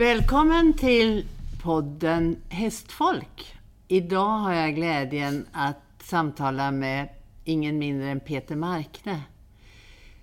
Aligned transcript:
Välkommen 0.00 0.72
till 0.72 1.26
podden 1.62 2.36
Hästfolk. 2.48 3.54
Idag 3.88 4.38
har 4.38 4.52
jag 4.52 4.74
glädjen 4.74 5.46
att 5.52 6.02
samtala 6.02 6.70
med 6.70 7.08
ingen 7.44 7.78
mindre 7.78 8.08
än 8.08 8.20
Peter 8.20 8.56
Markne. 8.56 9.22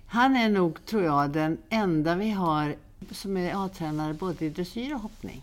Han 0.06 0.36
är 0.36 0.48
nog, 0.48 0.86
tror 0.86 1.02
jag, 1.02 1.30
den 1.30 1.58
enda 1.68 2.14
vi 2.14 2.30
har 2.30 2.76
som 3.10 3.36
är 3.36 3.64
A-tränare 3.64 4.14
både 4.14 4.44
i 4.44 4.50
dressyr 4.50 4.94
och 4.94 5.00
hoppning. 5.00 5.42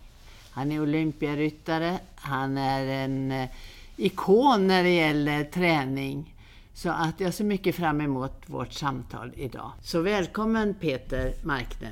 Han 0.52 0.72
är 0.72 0.82
olympiaryttare, 0.82 2.00
han 2.16 2.58
är 2.58 2.86
en 2.86 3.32
eh, 3.32 3.50
ikon 3.98 4.68
när 4.68 4.84
det 4.84 4.96
gäller 4.96 5.44
träning. 5.44 6.36
Så 6.74 6.90
att 6.90 7.20
jag 7.20 7.34
ser 7.34 7.44
mycket 7.44 7.76
fram 7.76 8.02
emot 8.02 8.44
vårt 8.46 8.74
samtal 8.74 9.32
idag. 9.36 9.72
Så 9.82 10.02
välkommen 10.02 10.74
Peter 10.74 11.34
Markne. 11.44 11.92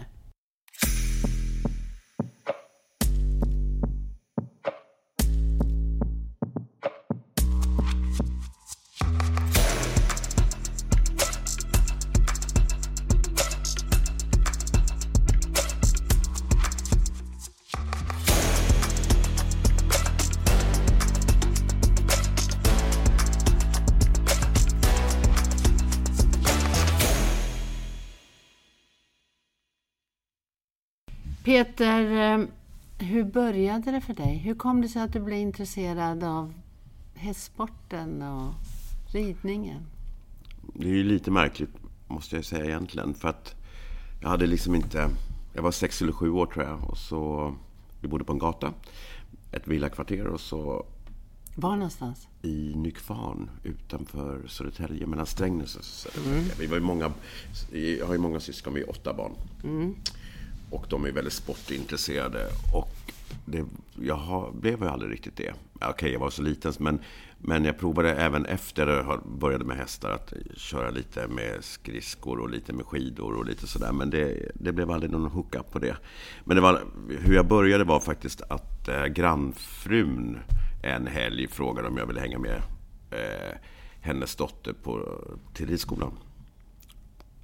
Peter, 31.84 32.34
eh, 32.34 32.46
hur 33.08 33.24
började 33.24 33.92
det 33.92 34.02
för 34.02 34.14
dig? 34.14 34.38
Hur 34.38 34.56
kom 34.56 34.82
det 34.82 34.88
sig 34.88 35.02
att 35.02 35.14
du 35.14 35.20
blev 35.20 35.40
intresserad 35.40 36.24
av 36.24 36.54
hästsporten 37.16 38.22
och 38.22 38.54
ridningen? 39.14 39.86
Det 40.74 40.88
är 40.88 40.94
ju 40.94 41.04
lite 41.04 41.32
märkligt, 41.32 41.70
måste 42.08 42.36
jag 42.36 42.46
säga 42.46 42.66
egentligen. 42.66 43.14
För 43.14 43.28
att 43.28 43.56
jag 44.22 44.30
hade 44.30 44.48
liksom 44.48 44.76
inte... 44.76 45.10
Jag 45.54 45.64
var 45.64 45.72
sex 45.72 46.02
eller 46.02 46.12
sju 46.12 46.30
år 46.30 46.46
tror 46.46 46.66
jag. 46.66 46.90
Och 46.90 46.98
så, 46.98 47.54
vi 48.02 48.08
bodde 48.08 48.24
på 48.24 48.34
en 48.34 48.40
gata, 48.40 48.74
ett 49.52 49.68
villakvarter. 49.68 50.28
Och 50.28 50.40
så 50.42 50.86
Var 51.56 51.76
någonstans? 51.76 52.28
i 52.42 52.74
Nykvarn 52.76 53.50
utanför 53.64 54.48
Södertälje, 54.48 55.08
mellan 55.08 55.26
Strängnäs 55.26 55.76
och 55.76 55.84
Södertälje. 55.84 56.54
Vi 56.60 56.66
var 56.66 56.76
ju 56.78 56.84
många, 56.84 57.12
jag 57.72 58.06
har 58.06 58.14
ju 58.14 58.20
många 58.20 58.40
syskon, 58.40 58.74
vi 58.74 58.82
är 58.82 58.90
åtta 58.90 59.14
barn. 59.14 59.32
Och 60.74 60.86
de 60.90 61.06
är 61.06 61.12
väldigt 61.12 61.34
sportintresserade. 61.34 62.48
Och 62.74 62.92
det, 63.46 63.66
jag 64.02 64.16
har, 64.16 64.52
blev 64.52 64.82
ju 64.82 64.88
aldrig 64.88 65.12
riktigt 65.12 65.38
det. 65.38 65.54
Okej, 65.82 66.12
jag 66.12 66.20
var 66.20 66.30
så 66.30 66.42
liten, 66.42 66.74
men, 66.80 67.00
men 67.38 67.66
jag 67.66 67.80
provade 67.80 68.16
även 68.16 68.46
efter 68.46 68.88
jag 68.88 69.24
började 69.40 69.66
med 69.66 69.78
hästar 69.78 70.10
att 70.10 70.34
köra 70.56 70.90
lite 70.90 71.28
med 71.28 71.64
skridskor 71.64 72.40
och 72.40 72.50
lite 72.50 72.74
med 72.74 72.86
skidor 72.86 73.34
och 73.34 73.46
lite 73.46 73.68
sådär. 73.68 73.92
Men 73.92 74.10
det, 74.10 74.52
det 74.56 74.72
blev 74.72 74.92
aldrig 74.92 75.12
någon 75.12 75.32
hookup 75.32 75.72
på 75.72 75.80
det. 75.80 75.98
Men 76.44 76.56
det 76.56 76.62
var, 76.62 76.82
hur 77.20 77.36
jag 77.36 77.48
började 77.48 77.84
var 77.84 78.00
faktiskt 78.00 78.42
att 78.42 78.88
eh, 78.88 79.06
grannfrun 79.06 80.40
en 80.84 81.08
helg 81.08 81.48
frågade 81.48 81.88
om 81.88 81.98
jag 81.98 82.06
ville 82.06 82.20
hänga 82.20 82.40
med 82.40 82.62
eh, 83.12 83.58
hennes 84.02 84.36
dotter 84.36 84.74
på, 84.74 85.22
till 85.54 85.68
ridskolan. 85.68 86.12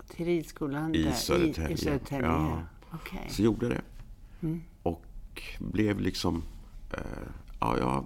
Till 0.10 0.26
ridskolan 0.26 0.96
I 0.96 1.12
Södertälje. 1.14 1.70
I, 1.70 1.74
i 1.74 1.78
Södertälje. 1.78 2.28
Ja. 2.28 2.62
Okej. 2.94 3.28
Så 3.30 3.42
gjorde 3.42 3.66
jag 3.66 3.76
det. 3.76 4.60
Och 4.84 5.06
blev 5.60 6.00
liksom... 6.00 6.44
Eh, 6.92 7.00
ja, 7.60 7.78
jag 7.78 8.06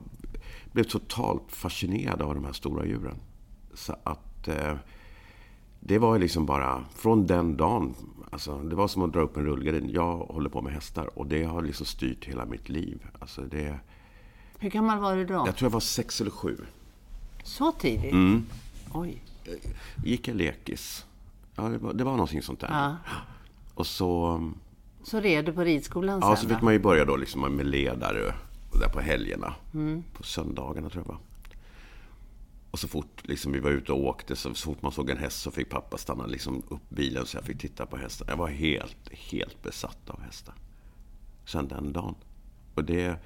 blev 0.72 0.84
totalt 0.84 1.44
fascinerad 1.48 2.22
av 2.22 2.36
de 2.36 2.46
här 2.46 2.54
stora 2.54 2.86
djuren. 2.86 3.16
Så 3.74 3.96
att... 4.04 4.48
Eh, 4.48 4.76
det 5.86 5.98
var 6.00 6.20
liksom 6.20 6.46
bara 6.46 6.86
från 6.96 7.28
den 7.28 7.58
dagen. 7.58 7.96
Alltså, 8.32 8.58
det 8.60 8.76
var 8.76 8.88
som 8.88 9.02
att 9.02 9.14
dra 9.14 9.20
upp 9.22 9.38
en 9.38 9.46
rullgardin. 9.46 9.90
Jag 9.90 10.18
håller 10.18 10.50
på 10.50 10.62
med 10.62 10.74
hästar 10.74 11.20
och 11.20 11.28
det 11.28 11.44
har 11.44 11.62
liksom 11.62 11.86
styrt 11.86 12.26
hela 12.26 12.46
mitt 12.46 12.70
liv. 12.70 13.06
Alltså 13.20 13.42
det, 13.42 13.80
Hur 14.58 14.70
gammal 14.70 15.00
var 15.00 15.16
du 15.16 15.26
då? 15.26 15.34
jag 15.34 15.56
tror 15.56 15.66
jag 15.66 15.74
var 15.74 15.80
sex 15.80 16.22
eller 16.22 16.32
sju. 16.32 16.58
Så 17.44 17.72
tidigt? 17.72 18.12
Mm. 18.12 18.46
Oj. 18.94 19.22
Gick 20.04 20.28
jag 20.28 20.38
lekis. 20.38 21.06
Ja, 21.56 21.64
det 21.64 21.78
var, 21.78 21.94
det 21.94 22.04
var 22.04 22.12
någonting 22.12 22.42
sånt 22.42 22.60
där. 22.60 22.70
Ja. 22.72 22.96
Och 23.74 23.88
så... 23.88 24.42
Så 25.04 25.20
red 25.20 25.46
du 25.46 25.54
på 25.54 25.64
ridskolan 25.64 26.22
sen? 26.22 26.30
Ja, 26.30 26.36
så 26.36 26.48
fick 26.48 26.62
man 26.62 26.74
ju 26.74 26.80
börja 26.80 27.06
då 27.06 27.16
liksom 27.16 27.56
med 27.56 27.66
ledare 27.66 28.34
där 28.80 28.90
på 28.90 29.00
helgerna. 29.00 29.56
Mm. 29.74 30.04
På 30.14 30.24
söndagarna 30.24 30.90
tror 30.90 31.04
jag 31.08 31.14
va. 31.14 31.20
Och 32.72 32.80
så 32.80 32.88
fort 32.88 33.22
liksom, 33.24 33.52
vi 33.52 33.60
var 33.60 33.70
ute 33.70 33.92
och 33.92 34.04
åkte, 34.04 34.36
så, 34.36 34.54
så 34.54 34.66
fort 34.66 34.82
man 34.82 34.92
såg 34.92 35.10
en 35.10 35.18
häst 35.18 35.42
så 35.42 35.52
fick 35.52 35.70
pappa 35.70 35.98
stanna 35.98 36.26
liksom, 36.26 36.64
upp 36.70 36.90
bilen 36.90 37.26
så 37.26 37.38
jag 37.38 37.44
fick 37.44 37.60
titta 37.60 37.86
på 37.86 37.98
hästen. 37.98 38.28
Jag 38.30 38.38
var 38.38 38.48
helt, 38.48 39.10
helt 39.12 39.64
besatt 39.64 40.10
av 40.10 40.22
hästar. 40.22 40.56
Sen 41.46 41.68
den 41.68 41.94
dagen. 41.94 42.16
Och 42.76 42.84
det... 42.84 43.20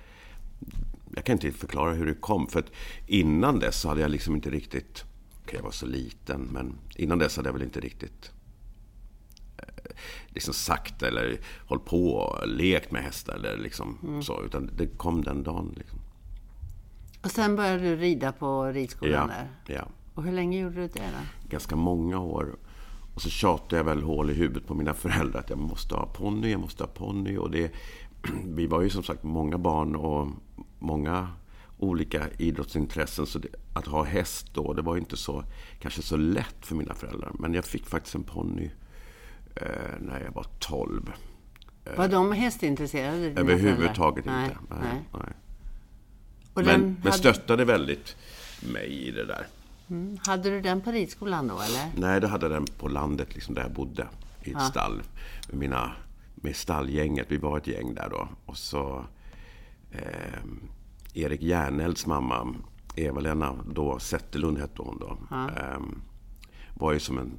Jag 1.16 1.26
kan 1.26 1.34
inte 1.34 1.52
förklara 1.52 1.94
hur 1.94 2.06
det 2.06 2.14
kom. 2.14 2.48
För 2.48 2.60
att 2.60 2.72
innan 3.08 3.60
dess 3.60 3.82
så 3.82 3.90
hade 3.90 4.02
jag 4.02 4.12
liksom 4.12 4.36
inte 4.36 4.50
riktigt... 4.50 5.04
Okej, 5.44 5.56
jag 5.56 5.64
var 5.64 5.72
så 5.72 5.86
liten, 5.86 6.42
men 6.42 6.76
innan 6.96 7.20
dess 7.20 7.38
hade 7.38 7.50
jag 7.50 7.54
väl 7.54 7.64
inte 7.64 7.80
riktigt 7.80 8.32
liksom 10.28 10.54
sagt 10.54 11.04
eller 11.04 11.40
hållit 11.68 11.86
på 11.86 12.12
och 12.14 12.48
lekt 12.48 12.92
med 12.92 13.04
hästar 13.04 13.34
eller 13.36 13.58
liksom 13.58 13.98
Mm. 14.04 14.22
så. 14.24 14.44
Utan 14.44 14.70
det 14.78 14.88
kom 14.88 15.22
den 15.24 15.44
dagen. 15.44 15.74
Liksom. 15.78 16.00
Och 17.24 17.32
sen 17.32 17.56
började 17.56 17.84
du 17.84 17.96
rida 17.96 18.32
på 18.32 18.64
ridskolan 18.66 19.14
Ja, 19.14 19.28
där? 19.68 19.76
ja, 19.76 19.88
Och 20.14 20.24
hur 20.24 20.32
länge 20.32 20.60
gjorde 20.60 20.76
du 20.76 20.82
det 20.88 21.00
då? 21.00 21.50
ganska 21.50 21.76
många 21.76 22.20
år. 22.20 22.56
Och 23.16 23.22
så 23.22 23.30
tjatade 23.30 23.76
jag 23.78 23.84
väl 23.84 24.04
hål 24.04 24.30
i 24.30 24.34
huvudet 24.34 24.68
på 24.68 24.74
mina 24.74 24.94
föräldrar 25.04 25.40
att 25.40 25.50
jag 25.50 25.60
måste 25.60 25.96
ha 25.96 26.06
ponny, 26.06 26.52
jag 26.52 26.60
måste 26.62 26.84
ha 26.84 26.88
ponny. 26.92 27.38
Och 27.38 27.52
det, 27.52 27.72
vi 28.46 28.68
var 28.68 28.82
ju 28.82 28.90
som 28.90 29.04
sagt 29.04 29.24
många 29.24 29.58
barn 29.58 29.96
och 29.96 30.28
många 30.80 31.30
olika 31.80 32.30
idrottsintressen. 32.38 33.26
Så 33.26 33.40
det, 33.40 33.48
att 33.74 33.88
ha 33.88 34.04
häst 34.04 34.54
då, 34.54 34.74
det 34.74 34.82
var 34.82 34.96
ju 34.96 35.00
inte 35.00 35.18
så, 35.18 35.44
kanske 35.80 36.02
så 36.02 36.18
lätt 36.18 36.66
för 36.66 36.76
mina 36.76 36.94
föräldrar. 36.94 37.32
Men 37.40 37.54
jag 37.54 37.66
fick 37.66 37.86
faktiskt 37.86 38.16
en 38.16 38.24
ponny 38.24 38.70
när 40.00 40.22
jag 40.26 40.32
var 40.32 40.46
12. 40.60 41.14
Var 41.96 42.08
de 42.08 42.32
hästintresserade? 42.32 43.42
Överhuvudtaget 43.42 44.26
inte. 44.26 44.32
Nej. 44.32 44.58
Nej, 44.70 45.04
nej. 45.14 45.34
Men, 46.54 46.66
den, 46.66 46.82
men 46.82 47.02
hade, 47.04 47.18
stöttade 47.18 47.66
väldigt 47.66 48.16
mig 48.74 49.08
i 49.08 49.12
det 49.12 49.26
där. 49.26 49.48
hade 50.26 50.50
du 50.50 50.62
den 50.62 50.82
på 50.82 50.92
ridskolan 50.92 51.48
då 51.48 51.54
eller? 51.54 51.92
Nej, 51.96 52.22
då 52.22 52.28
hade 52.28 52.46
jag 52.46 52.52
den 52.52 52.66
på 52.66 52.88
landet 52.88 53.36
liksom 53.36 53.56
där 53.56 53.62
jag 53.62 53.72
bodde. 53.72 54.08
I 54.44 54.52
ett 54.52 54.62
stall. 54.62 55.02
Med, 55.50 55.60
mina, 55.60 55.92
med 56.36 56.56
stallgänget. 56.56 57.26
Vi 57.30 57.38
var 57.38 57.58
ett 57.58 57.68
gäng 57.68 57.94
där 57.94 58.10
då. 58.10 58.28
Och 58.46 58.58
så 58.58 59.06
eh, 59.92 60.42
Erik 61.14 61.42
Järnelds 61.42 62.06
mamma, 62.06 62.56
Eva-Lena, 62.96 63.56
då 63.72 64.00
Zetterlund 64.00 64.58
hette 64.58 64.82
hon 64.82 65.00
då. 65.00 65.18
Eh, 65.36 65.80
var 66.74 66.94
ju 66.94 67.00
som 67.00 67.18
en 67.18 67.32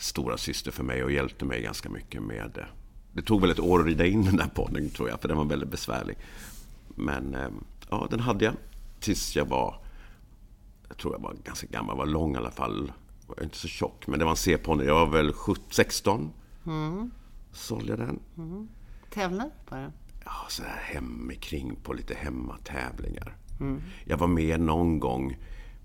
stora 0.00 0.36
syster 0.36 0.70
för 0.70 0.84
mig 0.84 1.04
och 1.04 1.12
hjälpte 1.12 1.44
mig 1.44 1.62
ganska 1.62 1.88
mycket 1.88 2.22
med 2.22 2.50
det. 2.54 2.66
Det 3.12 3.22
tog 3.22 3.40
väl 3.40 3.50
ett 3.50 3.60
år 3.60 3.80
att 3.80 3.86
rida 3.86 4.06
in 4.06 4.24
den 4.24 4.36
där 4.36 4.50
ponnyn 4.54 4.90
tror 4.90 5.08
jag, 5.08 5.20
för 5.20 5.28
den 5.28 5.36
var 5.36 5.44
väldigt 5.44 5.70
besvärlig. 5.70 6.18
Men 6.88 7.34
eh, 7.34 7.48
ja, 7.90 8.06
den 8.10 8.20
hade 8.20 8.44
jag 8.44 8.54
tills 9.00 9.36
jag 9.36 9.44
var 9.44 9.80
jag 10.88 10.96
tror 10.96 11.14
jag 11.14 11.20
var 11.20 11.36
ganska 11.44 11.66
gammal, 11.66 11.96
var 11.96 12.06
lång 12.06 12.34
i 12.34 12.36
alla 12.36 12.50
fall. 12.50 12.92
Jag 13.26 13.36
var 13.36 13.44
inte 13.44 13.56
så 13.56 13.68
tjock, 13.68 14.06
men 14.06 14.18
det 14.18 14.24
var 14.24 14.30
en 14.30 14.36
C-ponny. 14.36 14.84
Jag 14.84 14.94
var 14.94 15.06
väl 15.06 15.32
17, 15.32 15.64
16. 15.70 16.32
Sålde 17.52 17.92
jag 17.92 17.98
den. 17.98 18.20
Tävlade 19.10 19.50
du 19.50 19.68
på 19.68 19.74
den? 19.74 19.92
Ja, 20.24 20.32
så 20.48 20.62
här 20.62 20.94
hemikring 20.94 21.76
på 21.82 21.92
lite 21.92 22.14
hemmatävlingar. 22.14 23.36
Jag 24.04 24.16
var 24.16 24.26
med 24.26 24.60
någon 24.60 25.00
gång 25.00 25.36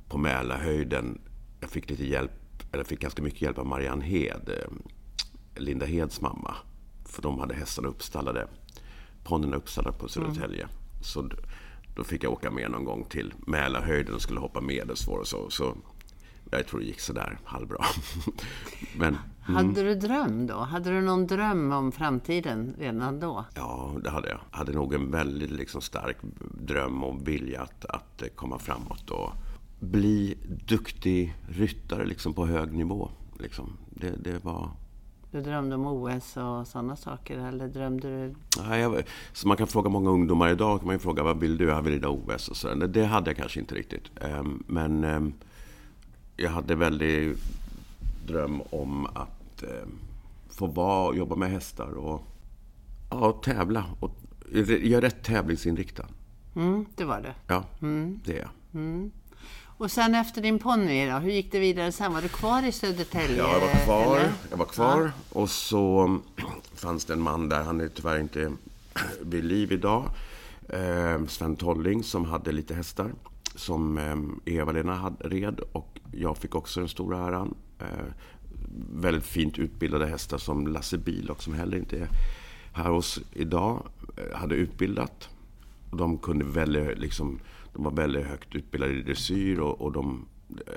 på 0.07 0.18
Mälarhöjden. 0.18 1.22
Jag 1.60 1.69
fick 1.69 1.89
lite 1.89 2.06
hjälp, 2.06 2.31
eller 2.71 2.83
fick 2.83 3.00
ganska 3.00 3.21
mycket 3.23 3.41
hjälp 3.41 3.57
av 3.57 3.65
Marianne 3.65 4.06
Hed. 4.06 4.50
eh, 4.50 4.71
Linda 5.62 5.85
Heds 5.85 6.21
mamma. 6.21 6.56
För 7.06 7.21
de 7.21 7.39
hade 7.39 7.56
hästarna 7.56 7.88
uppstallade. 7.88 8.47
Ponnyerna 9.23 9.56
uppstallade 9.56 9.97
på 9.97 10.07
Södertälje. 10.07 10.67
Så 11.01 11.21
d- 11.21 11.35
då 11.95 12.03
fick 12.03 12.23
jag 12.23 12.31
åka 12.33 12.51
med 12.51 12.71
någon 12.71 12.85
gång 12.85 13.06
till 13.09 13.33
Mälarhöjden 13.47 14.15
och 14.15 14.21
skulle 14.21 14.39
hoppa 14.39 14.62
medelsvår 14.62 15.17
och 15.19 15.27
så. 15.27 15.50
så 15.50 15.75
jag 16.51 16.67
tror 16.67 16.79
det 16.79 16.85
gick 16.85 17.00
sådär 17.00 17.39
halvbra. 17.45 17.85
Men 18.97 19.17
Hade 19.41 19.83
du 19.83 19.95
dröm 19.95 20.47
då? 20.47 20.57
Hade 20.57 20.89
du 20.89 21.01
någon 21.01 21.27
dröm 21.27 21.71
om 21.71 21.91
framtiden 21.91 22.75
redan 22.79 23.19
då? 23.19 23.45
Ja, 23.56 23.95
det 24.03 24.09
hade 24.09 24.29
jag. 24.29 24.39
Jag 24.51 24.57
hade 24.57 24.71
nog 24.71 24.94
en 24.94 25.12
väldigt 25.12 25.51
liksom, 25.51 25.81
stark 25.81 26.17
dröm 26.62 27.03
och 27.03 27.27
vilja 27.27 27.62
att, 27.62 27.85
att 27.85 28.23
komma 28.35 28.59
framåt 28.59 29.09
och 29.09 29.31
bli 29.86 30.38
duktig 30.66 31.36
ryttare 31.48 32.06
liksom, 32.06 32.34
på 32.34 32.46
hög 32.46 32.74
nivå. 32.74 33.10
Liksom. 33.40 33.78
Det, 33.90 34.24
det 34.24 34.44
var... 34.44 34.70
Du 35.32 35.42
drömde 35.42 35.76
om 35.76 35.88
OS 35.88 36.38
och 36.38 36.68
sådana 36.68 36.96
saker, 36.96 37.38
eller 37.38 37.68
drömde 37.68 38.08
du? 38.08 38.36
Nej, 38.68 38.82
jag, 38.82 39.04
så 39.34 39.48
man 39.48 39.58
kan 39.58 39.68
fråga 39.68 39.90
många 39.90 40.10
ungdomar 40.10 40.50
idag, 40.50 40.80
kan 40.80 40.86
man 40.86 40.96
ju 40.96 41.00
fråga 41.00 41.24
vad 41.24 41.40
vill 41.40 41.58
du? 41.58 41.66
Jag 41.66 41.82
vill 41.82 41.94
rida 41.94 42.10
OS 42.10 42.48
och 42.48 42.58
så. 42.58 42.74
Det 42.74 43.06
hade 43.06 43.30
jag 43.30 43.38
kanske 43.38 43.60
inte 43.60 43.76
riktigt. 43.76 44.04
Ehm, 44.22 44.64
men 44.68 45.04
ehm, 45.04 45.34
jag 46.38 46.50
hade 46.50 46.76
väldigt 46.76 47.40
dröm 48.28 48.62
om 48.70 49.06
att 49.06 49.64
ehm, 49.64 50.00
få 50.50 50.68
vara 50.68 51.08
och 51.08 51.16
jobba 51.16 51.36
med 51.36 51.52
hästar 51.52 51.98
och 51.98 52.24
ja, 53.10 53.32
tävla. 53.32 53.86
Och, 54.00 54.12
jag 54.52 54.92
är 54.92 55.02
rätt 55.02 55.24
tävlingsinriktad. 55.24 56.06
Mm, 56.56 56.86
det 56.96 57.06
var 57.06 57.22
det. 57.22 57.34
Ja, 57.48 57.64
mm. 57.82 58.20
det 58.26 58.38
är 58.38 58.40
jag. 58.40 58.82
Mm. 58.82 59.12
Och 59.77 59.92
sen 59.92 60.16
efter 60.16 60.42
din 60.42 60.60
ponny 60.60 61.10
hur 61.10 61.31
gick 61.31 61.51
det 61.51 61.60
vidare 61.60 61.92
sen? 61.92 62.13
Var 62.13 62.22
du 62.22 62.27
kvar 62.27 62.63
i 62.63 62.72
Södertälje? 62.72 63.38
Ja, 63.38 63.54
jag 63.54 63.60
var 63.60 63.86
kvar. 63.86 64.18
Eller? 64.18 64.31
Jag 64.50 64.57
var 64.57 64.66
kvar. 64.66 65.01
Ja. 65.01 65.39
Och 65.39 65.50
så 65.50 66.18
fanns 66.75 67.06
det 67.06 67.13
en 67.13 67.22
man 67.22 67.50
där, 67.50 67.63
han 67.63 67.81
är 67.81 67.88
tyvärr 67.88 68.19
inte 68.19 68.51
vid 69.22 69.44
liv 69.44 69.72
idag. 69.72 70.10
Eh, 70.69 71.25
Sven 71.27 71.56
Tolling 71.56 72.04
som 72.04 72.25
hade 72.25 72.51
lite 72.51 72.74
hästar. 72.74 73.12
Som 73.56 73.98
eh, 73.98 74.54
Eva-Lena 74.56 75.13
red 75.19 75.60
och 75.72 76.00
jag 76.12 76.38
fick 76.38 76.56
också 76.56 76.80
den 76.80 76.89
stora 76.89 77.27
äran. 77.27 77.56
Eh, 77.80 78.06
väldigt 78.94 79.25
fint 79.25 79.60
utbildade 79.60 80.06
hästar 80.06 80.38
som 80.38 80.68
Lasse 80.68 80.98
Bilock 80.98 81.42
som 81.42 81.54
heller 81.54 81.77
inte 81.77 81.98
är 81.98 82.10
här 82.74 82.89
hos 82.89 83.19
idag. 83.33 83.88
Eh, 84.18 84.38
hade 84.38 84.56
utbildat. 84.56 85.30
De 85.92 86.18
kunde 86.18 86.45
väldigt 86.45 87.00
liksom 87.00 87.39
de 87.75 87.83
var 87.83 87.92
väldigt 87.92 88.25
högt 88.25 88.56
utbildade 88.56 88.94
i 88.94 89.01
dressyr 89.01 89.60
och, 89.60 89.81
och 89.81 89.92
de 89.92 90.25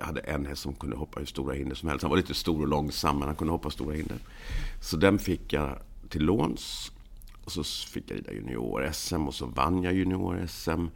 hade 0.00 0.20
en 0.20 0.46
häst 0.46 0.62
som 0.62 0.74
kunde 0.74 0.96
hoppa 0.96 1.18
hur 1.18 1.26
stora 1.26 1.54
hinder 1.54 1.76
som 1.76 1.88
helst. 1.88 2.02
Han 2.02 2.10
var 2.10 2.16
lite 2.16 2.34
stor 2.34 2.60
och 2.60 2.68
långsam, 2.68 3.18
men 3.18 3.28
han 3.28 3.36
kunde 3.36 3.52
hoppa 3.52 3.70
stora 3.70 3.94
hinder. 3.94 4.16
Så 4.80 4.96
den 4.96 5.18
fick 5.18 5.52
jag 5.52 5.78
till 6.08 6.24
låns. 6.24 6.92
Och 7.44 7.52
så 7.52 7.64
fick 7.64 8.10
jag 8.10 8.16
rida 8.16 8.32
junior-SM 8.32 9.26
och 9.26 9.34
så 9.34 9.46
vann 9.46 9.82
jag 9.82 9.94
junior-SM. 9.94 10.86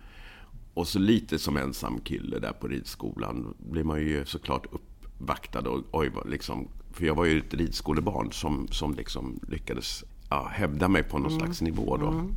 Och 0.75 0.89
så 0.89 0.99
lite 0.99 1.39
som 1.39 1.57
ensam 1.57 2.01
kille 2.01 2.39
där 2.39 2.53
på 2.53 2.69
ridskolan 2.69 3.55
blir 3.59 3.85
man 3.85 4.01
ju 4.01 4.25
såklart 4.25 4.67
uppvaktad. 4.73 5.69
Och, 5.69 5.83
oj, 5.91 6.11
liksom, 6.27 6.69
för 6.93 7.05
jag 7.05 7.15
var 7.15 7.25
ju 7.25 7.39
ett 7.39 7.55
ridskolebarn 7.55 8.33
som, 8.33 8.69
som 8.69 8.95
liksom 8.95 9.41
lyckades 9.49 10.05
ja, 10.31 10.49
hävda 10.53 10.89
mig 10.89 11.03
på 11.03 11.19
någon 11.19 11.33
mm. 11.33 11.41
slags 11.41 11.63
nivå 11.63 11.97
då. 11.97 12.09
Mm. 12.09 12.35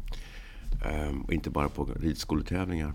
Um, 1.10 1.22
och 1.22 1.34
inte 1.34 1.50
bara 1.50 1.70
på 1.70 1.86
ridskoletävlingar. 1.86 2.94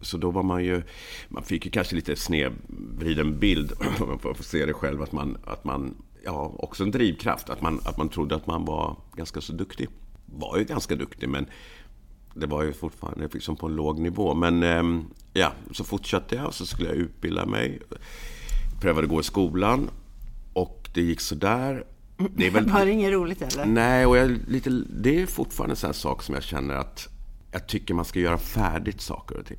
Så 0.00 0.16
då 0.16 0.30
var 0.30 0.42
man 0.42 0.64
ju, 0.64 0.82
man 1.28 1.42
fick 1.42 1.64
ju 1.64 1.70
kanske 1.70 1.96
lite 1.96 2.16
snedvriden 2.16 3.38
bild, 3.38 3.72
om 4.00 4.08
man 4.08 4.18
får 4.18 4.42
se 4.42 4.66
det 4.66 4.72
själv, 4.72 5.02
att 5.02 5.12
man, 5.12 5.38
att 5.44 5.64
man, 5.64 5.94
ja, 6.24 6.54
också 6.58 6.84
en 6.84 6.90
drivkraft, 6.90 7.50
att 7.50 7.62
man, 7.62 7.80
att 7.84 7.98
man 7.98 8.08
trodde 8.08 8.34
att 8.34 8.46
man 8.46 8.64
var 8.64 8.96
ganska 9.16 9.40
så 9.40 9.52
duktig. 9.52 9.88
Var 10.26 10.58
ju 10.58 10.64
ganska 10.64 10.96
duktig, 10.96 11.28
men 11.28 11.46
det 12.34 12.46
var 12.46 12.62
ju 12.62 12.72
fortfarande 12.72 13.28
liksom 13.32 13.56
på 13.56 13.66
en 13.66 13.76
låg 13.76 13.98
nivå. 13.98 14.34
Men 14.34 14.62
ehm, 14.62 15.04
ja, 15.32 15.52
så 15.72 15.84
fortsatte 15.84 16.36
jag 16.36 16.46
och 16.46 16.54
så 16.54 16.66
skulle 16.66 16.88
jag 16.88 16.96
utbilda 16.96 17.46
mig. 17.46 17.80
Prövade 18.80 19.06
gå 19.06 19.20
i 19.20 19.22
skolan 19.22 19.90
och 20.52 20.88
det 20.94 21.00
gick 21.00 21.20
sådär. 21.20 21.84
Det 22.36 22.46
är 22.46 22.50
väl... 22.54 22.70
Var 22.70 22.84
det 22.84 22.90
inget 22.90 23.12
roligt 23.12 23.42
eller? 23.42 23.66
Nej, 23.66 24.06
och 24.06 24.16
jag, 24.16 24.38
lite, 24.48 24.70
det 24.70 25.22
är 25.22 25.26
fortfarande 25.26 25.72
en 25.72 25.76
sån 25.76 25.94
sak 25.94 26.22
som 26.22 26.34
jag 26.34 26.44
känner 26.44 26.74
att 26.74 27.08
jag 27.52 27.66
tycker 27.66 27.94
man 27.94 28.04
ska 28.04 28.20
göra 28.20 28.38
färdigt 28.38 29.00
saker 29.00 29.36
och 29.36 29.46
ting. 29.46 29.58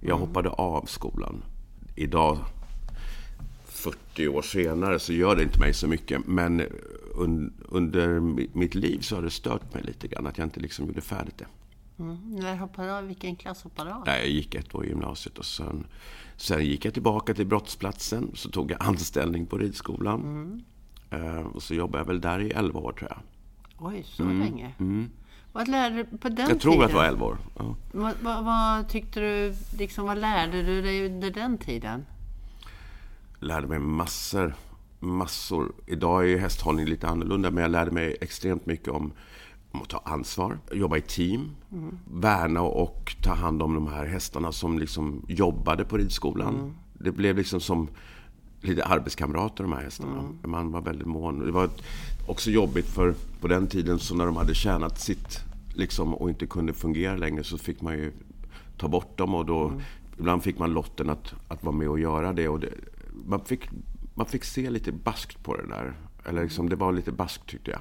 Jag 0.00 0.16
mm. 0.16 0.28
hoppade 0.28 0.48
av 0.48 0.84
skolan. 0.84 1.42
Idag, 1.94 2.38
40 3.64 4.28
år 4.28 4.42
senare, 4.42 4.98
så 4.98 5.12
gör 5.12 5.36
det 5.36 5.42
inte 5.42 5.60
mig 5.60 5.74
så 5.74 5.88
mycket. 5.88 6.26
Men 6.26 6.62
un, 7.14 7.52
under 7.68 8.20
mitt 8.58 8.74
liv 8.74 9.00
så 9.00 9.14
har 9.14 9.22
det 9.22 9.30
stört 9.30 9.74
mig 9.74 9.82
lite 9.82 10.08
grann 10.08 10.26
att 10.26 10.38
jag 10.38 10.46
inte 10.46 10.60
liksom 10.60 10.86
gjorde 10.86 11.00
färdigt 11.00 11.38
det. 11.38 11.46
Mm. 11.98 12.16
När 12.26 12.56
hoppade 12.56 12.98
av? 12.98 13.04
Vilken 13.04 13.36
klass 13.36 13.62
hoppade 13.62 13.90
du 13.90 13.94
av? 13.94 14.02
Jag 14.06 14.28
gick 14.28 14.54
ett 14.54 14.74
år 14.74 14.84
i 14.84 14.88
gymnasiet 14.88 15.38
och 15.38 15.44
sen, 15.44 15.86
sen 16.36 16.64
gick 16.64 16.84
jag 16.84 16.94
tillbaka 16.94 17.34
till 17.34 17.46
brottsplatsen. 17.46 18.30
Så 18.34 18.50
tog 18.50 18.70
jag 18.70 18.82
anställning 18.82 19.46
på 19.46 19.58
ridskolan. 19.58 20.20
Mm. 20.20 20.62
Uh, 21.12 21.46
och 21.46 21.62
så 21.62 21.74
jobbade 21.74 21.98
jag 21.98 22.06
väl 22.06 22.20
där 22.20 22.40
i 22.40 22.50
11 22.50 22.80
år 22.80 22.92
tror 22.92 23.10
jag. 23.10 23.20
Oj, 23.78 24.02
så 24.06 24.22
mm. 24.22 24.40
länge? 24.40 24.74
Mm. 24.78 25.10
Vad 25.52 25.68
lärde 25.68 25.96
du 25.96 26.04
på 26.04 26.28
den 26.28 26.38
Jag 26.38 26.46
tiden? 26.46 26.58
tror 26.58 26.84
att 26.84 26.90
det 26.90 26.96
var 26.96 27.04
11 27.04 27.26
år. 27.26 27.38
Ja. 27.58 27.76
Vad, 27.92 28.14
vad, 28.22 28.44
vad, 28.44 28.88
tyckte 28.88 29.20
du, 29.20 29.54
liksom, 29.78 30.06
vad 30.06 30.18
lärde 30.18 30.62
du 30.62 30.82
dig 30.82 31.06
under 31.06 31.30
den 31.30 31.58
tiden? 31.58 32.06
Lärde 33.40 33.66
mig 33.66 33.78
massor. 33.78 34.54
Massor. 35.00 35.72
Idag 35.86 36.22
är 36.22 36.28
ju 36.28 36.38
hästhållning 36.38 36.86
lite 36.86 37.08
annorlunda, 37.08 37.50
men 37.50 37.62
jag 37.62 37.70
lärde 37.70 37.90
mig 37.90 38.16
extremt 38.20 38.66
mycket 38.66 38.88
om, 38.88 39.12
om 39.70 39.82
att 39.82 39.88
ta 39.88 40.02
ansvar, 40.04 40.58
jobba 40.72 40.96
i 40.96 41.00
team, 41.00 41.50
mm. 41.72 41.98
värna 42.12 42.62
och 42.62 43.16
ta 43.22 43.34
hand 43.34 43.62
om 43.62 43.74
de 43.74 43.86
här 43.86 44.06
hästarna 44.06 44.52
som 44.52 44.78
liksom 44.78 45.24
jobbade 45.28 45.84
på 45.84 45.96
ridskolan. 45.96 46.54
Mm. 46.54 46.74
Det 46.92 47.12
blev 47.12 47.36
liksom 47.36 47.60
som 47.60 47.88
lite 48.60 48.84
arbetskamrater 48.84 49.64
de 49.64 49.72
här 49.72 49.82
hästarna. 49.82 50.18
Mm. 50.18 50.36
Man 50.42 50.72
var 50.72 50.80
väldigt 50.80 51.06
mån. 51.06 51.46
Det 51.46 51.52
var 51.52 51.70
också 52.26 52.50
jobbigt 52.50 52.86
för 52.86 53.14
på 53.40 53.48
den 53.48 53.66
tiden 53.66 53.98
så 53.98 54.14
när 54.14 54.26
de 54.26 54.36
hade 54.36 54.54
tjänat 54.54 55.00
sitt 55.00 55.40
liksom, 55.74 56.14
och 56.14 56.28
inte 56.28 56.46
kunde 56.46 56.72
fungera 56.72 57.16
längre 57.16 57.44
så 57.44 57.58
fick 57.58 57.80
man 57.80 57.94
ju 57.94 58.12
ta 58.76 58.88
bort 58.88 59.18
dem 59.18 59.34
och 59.34 59.46
då 59.46 59.68
mm. 59.68 59.80
ibland 60.18 60.42
fick 60.42 60.58
man 60.58 60.72
lotten 60.72 61.10
att, 61.10 61.34
att 61.48 61.64
vara 61.64 61.76
med 61.76 61.88
och 61.88 62.00
göra 62.00 62.32
det. 62.32 62.48
Och 62.48 62.60
det, 62.60 62.72
man, 63.26 63.44
fick, 63.44 63.68
man 64.14 64.26
fick 64.26 64.44
se 64.44 64.70
lite 64.70 64.92
baskt 64.92 65.42
på 65.42 65.56
det 65.56 65.66
där. 65.66 65.94
Eller 66.24 66.42
liksom, 66.42 66.68
det 66.68 66.76
var 66.76 66.92
lite 66.92 67.12
baskt 67.12 67.46
tyckte 67.46 67.70
jag. 67.70 67.80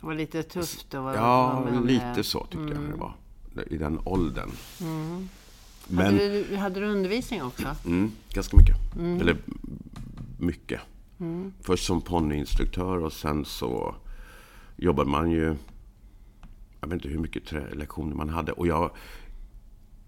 Det 0.00 0.06
var 0.06 0.14
lite 0.14 0.42
tufft 0.42 0.94
att 0.94 1.02
vara 1.02 1.14
Ja, 1.14 1.68
lite 1.84 2.24
så 2.24 2.40
tyckte 2.40 2.58
mm. 2.58 2.82
jag 2.82 2.92
det 2.92 2.96
var. 2.96 3.14
I 3.66 3.76
den 3.76 4.00
åldern. 4.04 4.50
Mm. 4.80 5.28
Men, 5.90 6.06
hade, 6.06 6.42
du, 6.42 6.56
hade 6.56 6.80
du 6.80 6.86
undervisning 6.86 7.42
också? 7.42 7.76
Mm, 7.86 8.12
ganska 8.32 8.56
mycket. 8.56 8.76
Mm. 8.96 9.20
Eller 9.20 9.36
mycket. 10.38 10.80
Mm. 11.20 11.52
Först 11.60 11.86
som 11.86 12.00
ponnyinstruktör 12.00 13.04
och 13.04 13.12
sen 13.12 13.44
så 13.44 13.94
jobbade 14.76 15.10
man 15.10 15.30
ju... 15.30 15.56
Jag 16.80 16.88
vet 16.88 16.92
inte 16.92 17.08
hur 17.08 17.18
mycket 17.18 17.52
lektioner 17.76 18.16
man 18.16 18.28
hade. 18.28 18.52
Och 18.52 18.66
jag, 18.66 18.90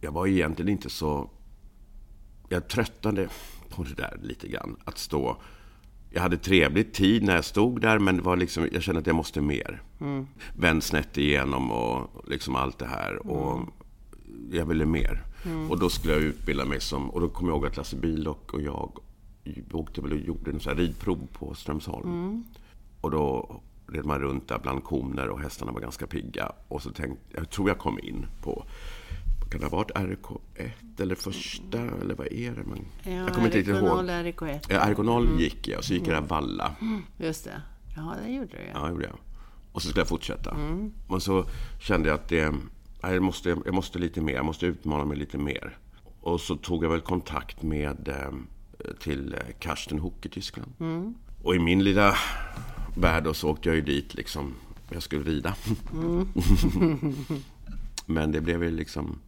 jag 0.01 0.13
var 0.13 0.27
egentligen 0.27 0.69
inte 0.69 0.91
så... 0.91 1.31
Jag 2.49 2.69
tröttnade 2.69 3.29
på 3.69 3.83
det 3.83 3.95
där 3.95 4.19
lite 4.23 4.49
grann. 4.49 4.77
Att 4.85 4.99
stå... 4.99 5.37
Jag 6.11 6.23
hade 6.23 6.37
trevlig 6.37 6.93
tid 6.93 7.23
när 7.23 7.35
jag 7.35 7.45
stod 7.45 7.81
där, 7.81 7.99
men 7.99 8.17
det 8.17 8.23
var 8.23 8.37
liksom, 8.37 8.69
jag 8.73 8.83
kände 8.83 9.01
att 9.01 9.07
jag 9.07 9.17
måste 9.17 9.41
mer. 9.41 9.83
Mm. 10.01 10.27
Vänd 10.57 10.83
snett 10.83 11.19
igenom 11.19 11.73
och 11.73 12.25
liksom 12.29 12.57
allt 12.57 12.79
det 12.79 12.87
här. 12.87 13.11
Mm. 13.11 13.27
Och 13.27 13.69
jag 14.51 14.67
ville 14.67 14.87
mer. 14.87 15.25
Mm. 15.45 15.71
Och 15.71 15.79
då 15.79 15.91
skulle 15.91 16.13
jag 16.13 16.23
utbilda 16.23 16.65
mig 16.65 16.81
som... 16.81 17.11
Och 17.11 17.21
då 17.21 17.29
kom 17.29 17.47
jag 17.49 17.55
ihåg 17.55 17.67
att 17.67 17.77
Lasse 17.77 17.97
Bilock 17.97 18.55
och 18.55 18.63
jag 18.63 18.99
åkte 19.73 20.01
väl 20.01 20.13
och 20.13 20.19
gjorde 20.19 20.51
en 20.51 20.61
sån 20.61 20.77
ridprov 20.77 21.29
på 21.33 21.55
Strömsholm. 21.55 22.09
Mm. 22.09 22.45
Och 23.01 23.11
då 23.11 23.61
red 23.87 24.05
man 24.05 24.21
runt 24.21 24.49
där 24.49 24.59
bland 24.59 24.85
koner 24.85 25.29
och 25.29 25.41
hästarna 25.41 25.73
var 25.73 25.81
ganska 25.81 26.07
pigga. 26.07 26.53
Och 26.69 26.83
så 26.83 26.91
tänkte 26.91 27.37
jag, 27.37 27.51
tror 27.51 27.69
jag 27.69 27.79
kom 27.79 27.99
in 27.99 28.27
på 28.43 28.65
kan 29.53 29.61
det 29.61 29.67
ha 29.67 29.77
varit 29.77 29.91
RK1 29.91 30.71
eller 30.99 31.15
första 31.15 31.79
eller 31.79 32.15
vad 32.15 32.27
är 32.27 32.51
det? 32.51 32.63
Men, 32.65 32.85
ja, 33.03 33.11
jag 33.11 33.33
kommer 33.33 33.47
inte 33.47 33.59
riktigt 33.59 33.77
ihåg. 33.77 33.99
RK1. 33.99 34.61
Ja, 34.69 34.81
RK0 34.81 35.27
mm. 35.27 35.39
gick 35.39 35.69
jag 35.69 35.79
och 35.79 35.85
så 35.85 35.95
gick 35.95 36.07
jag 36.07 36.23
där 36.23 36.29
Valla. 36.29 36.75
Mm. 36.81 37.03
Just 37.17 37.45
det. 37.45 37.63
Ja, 37.97 38.15
det 38.25 38.33
gjorde 38.33 38.47
du 38.47 38.59
ja. 38.75 38.81
det 38.81 38.91
gjorde 38.91 39.05
jag. 39.05 39.17
Och 39.73 39.83
så 39.83 39.89
skulle 39.89 40.01
jag 40.01 40.09
fortsätta. 40.09 40.51
Mm. 40.51 40.93
Och 41.07 41.23
så 41.23 41.45
kände 41.81 42.09
jag 42.09 42.15
att 42.15 42.29
det, 42.29 42.55
jag, 43.11 43.23
måste, 43.23 43.49
jag 43.49 43.75
måste 43.75 43.99
lite 43.99 44.21
mer, 44.21 44.35
jag 44.35 44.45
måste 44.45 44.67
utmana 44.67 45.05
mig 45.05 45.17
lite 45.17 45.39
mer. 45.39 45.79
Och 46.21 46.41
så 46.41 46.57
tog 46.57 46.85
jag 46.85 46.91
väl 46.91 47.01
kontakt 47.01 47.63
med 47.63 48.09
eh, 48.09 48.33
till 49.01 49.35
eh, 49.35 49.41
Karsten 49.59 49.99
Hook 49.99 50.27
i 50.27 50.29
Tyskland. 50.29 50.73
Mm. 50.81 51.15
Och 51.43 51.55
i 51.55 51.59
min 51.59 51.85
lilla 51.85 52.15
värld 52.97 53.37
så 53.37 53.51
åkte 53.51 53.69
jag 53.69 53.77
ju 53.77 53.83
dit 53.83 54.15
liksom. 54.15 54.55
Jag 54.91 55.03
skulle 55.03 55.23
rida. 55.23 55.55
Mm. 55.93 56.29
men 58.07 58.33
det 58.33 58.41
blev 58.41 58.65
ju 58.65 58.71
liksom... 58.71 59.19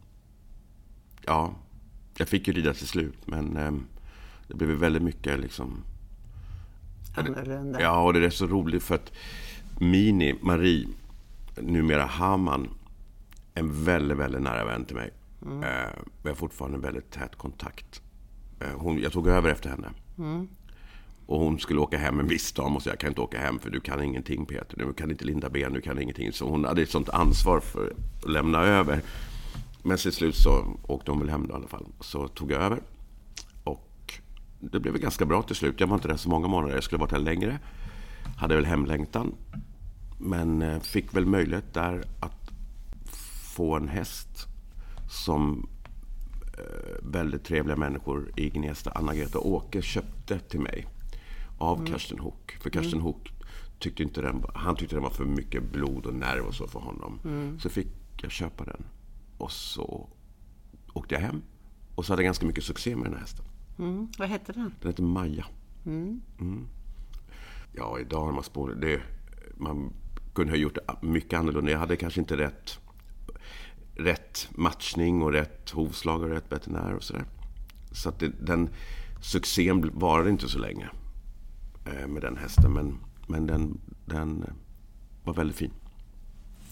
Ja, 1.25 1.55
jag 2.17 2.27
fick 2.27 2.47
ju 2.47 2.53
rida 2.53 2.73
till 2.73 2.87
slut. 2.87 3.17
Men 3.25 3.57
eh, 3.57 3.71
det 4.47 4.55
blev 4.55 4.69
väldigt 4.69 5.03
mycket 5.03 5.39
liksom... 5.39 5.83
Annorlunda. 7.17 7.81
Ja, 7.81 8.03
och 8.03 8.13
det 8.13 8.25
är 8.25 8.29
så 8.29 8.47
roligt 8.47 8.83
för 8.83 8.95
att 8.95 9.11
Mini, 9.79 10.35
Marie, 10.41 10.87
numera 11.55 12.05
Haman, 12.05 12.69
en 13.55 13.83
väldigt, 13.83 14.17
väldigt 14.17 14.41
nära 14.41 14.65
vän 14.65 14.85
till 14.85 14.95
mig. 14.95 15.13
Mm. 15.41 15.63
Eh, 15.63 15.89
vi 16.23 16.29
har 16.29 16.35
fortfarande 16.35 16.77
väldigt 16.77 17.11
tät 17.11 17.35
kontakt. 17.35 18.01
Eh, 18.59 18.77
hon, 18.77 19.01
jag 19.01 19.11
tog 19.11 19.27
över 19.27 19.49
efter 19.49 19.69
henne. 19.69 19.89
Mm. 20.17 20.47
Och 21.25 21.39
hon 21.39 21.59
skulle 21.59 21.79
åka 21.79 21.97
hem 21.97 22.19
en 22.19 22.27
viss 22.27 22.51
dag. 22.51 22.75
Och 22.75 22.81
jag 22.85 22.99
kan 22.99 23.09
inte 23.09 23.21
åka 23.21 23.39
hem 23.39 23.59
för 23.59 23.69
du 23.69 23.79
kan 23.79 24.03
ingenting 24.03 24.45
Peter. 24.45 24.77
Du 24.77 24.93
kan 24.93 25.11
inte 25.11 25.25
linda 25.25 25.49
ben, 25.49 25.73
du 25.73 25.81
kan 25.81 26.01
ingenting. 26.01 26.33
Så 26.33 26.49
hon 26.49 26.65
hade 26.65 26.81
ett 26.81 26.89
sånt 26.89 27.09
ansvar 27.09 27.59
för 27.59 27.93
att 28.23 28.29
lämna 28.29 28.61
över. 28.63 29.01
Men 29.83 29.97
till 29.97 30.13
slut 30.13 30.35
så 30.35 30.77
åkte 30.87 31.11
hon 31.11 31.19
väl 31.19 31.29
hem 31.29 31.47
då, 31.47 31.53
i 31.53 31.55
alla 31.55 31.67
fall. 31.67 31.85
Så 31.99 32.27
tog 32.27 32.51
jag 32.51 32.61
över. 32.61 32.81
Och 33.63 34.13
det 34.59 34.79
blev 34.79 34.97
ganska 34.97 35.25
bra 35.25 35.41
till 35.41 35.55
slut. 35.55 35.79
Jag 35.79 35.87
var 35.87 35.95
inte 35.95 36.07
där 36.07 36.17
så 36.17 36.29
många 36.29 36.47
månader. 36.47 36.75
Jag 36.75 36.83
skulle 36.83 36.99
varit 36.99 37.11
här 37.11 37.19
längre. 37.19 37.59
hade 38.37 38.55
väl 38.55 38.65
hemlängtan. 38.65 39.35
Men 40.19 40.61
eh, 40.61 40.79
fick 40.79 41.15
väl 41.15 41.25
möjlighet 41.25 41.73
där 41.73 42.03
att 42.19 42.44
få 43.55 43.75
en 43.75 43.87
häst 43.87 44.47
som 45.09 45.67
eh, 46.57 46.97
väldigt 47.01 47.43
trevliga 47.43 47.77
människor 47.77 48.31
i 48.35 48.49
Gnesta, 48.49 48.91
Anna-Greta 48.91 49.39
och 49.39 49.49
Åke, 49.51 49.81
köpte 49.81 50.39
till 50.39 50.59
mig. 50.59 50.87
Av 51.57 51.79
mm. 51.79 51.91
Karsten 51.91 52.19
Hook. 52.19 52.57
För 52.61 52.69
Karsten 52.69 52.93
mm. 52.93 53.03
Hook 53.03 53.31
tyckte 53.79 54.03
inte 54.03 54.21
den, 54.21 54.43
han 54.53 54.75
tyckte 54.75 54.95
den 54.95 55.03
var 55.03 55.09
för 55.09 55.25
mycket 55.25 55.71
blod 55.71 56.05
och 56.05 56.13
nerv 56.13 56.45
och 56.45 56.55
så 56.55 56.67
för 56.67 56.79
honom. 56.79 57.19
Mm. 57.23 57.59
Så 57.59 57.69
fick 57.69 57.87
jag 58.21 58.31
köpa 58.31 58.63
den. 58.63 58.85
Och 59.37 59.51
så 59.51 60.09
åkte 60.93 61.15
jag 61.15 61.21
hem. 61.21 61.41
Och 61.95 62.05
så 62.05 62.13
hade 62.13 62.21
jag 62.21 62.27
ganska 62.27 62.45
mycket 62.45 62.63
succé 62.63 62.95
med 62.95 63.05
den 63.05 63.13
här 63.13 63.21
hästen. 63.21 63.45
Mm. 63.79 64.07
Vad 64.17 64.29
hette 64.29 64.53
den? 64.53 64.73
Den 64.81 64.91
hette 64.91 65.01
Maja. 65.01 65.45
Mm. 65.85 66.21
Mm. 66.39 66.67
Ja, 67.73 67.99
idag 67.99 68.25
har 68.25 68.31
man 68.31 68.43
spår... 68.43 68.77
Det, 68.81 69.01
man 69.57 69.93
kunde 70.33 70.51
ha 70.51 70.57
gjort 70.57 70.77
mycket 71.01 71.39
annorlunda. 71.39 71.71
Jag 71.71 71.79
hade 71.79 71.95
kanske 71.95 72.19
inte 72.19 72.37
rätt, 72.37 72.79
rätt 73.95 74.47
matchning 74.51 75.21
och 75.21 75.31
rätt 75.31 75.69
hovslag 75.69 76.21
och 76.21 76.29
rätt 76.29 76.51
veterinär 76.51 76.93
och 76.93 77.03
sådär. 77.03 77.25
Så 77.91 78.09
att 78.09 78.19
det, 78.19 78.31
den 78.39 78.69
succén 79.21 79.91
varade 79.93 80.29
inte 80.29 80.47
så 80.47 80.59
länge 80.59 80.89
eh, 81.85 82.07
med 82.07 82.21
den 82.21 82.37
hästen. 82.37 82.73
Men, 82.73 82.97
men 83.27 83.47
den, 83.47 83.77
den 84.05 84.45
var 85.23 85.33
väldigt 85.33 85.57
fin. 85.57 85.71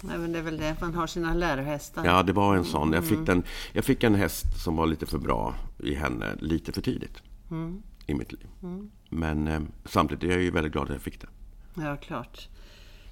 Nej, 0.02 0.18
men 0.18 0.32
det 0.32 0.40
är 0.40 0.44
väl 0.44 0.58
det, 0.58 0.76
man 0.82 0.96
har 0.96 1.08
sina 1.08 1.34
lärohästar. 1.34 2.06
Ja, 2.06 2.24
det 2.24 2.34
var 2.34 2.56
en 2.56 2.66
sån. 2.66 2.94
Jag 2.94 3.04
fick, 3.04 3.14
mm. 3.14 3.26
den, 3.26 3.44
jag 3.74 3.86
fick 3.86 4.04
en 4.04 4.16
häst 4.16 4.64
som 4.64 4.76
var 4.76 4.86
lite 4.86 5.06
för 5.06 5.18
bra 5.18 5.56
i 5.80 5.94
henne, 5.94 6.36
lite 6.40 6.72
för 6.72 6.82
tidigt 6.82 7.22
mm. 7.52 7.82
i 8.06 8.14
mitt 8.14 8.32
liv. 8.32 8.48
Mm. 8.64 8.92
Men 9.10 9.48
eh, 9.48 9.62
samtidigt 9.86 10.24
är 10.24 10.28
jag 10.28 10.42
ju 10.42 10.52
väldigt 10.52 10.74
glad 10.74 10.84
att 10.84 10.94
jag 10.94 11.02
fick 11.02 11.22
det. 11.22 11.28
Ja, 11.76 11.98
klart. 11.98 12.50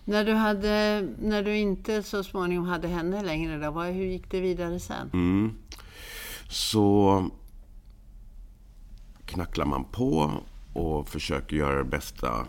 När 0.05 0.25
du, 0.25 0.33
hade, 0.33 1.07
när 1.19 1.43
du 1.43 1.57
inte 1.57 2.03
så 2.03 2.23
småningom 2.23 2.65
hade 2.65 2.87
henne 2.87 3.23
längre, 3.23 3.57
då, 3.57 3.71
vad, 3.71 3.87
hur 3.87 4.05
gick 4.05 4.31
det 4.31 4.39
vidare 4.39 4.79
sen? 4.79 5.09
Mm. 5.13 5.53
Så 6.49 7.29
knacklar 9.25 9.65
man 9.65 9.83
på 9.83 10.31
och 10.73 11.09
försöker 11.09 11.55
göra 11.55 11.77
det 11.77 11.89
bästa. 11.89 12.45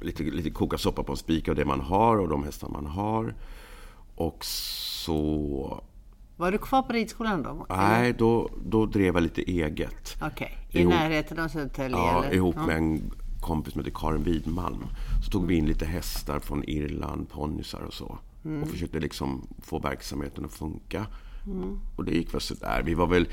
Lite, 0.00 0.22
lite 0.22 0.50
koka 0.50 0.78
soppa 0.78 1.02
på 1.02 1.12
en 1.12 1.16
spik 1.16 1.48
av 1.48 1.54
det 1.54 1.64
man 1.64 1.80
har 1.80 2.18
och 2.18 2.28
de 2.28 2.44
hästar 2.44 2.68
man 2.68 2.86
har. 2.86 3.34
Och 4.14 4.44
så... 4.44 5.82
Var 6.36 6.52
du 6.52 6.58
kvar 6.58 6.82
på 6.82 6.92
ridskolan 6.92 7.42
då? 7.42 7.66
Nej, 7.68 8.14
då, 8.18 8.50
då 8.66 8.86
drev 8.86 9.14
jag 9.14 9.22
lite 9.22 9.50
eget. 9.50 10.16
Okej, 10.22 10.28
okay. 10.68 10.80
i 10.80 10.82
ihop, 10.82 10.94
närheten 10.94 11.38
av 11.38 11.48
Södertälje? 11.48 11.96
Ja, 11.96 12.24
eller? 12.24 12.36
ihop 12.36 12.56
med 12.56 12.76
en 12.76 13.10
kompis 13.44 13.72
som 13.72 13.80
heter 13.80 13.98
Karin 13.98 14.22
Widmalm. 14.22 14.86
Så 15.24 15.30
tog 15.30 15.46
vi 15.46 15.54
in 15.54 15.66
lite 15.66 15.86
hästar 15.86 16.40
från 16.40 16.64
Irland, 16.64 17.30
ponnysar 17.30 17.80
och 17.80 17.94
så. 17.94 18.18
Mm. 18.44 18.62
Och 18.62 18.68
försökte 18.68 19.00
liksom 19.00 19.46
få 19.62 19.78
verksamheten 19.78 20.44
att 20.44 20.52
funka. 20.52 21.06
Mm. 21.46 21.78
Och 21.96 22.04
det 22.04 22.12
gick 22.12 22.34
väl 22.34 22.40
sådär. 22.40 22.82
Vi 22.84 22.94
var 22.94 23.06
väl 23.06 23.28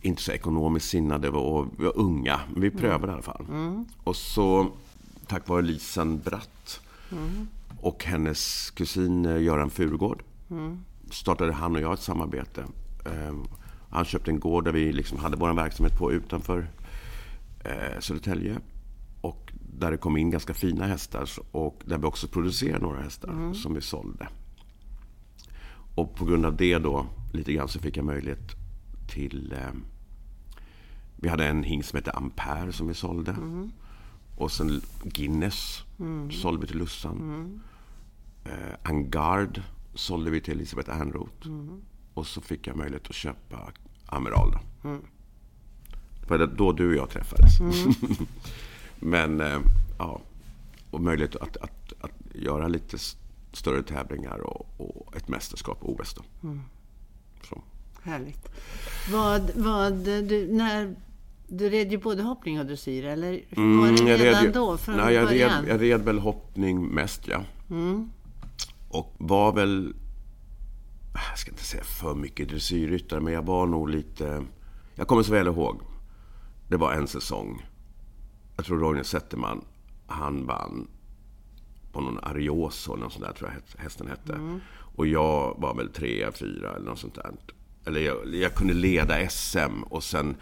inte 0.00 0.22
så 0.22 0.32
ekonomiskt 0.32 0.88
sinnade 0.88 1.28
och 1.28 1.66
vi 1.78 1.84
var 1.84 1.98
unga. 1.98 2.40
Men 2.52 2.62
vi 2.62 2.70
prövade 2.70 2.96
mm. 2.96 3.10
i 3.10 3.12
alla 3.12 3.22
fall. 3.22 3.46
Mm. 3.48 3.84
Och 4.04 4.16
så, 4.16 4.66
tack 5.26 5.48
vare 5.48 5.62
Lisen 5.62 6.18
Bratt 6.18 6.80
mm 7.12 7.46
och 7.80 8.04
hennes 8.04 8.70
kusin 8.70 9.26
eh, 9.26 9.42
Göran 9.42 9.70
Furugård 9.70 10.22
mm. 10.50 10.84
startade 11.10 11.52
han 11.52 11.76
och 11.76 11.82
jag 11.82 11.92
ett 11.92 12.00
samarbete. 12.00 12.64
Ehm, 13.04 13.44
han 13.90 14.04
köpte 14.04 14.30
en 14.30 14.40
gård 14.40 14.64
där 14.64 14.72
vi 14.72 14.92
liksom 14.92 15.18
hade 15.18 15.36
vår 15.36 15.54
verksamhet 15.54 15.98
på 15.98 16.12
utanför 16.12 16.68
eh, 17.64 18.00
Södertälje. 18.00 18.58
Där 19.74 19.90
det 19.90 19.96
kom 19.96 20.16
in 20.16 20.30
ganska 20.30 20.54
fina 20.54 20.86
hästar 20.86 21.28
och 21.50 21.82
där 21.84 21.98
vi 21.98 22.04
också 22.04 22.28
producerade 22.28 22.84
några 22.84 23.02
hästar 23.02 23.28
mm. 23.28 23.54
som 23.54 23.74
vi 23.74 23.80
sålde. 23.80 24.28
Och 25.94 26.14
på 26.14 26.24
grund 26.24 26.46
av 26.46 26.56
det 26.56 26.78
då, 26.78 27.06
lite 27.32 27.52
grann, 27.52 27.68
så 27.68 27.78
fick 27.78 27.96
jag 27.96 28.04
möjlighet 28.04 28.56
till... 29.08 29.52
Eh, 29.52 29.72
vi 31.16 31.28
hade 31.28 31.46
en 31.46 31.62
hingst 31.62 31.90
som 31.90 31.96
hette 31.96 32.10
Ampere 32.10 32.72
som 32.72 32.88
vi 32.88 32.94
sålde. 32.94 33.30
Mm. 33.30 33.72
Och 34.36 34.52
sen 34.52 34.80
Guinness 35.04 35.82
mm. 35.98 36.30
sålde 36.30 36.60
vi 36.60 36.66
till 36.66 36.78
Lussan. 36.78 37.18
Mm. 37.18 37.60
Eh, 38.44 38.74
Angard 38.82 39.62
sålde 39.94 40.30
vi 40.30 40.40
till 40.40 40.52
Elisabeth 40.52 41.00
Ernroth. 41.00 41.46
Mm. 41.46 41.80
Och 42.14 42.26
så 42.26 42.40
fick 42.40 42.66
jag 42.66 42.76
möjlighet 42.76 43.08
att 43.08 43.14
köpa 43.14 43.72
Amiral. 44.06 44.52
Då. 44.52 44.88
Mm. 44.88 45.02
Det 46.20 46.30
var 46.30 46.46
då 46.46 46.72
du 46.72 46.88
och 46.88 46.96
jag 46.96 47.10
träffades. 47.10 47.52
Men, 49.00 49.40
eh, 49.40 49.58
ja. 49.98 50.20
Och 50.90 51.00
möjlighet 51.00 51.36
att, 51.36 51.56
att, 51.56 51.92
att 52.00 52.12
göra 52.34 52.68
lite 52.68 52.98
större 53.52 53.82
tävlingar 53.82 54.38
och, 54.38 54.66
och 54.76 55.16
ett 55.16 55.28
mästerskap, 55.28 55.78
OS. 55.80 56.14
Då. 56.14 56.48
Mm. 56.48 56.60
Så. 57.48 57.62
Härligt. 58.02 58.48
Vad, 59.12 59.50
vad, 59.54 59.92
du, 60.04 60.48
när 60.52 60.96
du 61.48 61.68
red 61.68 61.92
ju 61.92 61.98
både 61.98 62.22
hoppning 62.22 62.60
och 62.60 62.66
dressyr, 62.66 63.04
eller 63.04 63.40
mm, 63.50 63.80
var 63.80 64.06
det 64.06 64.16
redan 64.16 64.44
red, 64.44 64.54
då? 64.54 64.76
Från 64.76 64.96
nej, 64.96 65.14
jag 65.14 65.32
red, 65.32 65.52
jag 65.68 65.82
red 65.82 66.04
väl 66.04 66.18
hoppning 66.18 66.86
mest, 66.86 67.28
ja. 67.28 67.44
Mm. 67.70 68.10
Och 68.88 69.14
var 69.18 69.52
väl, 69.52 69.94
jag 71.30 71.38
ska 71.38 71.50
inte 71.50 71.64
säga 71.64 71.84
för 71.84 72.14
mycket 72.14 72.48
dressyrryttare, 72.48 73.20
men 73.20 73.32
jag 73.32 73.42
var 73.42 73.66
nog 73.66 73.90
lite... 73.90 74.44
Jag 74.94 75.08
kommer 75.08 75.22
så 75.22 75.32
väl 75.32 75.46
ihåg. 75.46 75.80
Det 76.68 76.76
var 76.76 76.92
en 76.92 77.08
säsong. 77.08 77.66
Jag 78.58 78.66
tror 78.66 78.78
Roger 78.78 79.02
Zetterman, 79.02 79.64
han 80.06 80.46
vann 80.46 80.88
på 81.92 82.00
någon 82.00 82.18
Arioso, 82.22 82.92
eller 82.92 83.04
något 83.04 83.12
sånt 83.12 83.24
där, 83.24 83.32
tror 83.32 83.50
jag 83.50 83.82
hästen 83.82 84.08
hette. 84.08 84.32
Mm. 84.32 84.60
Och 84.96 85.06
jag 85.06 85.54
var 85.58 85.74
väl 85.74 85.88
trea, 85.88 86.32
fyra 86.32 86.74
eller 86.76 86.86
något 86.86 86.98
sånt 86.98 87.14
där. 87.14 87.30
Eller 87.84 88.00
jag, 88.00 88.34
jag 88.34 88.54
kunde 88.54 88.74
leda 88.74 89.28
SM 89.28 89.82
och 89.82 90.04
sen 90.04 90.36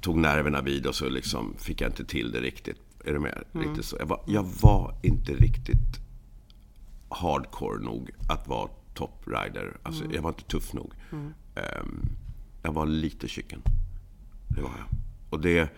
tog 0.00 0.16
nerverna 0.16 0.60
vid 0.60 0.86
och 0.86 0.94
så 0.94 1.08
liksom 1.08 1.54
fick 1.58 1.80
jag 1.80 1.88
inte 1.88 2.04
till 2.04 2.32
det 2.32 2.40
riktigt. 2.40 2.80
Är 3.04 3.12
du 3.12 3.18
med? 3.18 3.44
Mm. 3.54 3.68
Riktigt 3.68 3.84
så. 3.84 3.96
Jag, 3.98 4.06
var, 4.06 4.24
jag 4.26 4.42
var 4.42 4.94
inte 5.02 5.32
riktigt 5.32 6.00
hardcore 7.08 7.78
nog 7.78 8.10
att 8.28 8.48
vara 8.48 8.68
toprider. 8.94 9.76
Alltså, 9.82 10.04
mm. 10.04 10.14
Jag 10.14 10.22
var 10.22 10.30
inte 10.30 10.44
tuff 10.44 10.72
nog. 10.72 10.92
Um, 11.10 12.08
jag 12.62 12.72
var 12.72 12.86
lite 12.86 13.28
chicken. 13.28 13.62
Det 14.48 14.62
var 14.62 14.70
jag. 14.78 14.98
Och 15.30 15.40
det, 15.40 15.70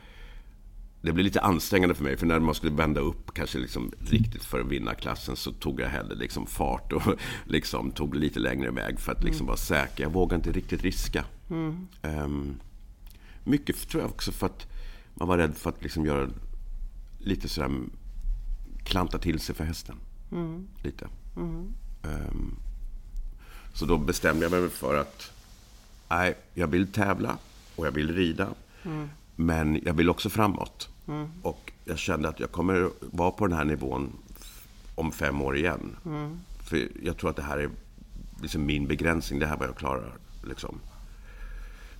det 1.02 1.12
blev 1.12 1.24
lite 1.24 1.40
ansträngande 1.40 1.94
för 1.94 2.04
mig. 2.04 2.16
För 2.16 2.26
när 2.26 2.40
man 2.40 2.54
skulle 2.54 2.72
vända 2.72 3.00
upp 3.00 3.34
kanske 3.34 3.58
liksom 3.58 3.92
riktigt 3.98 4.44
för 4.44 4.60
att 4.60 4.66
vinna 4.66 4.94
klassen 4.94 5.36
så 5.36 5.52
tog 5.52 5.80
jag 5.80 5.88
hellre 5.88 6.14
liksom 6.14 6.46
fart 6.46 6.92
och 6.92 7.02
liksom 7.44 7.90
tog 7.90 8.14
lite 8.14 8.40
längre 8.40 8.70
väg 8.70 9.00
för 9.00 9.12
att 9.12 9.24
liksom 9.24 9.44
mm. 9.44 9.46
vara 9.46 9.56
säker. 9.56 10.02
Jag 10.02 10.10
vågade 10.10 10.34
inte 10.34 10.52
riktigt 10.52 10.82
riska. 10.82 11.24
Um, 12.02 12.60
mycket 13.44 13.88
tror 13.88 14.02
jag 14.02 14.10
också 14.10 14.32
för 14.32 14.46
att 14.46 14.66
man 15.14 15.28
var 15.28 15.38
rädd 15.38 15.56
för 15.56 15.70
att 15.70 15.82
liksom 15.82 16.06
göra 16.06 16.30
lite 17.18 17.48
sådär 17.48 17.70
klanta 18.84 19.18
till 19.18 19.40
sig 19.40 19.54
för 19.54 19.64
hästen. 19.64 19.96
Mm. 20.32 20.66
Lite. 20.82 21.08
Mm. 21.36 21.74
Um, 22.02 22.56
så 23.74 23.86
då 23.86 23.98
bestämde 23.98 24.44
jag 24.44 24.52
mig 24.52 24.68
för 24.68 25.00
att 25.00 25.32
nej, 26.08 26.34
jag 26.54 26.66
vill 26.66 26.92
tävla 26.92 27.38
och 27.76 27.86
jag 27.86 27.92
vill 27.92 28.14
rida. 28.14 28.48
Mm. 28.82 29.08
Men 29.36 29.80
jag 29.84 29.94
vill 29.94 30.10
också 30.10 30.30
framåt. 30.30 30.89
Mm. 31.08 31.28
Och 31.42 31.72
jag 31.84 31.98
kände 31.98 32.28
att 32.28 32.40
jag 32.40 32.52
kommer 32.52 32.90
vara 33.00 33.30
på 33.30 33.46
den 33.46 33.56
här 33.56 33.64
nivån 33.64 34.12
om 34.94 35.12
fem 35.12 35.40
år 35.42 35.56
igen. 35.56 35.96
Mm. 36.04 36.40
För 36.62 36.88
jag 37.02 37.16
tror 37.16 37.30
att 37.30 37.36
det 37.36 37.42
här 37.42 37.58
är 37.58 37.70
liksom 38.42 38.66
min 38.66 38.86
begränsning. 38.86 39.40
Det 39.40 39.46
här 39.46 39.54
är 39.54 39.58
vad 39.58 39.68
jag 39.68 39.76
klarar. 39.76 40.12
Liksom. 40.44 40.80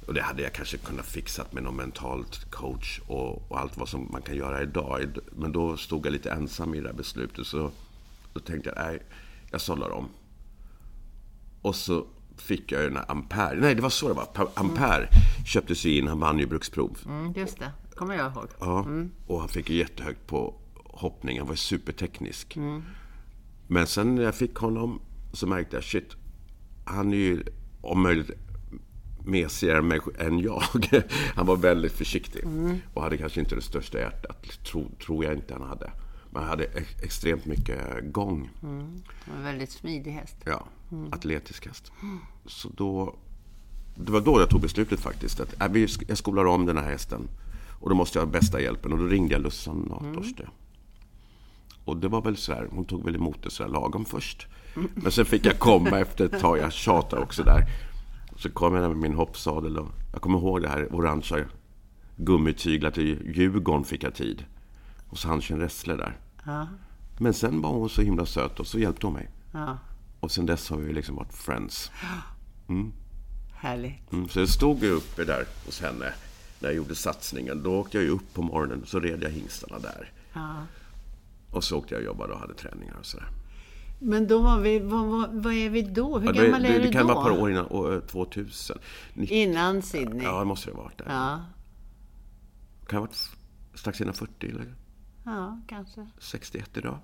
Och 0.07 0.15
det 0.15 0.23
hade 0.23 0.43
jag 0.43 0.53
kanske 0.53 0.77
kunnat 0.77 1.07
fixat 1.07 1.53
med 1.53 1.63
någon 1.63 1.77
mentalt 1.77 2.51
coach 2.51 3.01
och, 3.07 3.51
och, 3.51 3.61
allt 3.61 3.77
vad 3.77 3.89
som 3.89 4.09
man 4.13 4.23
kan 4.23 4.37
göra 4.37 4.63
idag. 4.63 5.19
Men 5.33 5.53
då 5.53 5.77
stod 5.77 6.07
jag 6.07 6.13
lite 6.13 6.31
ensam 6.31 6.75
i 6.75 6.81
det 6.81 6.89
här 6.89 6.95
beslutet. 6.95 7.47
Så 7.47 7.71
då 8.33 8.41
tänkte 8.41 8.73
jag, 8.77 8.85
nej, 8.85 9.03
jag 9.51 9.61
sållar 9.61 9.91
om. 9.91 10.09
Och 11.63 11.77
så 11.77 12.07
fick 12.37 12.73
jag 12.73 12.83
ju 12.83 12.89
den 12.89 12.97
här 12.97 13.11
Ampere. 13.11 13.61
Nej, 13.61 13.75
det 13.75 13.83
var 13.83 13.91
så 13.91 14.09
det 14.09 14.15
var. 14.15 14.49
Ampere 14.55 15.07
mm. 15.07 15.47
köptes 15.47 15.85
ju 15.85 15.99
in, 15.99 16.09
han 16.09 16.21
vann 16.21 16.39
ju 16.39 16.47
bruksprov. 16.47 16.99
Mm, 17.07 17.33
just 17.37 17.59
det, 17.59 17.73
kommer 18.01 18.15
jag 18.15 18.33
ihåg. 18.33 18.49
Ja, 18.61 18.79
mm. 18.79 19.11
och 19.27 19.41
han 19.41 19.49
fick 19.49 19.71
ju 19.71 19.77
jättehögt 19.77 20.27
på 20.27 20.55
hoppning. 20.75 21.39
Han 21.39 21.49
var 21.49 21.55
superteknisk. 21.55 22.57
Mm. 22.57 22.83
Men 23.67 23.87
sen 23.87 24.15
när 24.15 24.23
jag 24.23 24.35
fick 24.35 24.55
honom 24.55 25.01
så 25.33 25.47
märkte 25.47 25.77
jag, 25.77 25.85
shit, 25.85 26.17
han 26.85 27.13
är 27.13 27.17
ju 27.17 27.43
om 27.81 28.03
möjligt 28.03 28.31
mesigare 29.25 30.01
än 30.19 30.39
jag. 30.39 30.63
Han 31.35 31.47
var 31.47 31.57
väldigt 31.57 31.93
försiktig 31.93 32.45
mm. 32.45 32.79
och 32.95 33.03
hade 33.03 33.17
kanske 33.17 33.41
inte 33.41 33.55
det 33.55 33.63
största 33.63 33.99
hjärtat. 33.99 34.65
Tro, 34.65 34.91
tror 35.05 35.25
jag 35.25 35.35
inte 35.35 35.55
han 35.55 35.69
hade. 35.69 35.91
Men 36.31 36.43
han 36.43 36.51
hade 36.51 36.65
extremt 37.03 37.47
mycket 37.47 37.79
gång. 38.13 38.51
Mm. 38.63 39.03
En 39.37 39.45
väldigt 39.45 39.71
smidig 39.71 40.11
häst. 40.11 40.37
Ja, 40.45 40.67
mm. 40.93 41.13
atletisk 41.13 41.67
häst. 41.67 41.93
Så 42.47 42.69
då, 42.69 43.17
det 43.95 44.13
var 44.13 44.21
då 44.21 44.41
jag 44.41 44.51
tog 44.51 44.61
beslutet 44.61 45.01
faktiskt. 45.01 45.41
Att 45.41 45.77
äh, 45.77 45.87
jag 46.09 46.19
skolar 46.19 46.45
om 46.45 46.67
den 46.67 46.77
här 46.77 46.91
hästen. 46.91 47.29
Och 47.81 47.89
då 47.89 47.95
måste 47.95 48.19
jag 48.19 48.27
ha 48.27 48.33
bästa 48.33 48.61
hjälpen. 48.61 48.93
Och 48.93 48.99
då 48.99 49.05
ringde 49.05 49.33
jag 49.33 49.43
Lussan 49.43 49.79
Natorste. 49.79 50.43
Mm. 50.43 50.55
Och 51.85 51.97
det 51.97 52.09
var 52.09 52.23
väl 52.23 52.37
så 52.37 52.53
här, 52.53 52.69
hon 52.71 52.85
tog 52.85 53.05
väl 53.05 53.15
emot 53.15 53.43
det 53.43 53.51
så 53.51 53.63
här 53.63 53.71
lagom 53.71 54.05
först. 54.05 54.47
Men 54.95 55.13
sen 55.13 55.25
fick 55.25 55.47
jag 55.47 55.59
komma 55.59 55.99
efter 55.99 56.25
ett 56.25 56.41
tag. 56.41 56.59
Jag 56.59 56.73
tjatade 56.73 57.23
också 57.23 57.43
där. 57.43 57.67
Så 58.37 58.51
kom 58.51 58.75
jag 58.75 58.83
där 58.83 58.89
med 58.89 58.97
min 58.97 59.15
hoppsadel. 59.15 59.79
Och 59.79 59.89
jag 60.13 60.23
kommer 60.23 60.39
ihåg 60.39 60.63
det 60.63 60.69
här 60.69 60.95
orangea 60.95 61.45
gummityglat 62.17 62.99
i 62.99 63.33
Djurgården 63.35 63.85
fick 63.85 64.03
jag 64.03 64.15
tid. 64.15 64.45
Hos 65.09 65.25
Hanchen 65.25 65.59
Ressler 65.59 65.97
där. 65.97 66.17
Ja. 66.45 66.69
Men 67.19 67.35
sen 67.35 67.63
var 67.63 67.71
hon 67.71 67.89
så 67.89 68.03
himla 68.03 68.27
söt 68.27 68.61
och 68.61 68.67
så 68.67 68.79
hjälpte 68.79 69.07
hon 69.07 69.15
mig. 69.15 69.31
Ja. 69.53 69.79
Och 70.21 70.31
sen 70.31 70.47
dess 70.47 70.71
har 70.71 70.77
vi 70.77 70.93
liksom 70.93 71.17
varit 71.17 71.33
friends. 71.33 71.91
Härligt. 73.55 74.13
Mm, 74.13 74.29
så 74.29 74.41
jag 74.41 74.49
stod 74.49 74.83
ju 74.83 74.91
uppe 74.91 75.25
där 75.25 75.45
hos 75.67 75.81
henne 75.81 76.13
när 76.61 76.69
jag 76.69 76.77
gjorde 76.77 76.95
satsningen. 76.95 77.63
Då 77.63 77.79
åkte 77.81 77.99
jag 77.99 78.09
upp 78.09 78.35
på 78.35 78.43
morgonen 78.43 78.83
så 78.87 79.01
red 79.01 79.23
jag 79.23 79.31
hingstarna 79.31 79.79
där. 79.79 80.13
Ja. 80.33 80.55
Och 81.51 81.65
så 81.65 81.79
åkte 81.79 81.95
jag 81.95 81.99
och 82.01 82.05
jobbade 82.07 82.33
och 82.33 82.41
hade 82.41 82.55
träningar 82.55 82.95
och 82.99 83.07
sådär. 83.07 83.27
Men 84.03 84.27
då 84.29 84.39
var 84.39 84.61
vi, 84.61 84.79
vad, 84.79 85.07
vad, 85.07 85.31
vad 85.33 85.53
är 85.55 85.71
vi 85.71 85.83
då? 85.83 86.19
Hur 86.19 86.27
Ja, 86.35 86.43
gammal 86.43 86.65
är 86.65 86.69
det, 86.73 86.79
du 86.79 86.85
det 86.87 86.93
kan 86.93 87.07
då? 87.07 87.15
vara 87.15 87.27
ett 87.27 87.33
par 87.37 87.43
år 87.43 87.51
innan 87.51 87.67
år 87.67 88.03
2000. 88.09 88.79
Nitt- 89.15 89.31
Innan 89.31 89.83
Sydney? 89.83 90.23
Ja, 90.25 90.39
det 90.39 90.45
måste 90.45 90.71
det 90.71 90.77
ha 90.77 90.83
varit 90.83 90.99
där. 90.99 91.07
Ja, 91.09 91.41
Kan 92.87 92.97
ha 92.99 93.07
varit 93.07 93.31
strax 93.75 94.01
innan 94.01 94.15
40 94.15 94.47
eller 94.49 94.75
ja 95.25 95.61
kanske. 95.69 96.07
61 96.19 96.77
idag. 96.77 96.99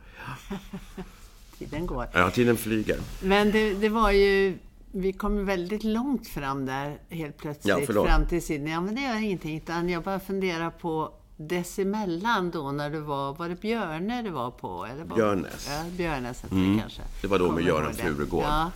Tiden 1.59 1.87
går. 1.87 2.07
Ja, 2.13 2.31
tiden 2.31 2.57
flyger. 2.57 2.99
Men 3.23 3.51
det, 3.51 3.75
det 3.75 3.89
var 3.89 4.11
ju... 4.11 4.59
Vi 4.93 5.13
kom 5.13 5.45
väldigt 5.45 5.85
långt 5.85 6.29
fram 6.29 6.67
där 6.67 6.99
helt 7.09 7.37
plötsligt. 7.37 7.89
Ja, 7.89 8.05
fram 8.05 8.27
till 8.27 8.43
Sydney. 8.43 8.73
Ja, 8.73 8.81
men 8.81 8.95
det 8.95 9.01
gör 9.01 9.23
ingenting. 9.23 9.57
Utan 9.57 9.89
jag 9.89 10.03
bara 10.03 10.21
funderar 10.21 10.71
på 10.71 11.13
dessemellan 11.37 12.51
då 12.51 12.73
när 12.73 12.91
du 12.91 13.01
var... 13.01 13.35
Var 13.35 13.49
det 13.49 13.61
Björne 13.61 14.23
du 14.23 14.31
var 14.31 14.51
på? 14.51 14.87
Eller 14.87 15.05
var, 15.05 15.17
Björnäs. 15.17 15.69
Ja, 15.71 15.85
Björnäs 15.97 16.43
hette 16.43 16.55
det 16.55 16.79
kanske. 16.81 17.03
Det 17.23 17.27
var 17.27 17.39
då 17.39 17.53
med 17.53 17.65
Göran. 17.65 17.95
Furugård. 17.95 18.45
Ja. 18.45 18.71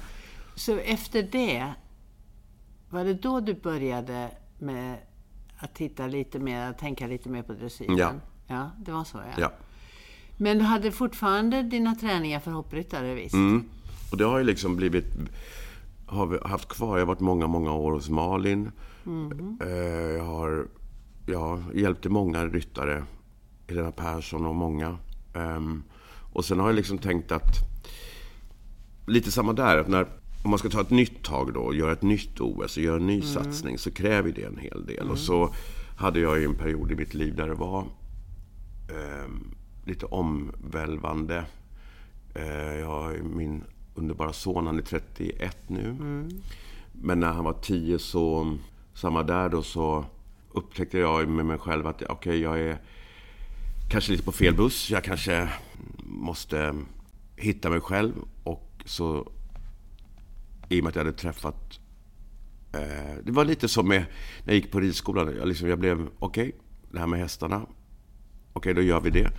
Så 0.55 0.77
efter 0.77 1.23
det, 1.23 1.73
var 2.91 3.05
det 3.05 3.15
då 3.15 3.41
du 3.41 3.55
började 3.55 4.31
med 4.59 4.97
att 5.57 5.75
titta 5.75 6.07
lite 6.07 6.39
mer, 6.39 6.73
tänka 6.73 7.07
lite 7.07 7.29
mer 7.29 7.43
på 7.43 7.53
dressyren? 7.53 7.97
Ja. 7.97 8.13
Ja, 8.47 8.71
det 8.79 8.93
var 8.93 9.05
så 9.05 9.19
ja. 9.19 9.41
Ja. 9.41 9.53
Men 10.37 10.59
du 10.59 10.65
hade 10.65 10.93
fortfarande 10.93 11.63
dina 11.63 11.95
träningar 11.95 12.41
för 12.41 12.51
hoppryttare 12.51 13.15
visst? 13.15 13.35
Mm. 13.35 13.65
Och 14.11 14.17
det 14.17 14.25
har 14.25 14.39
ju 14.39 14.45
liksom 14.45 14.77
blivit... 14.77 15.05
Har 16.11 16.27
vi 16.27 16.39
haft 16.45 16.69
kvar. 16.69 16.99
Jag 16.99 17.07
har 17.07 17.07
varit 17.07 17.21
många, 17.21 17.47
många 17.47 17.73
år 17.73 17.93
hos 17.93 18.09
Malin. 18.09 18.71
Eh, 19.61 19.69
Jag 20.17 20.25
har 20.25 20.67
ja, 21.27 21.63
hjälpt 21.75 22.05
många 22.05 22.47
ryttare. 22.47 23.05
Helena 23.69 23.93
Persson 23.93 24.47
och 24.47 24.55
många. 24.55 24.99
Ehm, 25.35 25.83
och 26.33 26.45
sen 26.45 26.59
har 26.61 26.67
jag 26.67 26.77
liksom 26.77 26.99
tänkt 26.99 27.33
att... 27.33 27.55
Lite 29.07 29.31
samma 29.33 29.53
där. 29.53 29.79
Att 29.79 29.89
när, 29.89 30.07
om 30.45 30.51
man 30.51 30.59
ska 30.59 30.69
ta 30.69 30.81
ett 30.81 30.91
nytt 30.91 31.23
tag 31.25 31.53
då 31.55 31.61
och 31.61 31.75
göra 31.75 31.93
ett 31.93 32.03
nytt 32.03 32.41
OS 32.41 32.77
och 32.77 32.83
göra 32.83 32.97
en 32.97 33.07
ny 33.07 33.23
satsning 33.23 33.79
så 33.79 33.91
kräver 33.91 34.33
det 34.33 34.45
en 34.45 34.59
hel 34.59 34.87
del. 34.87 35.11
Och 35.11 35.19
så 35.19 35.55
hade 35.97 36.21
jag 36.21 36.39
ju 36.39 36.45
en 36.45 36.55
period 36.55 36.93
i 36.93 36.95
mitt 36.95 37.15
liv 37.15 37.37
där 37.37 37.49
det 37.49 37.55
var 37.55 37.85
ehm, 38.89 39.55
lite 39.85 40.07
omvälvande. 40.07 41.45
Eh, 42.35 42.75
jag 42.79 42.87
har 42.87 43.13
ju 43.13 43.23
min 43.23 43.65
underbara 43.95 44.33
son, 44.33 44.67
han 44.67 44.79
är 44.79 44.83
31 44.83 45.57
nu. 45.67 45.97
Men 46.93 47.21
när 47.21 47.33
han 47.33 47.45
var 47.45 47.53
10 47.53 47.99
så, 47.99 48.57
samma 48.95 49.23
där 49.23 49.49
då, 49.49 49.63
så 49.63 50.05
upptäckte 50.53 50.99
jag 50.99 51.29
med 51.29 51.47
mig 51.47 51.59
själv 51.59 51.87
att 51.87 52.03
okej, 52.03 52.41
jag 52.41 52.61
är 52.61 52.79
kanske 53.91 54.13
lite 54.13 54.25
på 54.25 54.33
fel 54.33 54.55
buss. 54.55 54.91
Jag 54.91 55.05
kanske 55.05 55.49
måste 56.05 56.75
hitta 57.37 57.71
mig 57.71 57.81
själv. 57.81 58.13
Och 58.45 58.83
så, 58.85 59.33
i 60.69 60.81
och 60.81 60.85
med 60.85 60.89
att 60.89 60.97
jag 60.97 61.05
hade 61.05 61.17
träffat 61.17 61.81
Eh, 62.73 63.17
det 63.25 63.33
var 63.33 63.45
lite 63.45 63.69
som 63.69 63.89
med, 63.89 64.01
när 64.45 64.53
jag 64.53 64.55
gick 64.55 64.71
på 64.71 64.81
ridskolan. 64.81 65.37
Jag, 65.37 65.49
liksom, 65.49 65.69
jag 65.69 65.79
blev, 65.79 66.09
okej, 66.19 66.53
det 66.93 66.99
här 66.99 67.07
med 67.07 67.21
hästarna. 67.21 67.67
Okej, 68.53 68.75
då 68.75 68.83
gör 68.83 69.01
vi 69.01 69.11
det. 69.11 69.31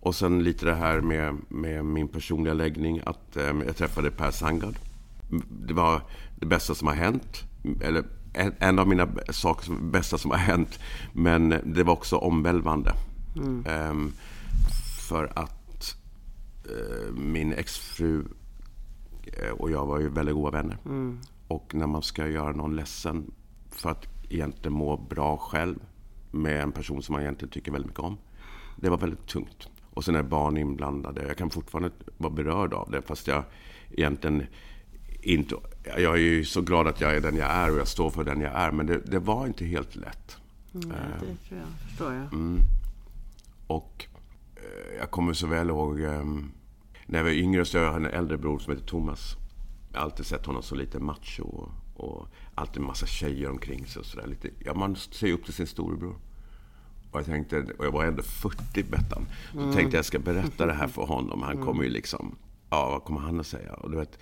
Och 0.00 0.14
sen 0.14 0.44
lite 0.44 0.66
det 0.66 0.74
här 0.74 1.00
med, 1.00 1.36
med 1.48 1.84
min 1.84 2.08
personliga 2.08 2.54
läggning. 2.54 3.02
Att 3.06 3.36
eh, 3.36 3.54
jag 3.66 3.76
träffade 3.76 4.10
Per 4.10 4.30
Sangad. 4.30 4.78
Det 5.48 5.74
var 5.74 6.02
det 6.36 6.46
bästa 6.46 6.74
som 6.74 6.88
har 6.88 6.94
hänt. 6.94 7.44
Eller 7.80 8.04
en, 8.32 8.54
en 8.58 8.78
av 8.78 8.88
mina 8.88 9.08
saker 9.30 9.64
som, 9.64 9.90
bästa 9.90 10.18
som 10.18 10.30
har 10.30 10.38
hänt. 10.38 10.78
Men 11.12 11.54
det 11.64 11.82
var 11.82 11.92
också 11.92 12.16
omvälvande. 12.16 12.92
Ehm, 13.66 14.12
för 15.08 15.32
att 15.34 15.96
eh, 16.64 17.14
min 17.14 17.52
exfru 17.52 18.24
eh, 19.26 19.50
och 19.50 19.70
jag 19.70 19.86
var 19.86 20.00
ju 20.00 20.08
väldigt 20.08 20.34
goda 20.34 20.50
vänner. 20.50 20.78
Och 21.48 21.74
när 21.74 21.86
man 21.86 22.02
ska 22.02 22.26
göra 22.26 22.52
någon 22.52 22.76
ledsen 22.76 23.30
för 23.70 23.90
att 23.90 24.06
egentligen 24.28 24.72
må 24.72 24.96
bra 24.96 25.36
själv 25.36 25.78
med 26.30 26.62
en 26.62 26.72
person 26.72 27.02
som 27.02 27.12
man 27.12 27.22
egentligen 27.22 27.52
tycker 27.52 27.72
väldigt 27.72 27.88
mycket 27.88 28.04
om. 28.04 28.18
Det 28.76 28.88
var 28.88 28.98
väldigt 28.98 29.26
tungt. 29.26 29.68
Och 29.94 30.04
sen 30.04 30.14
är 30.14 30.22
barn 30.22 30.56
inblandade. 30.56 31.26
Jag 31.26 31.36
kan 31.36 31.50
fortfarande 31.50 31.90
vara 32.16 32.32
berörd 32.32 32.74
av 32.74 32.90
det 32.90 33.02
fast 33.02 33.26
jag 33.26 33.44
egentligen 33.90 34.46
inte... 35.22 35.54
Jag 35.84 36.14
är 36.14 36.16
ju 36.16 36.44
så 36.44 36.60
glad 36.60 36.86
att 36.86 37.00
jag 37.00 37.16
är 37.16 37.20
den 37.20 37.36
jag 37.36 37.50
är 37.50 37.70
och 37.72 37.78
jag 37.78 37.88
står 37.88 38.10
för 38.10 38.24
den 38.24 38.40
jag 38.40 38.52
är. 38.52 38.72
Men 38.72 38.86
det, 38.86 38.98
det 38.98 39.18
var 39.18 39.46
inte 39.46 39.64
helt 39.64 39.96
lätt. 39.96 40.36
Nej, 40.72 40.96
det 41.20 41.48
tror 41.48 41.60
jag, 41.60 41.88
förstår 41.88 42.12
jag. 42.12 42.28
Och 43.66 44.06
eh, 44.56 44.98
jag 44.98 45.10
kommer 45.10 45.32
så 45.32 45.46
väl 45.46 45.68
ihåg 45.68 46.00
eh, 46.00 46.24
när 47.06 47.18
jag 47.18 47.24
var 47.24 47.30
yngre 47.30 47.64
så 47.64 47.78
jag 47.78 47.92
hade 47.92 48.08
en 48.08 48.14
äldre 48.14 48.38
bror 48.38 48.58
som 48.58 48.72
heter 48.72 48.86
Thomas. 48.86 49.36
Jag 49.92 49.98
har 49.98 50.04
alltid 50.04 50.26
sett 50.26 50.46
honom 50.46 50.62
så 50.62 50.74
lite 50.74 50.98
macho 50.98 51.42
och, 51.42 51.70
och 51.96 52.28
alltid 52.54 52.76
en 52.76 52.86
massa 52.86 53.06
tjejer 53.06 53.50
omkring 53.50 53.86
sig 53.86 54.00
och 54.00 54.06
sådär. 54.06 54.36
Ja, 54.58 54.74
man 54.74 54.96
ser 54.96 55.32
upp 55.32 55.44
till 55.44 55.54
sin 55.54 55.66
storebror. 55.66 56.16
Och 57.10 57.18
jag 57.18 57.26
tänkte, 57.26 57.66
och 57.78 57.84
jag 57.86 57.92
var 57.92 58.04
ändå 58.04 58.22
40 58.22 58.82
Bettan. 58.82 59.26
Så 59.52 59.72
tänkte 59.72 59.96
jag, 59.96 60.04
ska 60.04 60.18
berätta 60.18 60.66
det 60.66 60.72
här 60.72 60.88
för 60.88 61.02
honom. 61.06 61.42
Han 61.42 61.58
kommer 61.58 61.84
ju 61.84 61.90
liksom, 61.90 62.36
ja 62.70 62.90
vad 62.90 63.04
kommer 63.04 63.20
han 63.20 63.40
att 63.40 63.46
säga? 63.46 63.74
Och 63.74 63.90
du 63.90 63.96
vet, 63.96 64.18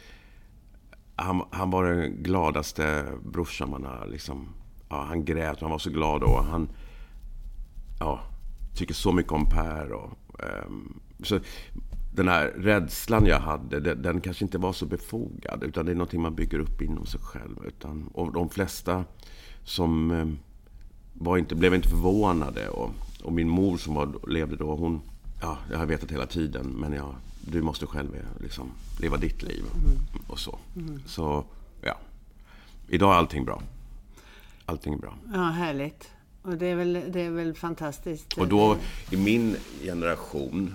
han, 1.16 1.42
han 1.50 1.70
var 1.70 1.84
den 1.84 2.22
gladaste 2.22 3.04
brorsan 3.24 3.70
man 3.70 3.84
har 3.84 4.06
liksom, 4.06 4.48
ja, 4.88 5.04
han 5.04 5.24
grät 5.24 5.56
och 5.56 5.62
han 5.62 5.70
var 5.70 5.78
så 5.78 5.90
glad 5.90 6.22
och 6.22 6.44
han, 6.44 6.68
ja, 8.00 8.20
tycker 8.74 8.94
så 8.94 9.12
mycket 9.12 9.32
om 9.32 9.48
Per. 9.48 9.92
Och, 9.92 10.18
ehm, 10.38 11.00
så 11.22 11.40
den 12.14 12.28
här 12.28 12.46
rädslan 12.46 13.26
jag 13.26 13.40
hade, 13.40 13.80
den, 13.80 14.02
den 14.02 14.20
kanske 14.20 14.44
inte 14.44 14.58
var 14.58 14.72
så 14.72 14.86
befogad. 14.86 15.62
Utan 15.62 15.86
det 15.86 15.92
är 15.92 15.96
någonting 15.96 16.22
man 16.22 16.34
bygger 16.34 16.58
upp 16.58 16.82
inom 16.82 17.06
sig 17.06 17.20
själv. 17.20 17.56
Utan, 17.66 18.08
och 18.14 18.32
de 18.32 18.48
flesta 18.48 19.04
som 19.64 20.10
ehm, 20.10 20.38
var 21.18 21.38
inte, 21.38 21.54
blev 21.54 21.74
inte 21.74 21.88
förvånade. 21.88 22.68
Och, 22.68 22.90
och 23.22 23.32
min 23.32 23.48
mor 23.48 23.76
som 23.76 23.94
var, 23.94 24.28
levde 24.28 24.56
då, 24.56 24.76
hon... 24.76 25.00
Ja, 25.40 25.58
jag 25.70 25.78
har 25.78 25.86
vetat 25.86 26.10
hela 26.10 26.26
tiden, 26.26 26.66
men 26.66 26.92
jag, 26.92 27.14
du 27.40 27.62
måste 27.62 27.86
själv 27.86 28.14
eh, 28.14 28.42
liksom, 28.42 28.70
leva 29.00 29.16
ditt 29.16 29.42
liv. 29.42 29.64
Och 30.26 30.38
så. 30.38 30.58
Så, 31.06 31.44
ja. 31.82 31.96
Idag 32.88 33.12
är 33.12 33.16
allting 33.16 33.44
bra. 33.44 33.62
Allting 34.66 34.92
är 34.92 34.98
bra. 34.98 35.14
Ja, 35.32 35.42
härligt. 35.42 36.10
Och 36.42 36.56
det 36.56 36.66
är 36.66 36.76
väl, 36.76 37.02
det 37.12 37.20
är 37.20 37.30
väl 37.30 37.54
fantastiskt. 37.54 38.38
Och 38.38 38.48
då 38.48 38.76
i 39.10 39.16
min 39.16 39.56
generation 39.82 40.74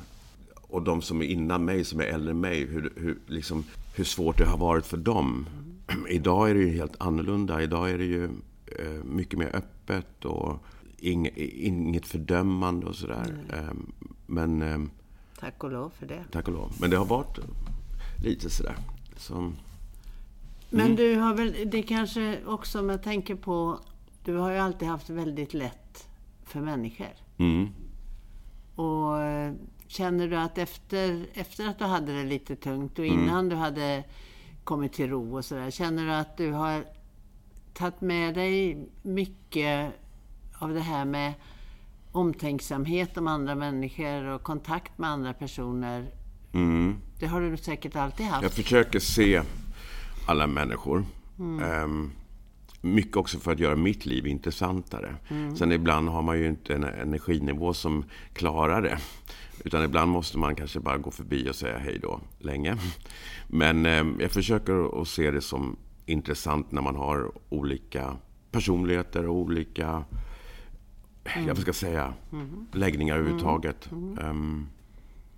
och 0.62 0.82
de 0.82 1.02
som 1.02 1.22
är 1.22 1.26
innan 1.26 1.66
mig, 1.66 1.84
som 1.84 2.00
är 2.00 2.04
äldre 2.04 2.32
än 2.32 2.40
mig, 2.40 2.66
hur, 2.66 2.94
hur, 2.96 3.18
liksom, 3.28 3.64
hur 3.96 4.04
svårt 4.04 4.38
det 4.38 4.46
har 4.46 4.58
varit 4.58 4.86
för 4.86 4.98
dem. 4.98 5.48
Idag 6.10 6.50
är 6.50 6.54
det 6.54 6.60
ju 6.60 6.70
helt 6.70 6.96
annorlunda. 6.98 7.62
Idag 7.62 7.92
är 7.92 7.98
det 7.98 8.06
ju 8.06 8.24
eh, 8.66 9.04
mycket 9.04 9.40
mer 9.40 9.56
öppet 9.56 9.73
och 10.26 10.64
ing, 10.98 11.30
inget 11.36 12.06
fördömande 12.08 12.86
och 12.86 12.96
sådär. 12.96 13.36
Eh, 13.54 13.74
men 14.26 14.62
eh, 14.62 14.80
Tack 15.40 15.64
och 15.64 15.72
lov 15.72 15.90
för 16.00 16.06
det. 16.06 16.24
tack 16.32 16.48
och 16.48 16.54
lov. 16.54 16.72
Men 16.80 16.90
det 16.90 16.98
har 16.98 17.06
varit 17.06 17.38
lite 18.24 18.50
sådär. 18.50 18.76
Som, 19.18 19.56
Men 20.70 20.96
du 20.96 21.16
har 21.16 21.34
väl, 21.34 21.56
det 21.72 21.84
kanske 21.84 22.40
också 22.46 22.80
om 22.80 22.90
jag 22.90 23.04
tänker 23.04 23.36
på, 23.36 23.80
du 24.26 24.34
har 24.36 24.52
ju 24.52 24.58
alltid 24.58 24.88
haft 24.88 25.10
väldigt 25.10 25.54
lätt 25.54 26.08
för 26.46 26.60
människor. 26.62 27.08
mm, 27.38 27.68
Och 28.76 29.22
eh, 29.22 29.54
känner 29.88 30.28
du 30.28 30.36
att 30.38 30.58
efter, 30.58 31.26
efter 31.34 31.68
att 31.68 31.80
du 31.80 31.86
hade 31.86 32.14
det 32.18 32.24
lite 32.24 32.56
tungt 32.56 33.00
och 33.00 33.06
Mm. 33.06 33.20
innan 33.24 33.50
du 33.50 33.56
hade 33.56 34.04
kommit 34.64 34.94
till 34.94 35.10
ro 35.10 35.38
och 35.38 35.46
sådär, 35.46 35.72
känner 35.72 36.06
du 36.06 36.14
att 36.14 36.38
du 36.38 36.52
har 36.52 36.84
tagit 37.74 38.02
med 38.02 38.34
dig 38.34 38.88
mycket 39.02 39.92
av 40.60 40.74
det 40.74 40.80
här 40.80 41.06
med 41.06 41.34
omtänksamhet 42.12 43.18
om 43.18 43.28
andra 43.28 43.56
människor 43.56 44.26
och 44.26 44.44
kontakt 44.44 44.98
med 44.98 45.10
andra 45.10 45.34
personer? 45.34 46.12
mm. 46.54 46.96
Det 47.20 47.28
har 47.28 47.42
du 47.42 47.58
säkert 47.58 47.96
alltid 47.96 48.26
haft. 48.26 48.44
Jag 48.44 48.52
försöker 48.52 49.00
se 49.00 49.42
alla 50.28 50.48
människor. 50.48 51.06
Ehm, 51.40 52.12
mycket 52.82 53.18
också 53.18 53.40
för 53.40 53.52
att 53.52 53.60
göra 53.60 53.76
mitt 53.76 54.06
liv 54.06 54.28
intressantare. 54.28 55.16
Mm. 55.30 55.56
Sen 55.56 55.72
ibland 55.72 56.10
har 56.10 56.22
man 56.22 56.40
ju 56.40 56.48
inte 56.48 56.74
en 56.74 56.84
energinivå 56.84 57.74
som 57.74 58.06
klarar 58.34 58.82
det. 58.82 58.98
Utan 59.66 59.84
ibland 59.84 60.12
måste 60.12 60.38
man 60.38 60.56
kanske 60.56 60.80
bara 60.80 60.98
gå 60.98 61.12
förbi 61.12 61.50
och 61.50 61.56
säga 61.56 61.78
hej 61.78 62.00
då 62.02 62.20
länge. 62.40 62.78
Men 63.48 63.86
eh, 63.86 64.06
jag 64.20 64.32
försöker 64.32 65.02
att 65.02 65.08
se 65.08 65.32
det 65.32 65.42
som 65.42 65.78
intressant 66.06 66.72
när 66.72 66.82
man 66.82 66.96
har 66.96 67.32
olika 67.50 68.18
personligheter 68.52 69.28
och 69.28 69.36
olika, 69.36 70.04
mm. 71.24 71.48
jag 71.48 71.58
ska 71.58 71.74
säga, 71.74 72.14
mm. 72.32 72.68
läggningar 72.72 73.18
överhuvudtaget. 73.18 73.92
Mm. 73.92 74.30
Um, 74.30 74.68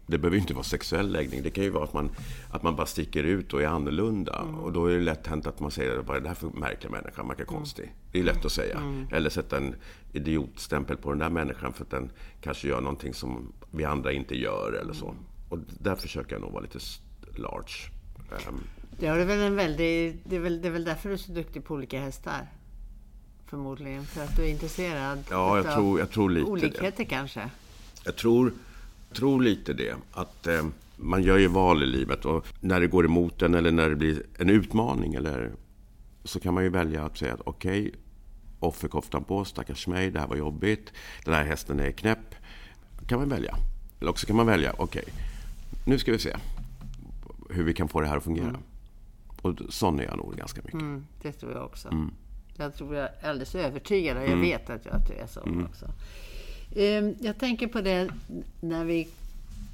det 0.08 0.18
behöver 0.18 0.38
inte 0.38 0.54
vara 0.54 0.64
sexuell 0.64 1.12
läggning. 1.12 1.44
Det 1.44 1.50
kan 1.50 1.64
ju 1.64 1.70
vara 1.70 1.84
att 1.84 1.94
man, 1.94 2.10
att 2.52 2.64
man 2.64 2.76
bara 2.76 2.88
sticker 2.88 3.24
ut 3.24 3.54
och 3.54 3.62
är 3.62 3.68
annorlunda. 3.68 4.42
Mm. 4.42 4.56
Och 4.56 4.74
då 4.74 4.86
är 4.86 4.94
det 4.96 5.04
lätt 5.04 5.28
hänt 5.28 5.48
att 5.48 5.60
man 5.60 5.72
säger 5.72 5.98
vad 5.98 6.18
är 6.18 6.22
det 6.22 6.28
här 6.28 6.36
för 6.36 6.48
märklig 6.48 6.92
människa, 6.92 7.24
man 7.24 7.36
mm. 7.36 7.46
konstig. 7.46 7.96
Det 8.12 8.20
är 8.20 8.24
lätt 8.24 8.46
att 8.46 8.52
säga. 8.52 8.78
Mm. 8.78 9.08
Eller 9.12 9.30
sätta 9.30 9.58
en 9.58 9.76
idiotstämpel 10.14 10.98
på 10.98 11.10
den 11.10 11.20
där 11.20 11.30
människan 11.30 11.74
för 11.74 11.84
att 11.84 11.90
den 11.90 12.12
kanske 12.42 12.68
gör 12.68 12.82
någonting 12.82 13.14
som 13.14 13.54
vi 13.72 13.86
andra 13.86 14.12
inte 14.12 14.38
gör 14.38 14.80
eller 14.82 14.94
så. 14.94 15.16
Och 15.50 15.60
där 15.80 15.96
försöker 15.96 16.36
jag 16.36 16.42
nog 16.42 16.52
vara 16.52 16.62
lite 16.62 16.80
large. 17.36 17.92
Um, 18.50 18.62
det, 19.00 19.08
är 19.08 19.26
väl 19.26 19.40
en 19.40 19.56
väldigt, 19.56 20.22
det, 20.24 20.36
är 20.36 20.40
väl, 20.40 20.62
det 20.62 20.68
är 20.68 20.72
väl 20.72 20.86
därför 20.86 21.10
du 21.10 21.14
är 21.14 21.20
så 21.20 21.32
duktig 21.32 21.66
på 21.66 21.74
olika 21.74 22.00
hästar? 22.00 22.48
Förmodligen 23.46 24.06
för 24.06 24.24
att 24.24 24.36
du 24.36 24.44
är 24.44 24.50
intresserad 24.50 25.24
ja, 25.30 25.58
jag 25.58 25.74
tror, 25.74 26.00
jag 26.00 26.12
tror 26.12 26.30
lite 26.30 26.52
olikheter 26.52 26.98
det. 26.98 27.06
kanske? 27.06 27.50
Jag 28.04 28.16
tror 28.16 28.54
tror 29.16 29.42
lite 29.42 29.74
det. 29.74 29.96
Att 30.12 30.48
eh, 30.48 30.66
man 30.96 31.24
gör 31.24 31.38
ju 31.38 31.48
val 31.48 31.84
i 31.84 31.86
livet 31.86 32.26
och 32.26 32.48
när 32.60 32.80
det 32.80 32.88
går 32.88 33.06
emot 33.06 33.42
en 33.42 33.56
eller 33.56 33.72
när 33.72 33.90
det 33.90 33.96
blir 33.96 34.24
en 34.38 34.50
utmaning 34.50 35.14
eller 35.14 35.52
så 36.24 36.40
kan 36.40 36.54
man 36.54 36.64
ju 36.64 36.70
välja 36.70 37.06
att 37.06 37.18
säga 37.18 37.34
att 37.34 37.42
okej, 37.44 37.82
okay, 37.82 37.92
offerkoftan 38.60 39.24
på, 39.24 39.46
stackars 39.46 39.88
mig, 39.88 40.12
det 40.12 40.20
här 40.20 40.28
var 40.28 40.36
jobbigt, 40.36 40.94
den 41.26 41.34
här 41.34 41.44
hästen 41.44 41.80
är 41.80 41.92
knäpp. 41.92 42.36
kan 43.08 43.20
man 43.20 43.30
välja. 43.30 43.58
Eller 44.00 44.12
också 44.12 44.28
kan 44.28 44.36
man 44.36 44.46
välja, 44.46 44.74
okej, 44.78 45.04
okay, 45.08 45.14
nu 45.86 46.00
ska 46.00 46.12
vi 46.12 46.20
se 46.20 46.36
hur 47.50 47.64
vi 47.64 47.74
kan 47.74 47.88
få 47.88 48.02
det 48.02 48.08
här 48.08 48.18
att 48.18 48.24
fungera. 48.24 48.50
Mm. 48.50 48.62
Och 49.46 49.60
sån 49.70 50.00
är 50.00 50.04
jag 50.04 50.18
nog 50.18 50.36
ganska 50.36 50.62
mycket. 50.62 50.82
Mm, 50.82 51.06
det 51.22 51.32
tror 51.32 51.52
jag 51.52 51.66
också. 51.66 51.88
Mm. 51.88 52.14
Jag 52.58 52.76
tror 52.76 52.96
jag 52.96 53.10
är 53.20 53.30
alldeles 53.30 53.56
övertygad 53.56 54.18
och 54.18 54.24
jag 54.24 54.30
mm. 54.30 54.42
vet 54.42 54.70
att, 54.70 54.86
jag, 54.86 54.96
att 54.96 55.08
du 55.08 55.14
är 55.14 55.28
så 55.28 55.42
mm. 55.42 55.66
också. 55.66 55.86
Ehm, 56.76 57.16
jag 57.20 57.38
tänker 57.38 57.68
på 57.68 57.82
det 57.82 58.10
när, 58.62 58.86
vi, 58.86 59.08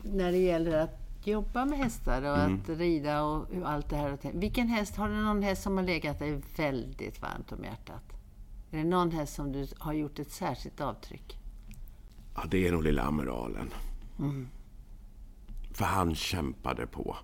när 0.04 0.32
det 0.32 0.38
gäller 0.38 0.78
att 0.78 0.98
jobba 1.24 1.66
med 1.66 1.80
hästar 1.80 2.22
och 2.22 2.38
mm. 2.38 2.62
att 2.64 2.70
rida 2.70 3.24
och 3.24 3.48
allt 3.66 3.90
det 3.90 3.96
här. 3.96 4.18
Vilken 4.34 4.68
häst, 4.68 4.96
har 4.96 5.10
du 5.10 5.16
någon 5.16 5.44
häst 5.44 5.64
som 5.64 5.78
har 5.78 5.84
legat 5.84 6.20
dig 6.20 6.42
väldigt 6.56 7.22
varmt 7.22 7.52
om 7.52 7.64
hjärtat? 7.64 8.04
Är 8.72 8.78
det 8.78 8.84
någon 8.84 9.12
häst 9.12 9.34
som 9.34 9.52
du 9.52 9.68
har 9.80 9.94
gjort 9.94 10.20
ett 10.20 10.32
särskilt 10.32 10.82
avtryck? 10.82 11.38
Ja, 12.36 12.44
det 12.50 12.68
är 12.68 12.72
nog 12.72 12.84
lilla 12.84 13.04
amiralen. 13.04 13.70
Mm. 14.20 14.48
För 15.74 15.86
han 15.86 16.16
kämpade 16.16 16.88
på. 16.88 17.18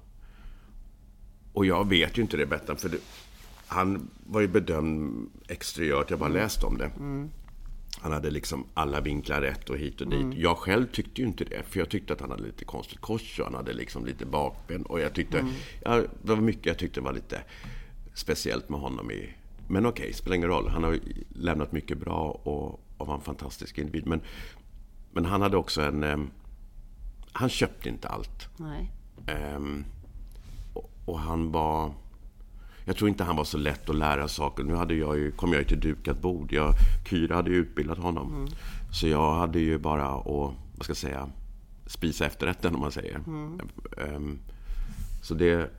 Och 1.57 1.65
jag 1.65 1.89
vet 1.89 2.17
ju 2.17 2.21
inte 2.21 2.37
det 2.37 2.45
bättre, 2.45 2.75
för 2.75 2.89
det, 2.89 2.97
han 3.67 4.09
var 4.25 4.41
ju 4.41 4.47
bedömd 4.47 5.29
exteriört. 5.47 6.09
Jag 6.09 6.19
bara 6.19 6.29
läst 6.29 6.63
om 6.63 6.77
det. 6.77 6.91
Mm. 6.99 7.29
Han 8.01 8.11
hade 8.11 8.29
liksom 8.29 8.65
alla 8.73 9.01
vinklar 9.01 9.41
rätt 9.41 9.69
och 9.69 9.77
hit 9.77 10.01
och 10.01 10.07
dit. 10.07 10.21
Mm. 10.21 10.39
Jag 10.41 10.57
själv 10.57 10.87
tyckte 10.87 11.21
ju 11.21 11.27
inte 11.27 11.43
det. 11.43 11.63
För 11.63 11.79
jag 11.79 11.89
tyckte 11.89 12.13
att 12.13 12.21
han 12.21 12.31
hade 12.31 12.43
lite 12.43 12.65
konstigt 12.65 13.01
kors 13.01 13.39
och 13.39 13.45
han 13.45 13.55
hade 13.55 13.73
liksom 13.73 14.05
lite 14.05 14.25
bakben. 14.25 14.83
Och 14.83 14.99
jag 14.99 15.13
tyckte, 15.13 15.39
mm. 15.39 15.53
ja, 15.83 16.03
det 16.21 16.35
var 16.35 16.35
mycket 16.35 16.65
jag 16.65 16.77
tyckte 16.77 17.01
var 17.01 17.13
lite 17.13 17.41
speciellt 18.13 18.69
med 18.69 18.79
honom. 18.79 19.11
I, 19.11 19.29
men 19.67 19.85
okej, 19.85 20.03
okay, 20.03 20.13
spelar 20.13 20.35
ingen 20.35 20.49
roll. 20.49 20.67
Han 20.67 20.83
har 20.83 20.99
lämnat 21.29 21.71
mycket 21.71 21.97
bra 21.97 22.39
och, 22.43 22.79
och 22.97 23.07
var 23.07 23.15
en 23.15 23.21
fantastisk 23.21 23.77
individ. 23.77 24.07
Men, 24.07 24.21
men 25.11 25.25
han 25.25 25.41
hade 25.41 25.57
också 25.57 25.81
en... 25.81 26.03
Um, 26.03 26.31
han 27.31 27.49
köpte 27.49 27.89
inte 27.89 28.07
allt. 28.07 28.47
Um, 29.55 29.85
och, 31.07 31.19
han 31.19 31.51
var 31.51 31.91
jag 32.85 32.95
tror 32.95 33.09
inte 33.09 33.23
han 33.23 33.35
var 33.35 33.43
så 33.43 33.57
lätt 33.57 33.89
att 33.89 33.95
lära 33.95 34.27
saker. 34.27 34.63
Nu 34.63 34.75
hade 34.75 34.95
jag 34.95 35.17
ju, 35.17 35.31
kom 35.31 35.53
jag 35.53 35.61
ju 35.61 35.67
till 35.67 35.79
dukat 35.79 36.21
bord. 36.21 36.53
Jag, 36.53 36.73
Kyra 37.09 37.35
hade 37.35 37.49
ju 37.49 37.55
utbildat 37.55 37.97
honom. 37.97 38.35
Mm. 38.35 38.47
Så 38.91 39.07
jag 39.07 39.33
hade 39.33 39.59
ju 39.59 39.77
bara 39.77 40.07
att, 40.07 40.25
vad 40.25 40.83
ska 40.83 40.89
jag 40.89 40.97
säga, 40.97 41.29
spisa 41.85 42.25
efterrätten 42.25 42.75
om 42.75 42.81
man 42.81 42.91
säger. 42.91 43.15
Mm. 43.15 43.59
Um, 43.97 44.39
så 45.21 45.33
det... 45.33 45.71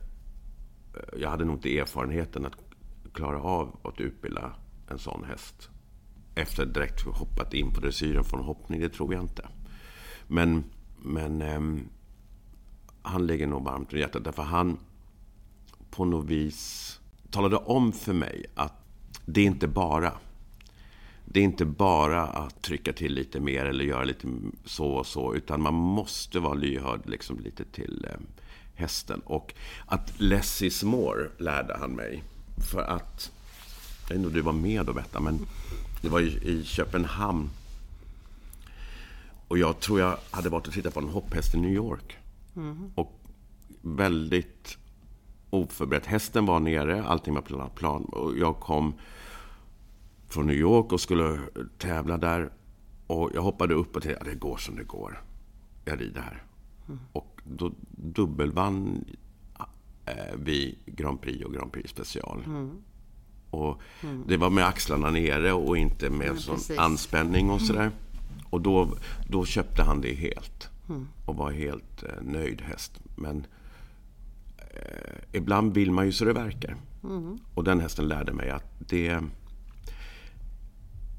Jag 1.17 1.29
hade 1.29 1.45
nog 1.45 1.55
inte 1.55 1.77
erfarenheten 1.77 2.45
att 2.45 2.55
klara 3.13 3.41
av 3.41 3.79
att 3.83 3.99
utbilda 3.99 4.51
en 4.89 4.99
sån 4.99 5.23
häst. 5.23 5.69
Efter 6.35 6.63
att 6.63 6.73
direkt 6.73 7.01
hoppat 7.05 7.53
in 7.53 7.73
på 7.73 7.81
dressyren 7.81 8.23
från 8.23 8.43
hoppning, 8.43 8.81
det 8.81 8.89
tror 8.89 9.13
jag 9.13 9.23
inte. 9.23 9.47
Men, 10.27 10.63
men 10.97 11.41
um, 11.41 11.89
han 13.01 13.27
ligger 13.27 13.47
nog 13.47 13.63
varmt 13.63 13.93
om 13.93 13.99
hjärtat. 13.99 14.23
Därför 14.23 14.43
han 14.43 14.77
på 15.91 16.05
något 16.05 16.25
vis 16.25 16.99
talade 17.29 17.55
om 17.55 17.91
för 17.91 18.13
mig 18.13 18.45
att 18.55 18.73
det 19.25 19.41
är 19.41 19.45
inte 19.45 19.67
bara 19.67 20.13
det 21.31 21.39
är 21.39 21.43
inte 21.43 21.65
bara 21.65 22.27
att 22.27 22.61
trycka 22.61 22.93
till 22.93 23.13
lite 23.13 23.39
mer 23.39 23.65
eller 23.65 23.85
göra 23.85 24.03
lite 24.03 24.27
så 24.65 24.85
och 24.85 25.05
så, 25.05 25.35
utan 25.35 25.61
man 25.61 25.73
måste 25.73 26.39
vara 26.39 26.53
lyhörd 26.53 27.01
liksom 27.05 27.39
lite 27.39 27.65
till 27.65 28.07
eh, 28.09 28.19
hästen. 28.75 29.21
Och 29.25 29.53
att 29.85 30.19
less 30.19 30.61
is 30.61 30.83
more 30.83 31.29
lärde 31.37 31.77
han 31.79 31.91
mig. 31.91 32.23
För 32.71 32.81
att, 32.81 33.31
jag 34.01 34.07
vet 34.09 34.15
inte 34.15 34.27
om 34.27 34.33
du 34.33 34.41
var 34.41 34.53
med 34.53 34.85
då 34.85 34.93
Betta, 34.93 35.19
men 35.19 35.39
det 36.01 36.09
var 36.09 36.19
i 36.19 36.63
Köpenhamn. 36.65 37.49
Och 39.47 39.57
jag 39.57 39.79
tror 39.79 39.99
jag 39.99 40.17
hade 40.31 40.49
varit 40.49 40.67
och 40.67 40.73
tittat 40.73 40.93
på 40.93 40.99
en 40.99 41.09
hopphäst 41.09 41.55
i 41.55 41.57
New 41.57 41.73
York. 41.73 42.17
Mm. 42.55 42.91
Och 42.95 43.19
väldigt 43.81 44.77
oförberett. 45.49 46.05
Hästen 46.05 46.45
var 46.45 46.59
nere, 46.59 47.03
allting 47.03 47.33
var 47.33 47.69
plan. 47.69 48.03
Och 48.03 48.37
jag 48.37 48.59
kom 48.59 48.93
från 50.27 50.47
New 50.47 50.55
York 50.55 50.91
och 50.91 51.01
skulle 51.01 51.39
tävla 51.77 52.17
där. 52.17 52.49
Och 53.07 53.31
jag 53.33 53.41
hoppade 53.41 53.73
upp 53.73 53.95
och 53.95 54.03
tänkte, 54.03 54.25
ja, 54.25 54.31
det 54.31 54.39
går 54.39 54.57
som 54.57 54.75
det 54.75 54.83
går. 54.83 55.23
Jag 55.85 56.01
rider 56.01 56.21
här. 56.21 56.43
Mm. 56.87 56.99
Och 57.11 57.41
då 57.43 57.71
dubbelvann 57.91 59.05
eh, 60.05 60.35
vi 60.35 60.77
Grand 60.85 61.21
Prix 61.21 61.45
och 61.45 61.53
Grand 61.53 61.71
Prix 61.71 61.89
special. 61.89 62.43
Mm. 62.45 62.71
Och 63.49 63.81
mm. 64.03 64.23
Det 64.27 64.37
var 64.37 64.49
med 64.49 64.65
axlarna 64.65 65.09
nere 65.09 65.53
och 65.53 65.77
inte 65.77 66.09
med 66.09 66.27
ja, 66.27 66.57
sån 66.57 66.79
anspänning 66.79 67.49
och 67.49 67.61
sådär. 67.61 67.91
Och 68.49 68.61
då, 68.61 68.97
då 69.29 69.45
köpte 69.45 69.83
han 69.83 70.01
det 70.01 70.13
helt. 70.13 70.69
Mm. 70.89 71.07
Och 71.25 71.35
var 71.35 71.51
helt 71.51 72.03
eh, 72.03 72.21
nöjd 72.21 72.61
häst. 72.61 72.99
Men 73.15 73.45
ibland 75.31 75.73
vill 75.73 75.91
man 75.91 76.05
ju 76.05 76.11
så 76.11 76.25
det 76.25 76.33
verkar. 76.33 76.75
Mm. 77.03 77.37
Och 77.53 77.63
den 77.63 77.79
hästen 77.79 78.07
lärde 78.07 78.33
mig 78.33 78.49
att 78.49 78.65
det... 78.79 79.19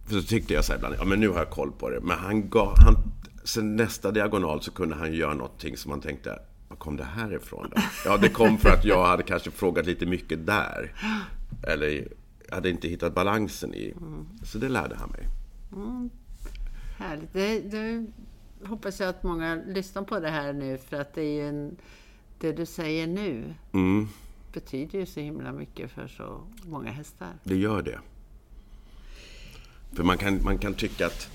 För 0.06 0.20
så 0.20 0.22
tyckte 0.22 0.54
jag 0.54 0.64
så 0.64 0.72
här 0.72 0.78
ibland, 0.78 0.94
ja 0.98 1.04
men 1.04 1.20
nu 1.20 1.28
har 1.28 1.38
jag 1.38 1.50
koll 1.50 1.72
på 1.72 1.90
det. 1.90 2.00
Men 2.00 2.18
han 2.18 2.50
gav... 2.50 2.74
Han, 2.76 2.96
sen 3.44 3.76
nästa 3.76 4.10
diagonal 4.10 4.62
så 4.62 4.70
kunde 4.70 4.94
han 4.94 5.12
göra 5.12 5.34
någonting 5.34 5.76
som 5.76 5.90
man 5.90 6.00
tänkte, 6.00 6.38
var 6.68 6.76
kom 6.76 6.96
det 6.96 7.04
här 7.04 7.34
ifrån 7.34 7.72
då? 7.74 7.82
Ja, 8.04 8.16
det 8.16 8.28
kom 8.28 8.58
för 8.58 8.68
att 8.68 8.84
jag 8.84 9.06
hade 9.06 9.22
kanske 9.22 9.50
frågat 9.50 9.86
lite 9.86 10.06
mycket 10.06 10.46
där. 10.46 10.92
Eller 11.62 12.08
hade 12.50 12.70
inte 12.70 12.88
hittat 12.88 13.14
balansen 13.14 13.74
i. 13.74 13.94
Mm. 13.96 14.26
Så 14.44 14.58
det 14.58 14.68
lärde 14.68 14.96
han 14.96 15.10
mig. 15.10 15.26
Mm. 15.72 16.10
Härligt. 16.98 17.32
Det, 17.32 17.60
det 17.60 18.06
hoppas 18.66 19.00
jag 19.00 19.08
att 19.08 19.22
många 19.22 19.62
lyssnar 19.66 20.02
på 20.02 20.20
det 20.20 20.30
här 20.30 20.52
nu 20.52 20.78
för 20.78 21.00
att 21.00 21.14
det 21.14 21.22
är 21.22 21.34
ju 21.34 21.48
en 21.48 21.76
det 22.40 22.53
du 22.53 22.66
säger 22.66 23.07
nu 23.07 23.55
mm. 23.72 24.09
betyder 24.53 24.98
ju 24.98 25.07
så 25.07 25.20
himla 25.20 25.53
mycket 25.53 25.90
för 25.90 26.09
så 26.09 26.42
många 26.62 26.90
hästar. 26.90 27.33
Det 27.44 27.57
gör 27.57 27.83
det. 27.83 27.98
För 29.92 30.03
man 30.03 30.18
kan, 30.18 30.44
man 30.44 30.59
kan 30.59 30.74
tycka 30.74 31.07
att, 31.07 31.31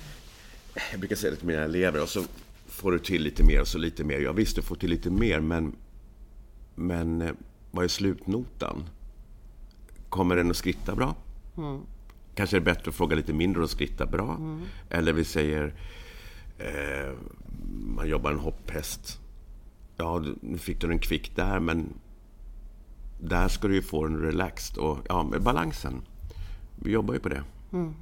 jag 0.91 0.99
brukar 0.99 1.15
säga 1.15 1.31
det 1.31 1.37
till 1.37 1.47
mina 1.47 1.61
elever, 1.61 2.01
och 2.01 2.09
så 2.09 2.23
får 2.67 2.91
du 2.91 2.99
till 2.99 3.23
lite 3.23 3.43
mer 3.43 3.61
och 3.61 3.67
så 3.67 3.77
lite 3.77 4.03
mer. 4.03 4.19
Ja 4.19 4.31
visst, 4.31 4.55
du 4.55 4.61
får 4.61 4.75
till 4.75 4.89
lite 4.89 5.09
mer, 5.09 5.39
men, 5.39 5.75
men 6.75 7.21
eh, 7.21 7.31
vad 7.71 7.83
är 7.83 7.87
slutnotan? 7.87 8.83
Kommer 10.09 10.35
den 10.35 10.49
att 10.49 10.57
skritta 10.57 10.95
bra? 10.95 11.15
Mm. 11.57 11.81
Kanske 12.35 12.55
är 12.55 12.59
det 12.59 12.65
bättre 12.65 12.89
att 12.89 12.95
fråga 12.95 13.15
lite 13.15 13.33
mindre 13.33 13.63
och 13.63 13.69
skritta 13.69 14.05
bra. 14.05 14.35
Mm. 14.35 14.61
Eller 14.89 15.13
vi 15.13 15.23
säger, 15.23 15.73
eh, 16.57 17.13
man 17.95 18.09
jobbar 18.09 18.31
en 18.31 18.39
hopphäst 18.39 19.19
ja, 19.97 20.23
nu 20.41 20.57
fick 20.57 20.81
du 20.81 20.91
en 20.91 20.99
kvick 20.99 21.35
där, 21.35 21.59
men 21.59 21.93
där 23.19 23.47
ska 23.47 23.67
du 23.67 23.75
ju 23.75 23.81
få 23.81 24.05
en 24.05 24.17
relaxed 24.17 24.77
och 24.77 24.97
ja, 25.09 25.23
med 25.23 25.41
balansen. 25.41 26.01
Vi 26.75 26.91
jobbar 26.91 27.13
ju 27.13 27.19
på 27.19 27.29
det. 27.29 27.43
Mm. 27.73 27.93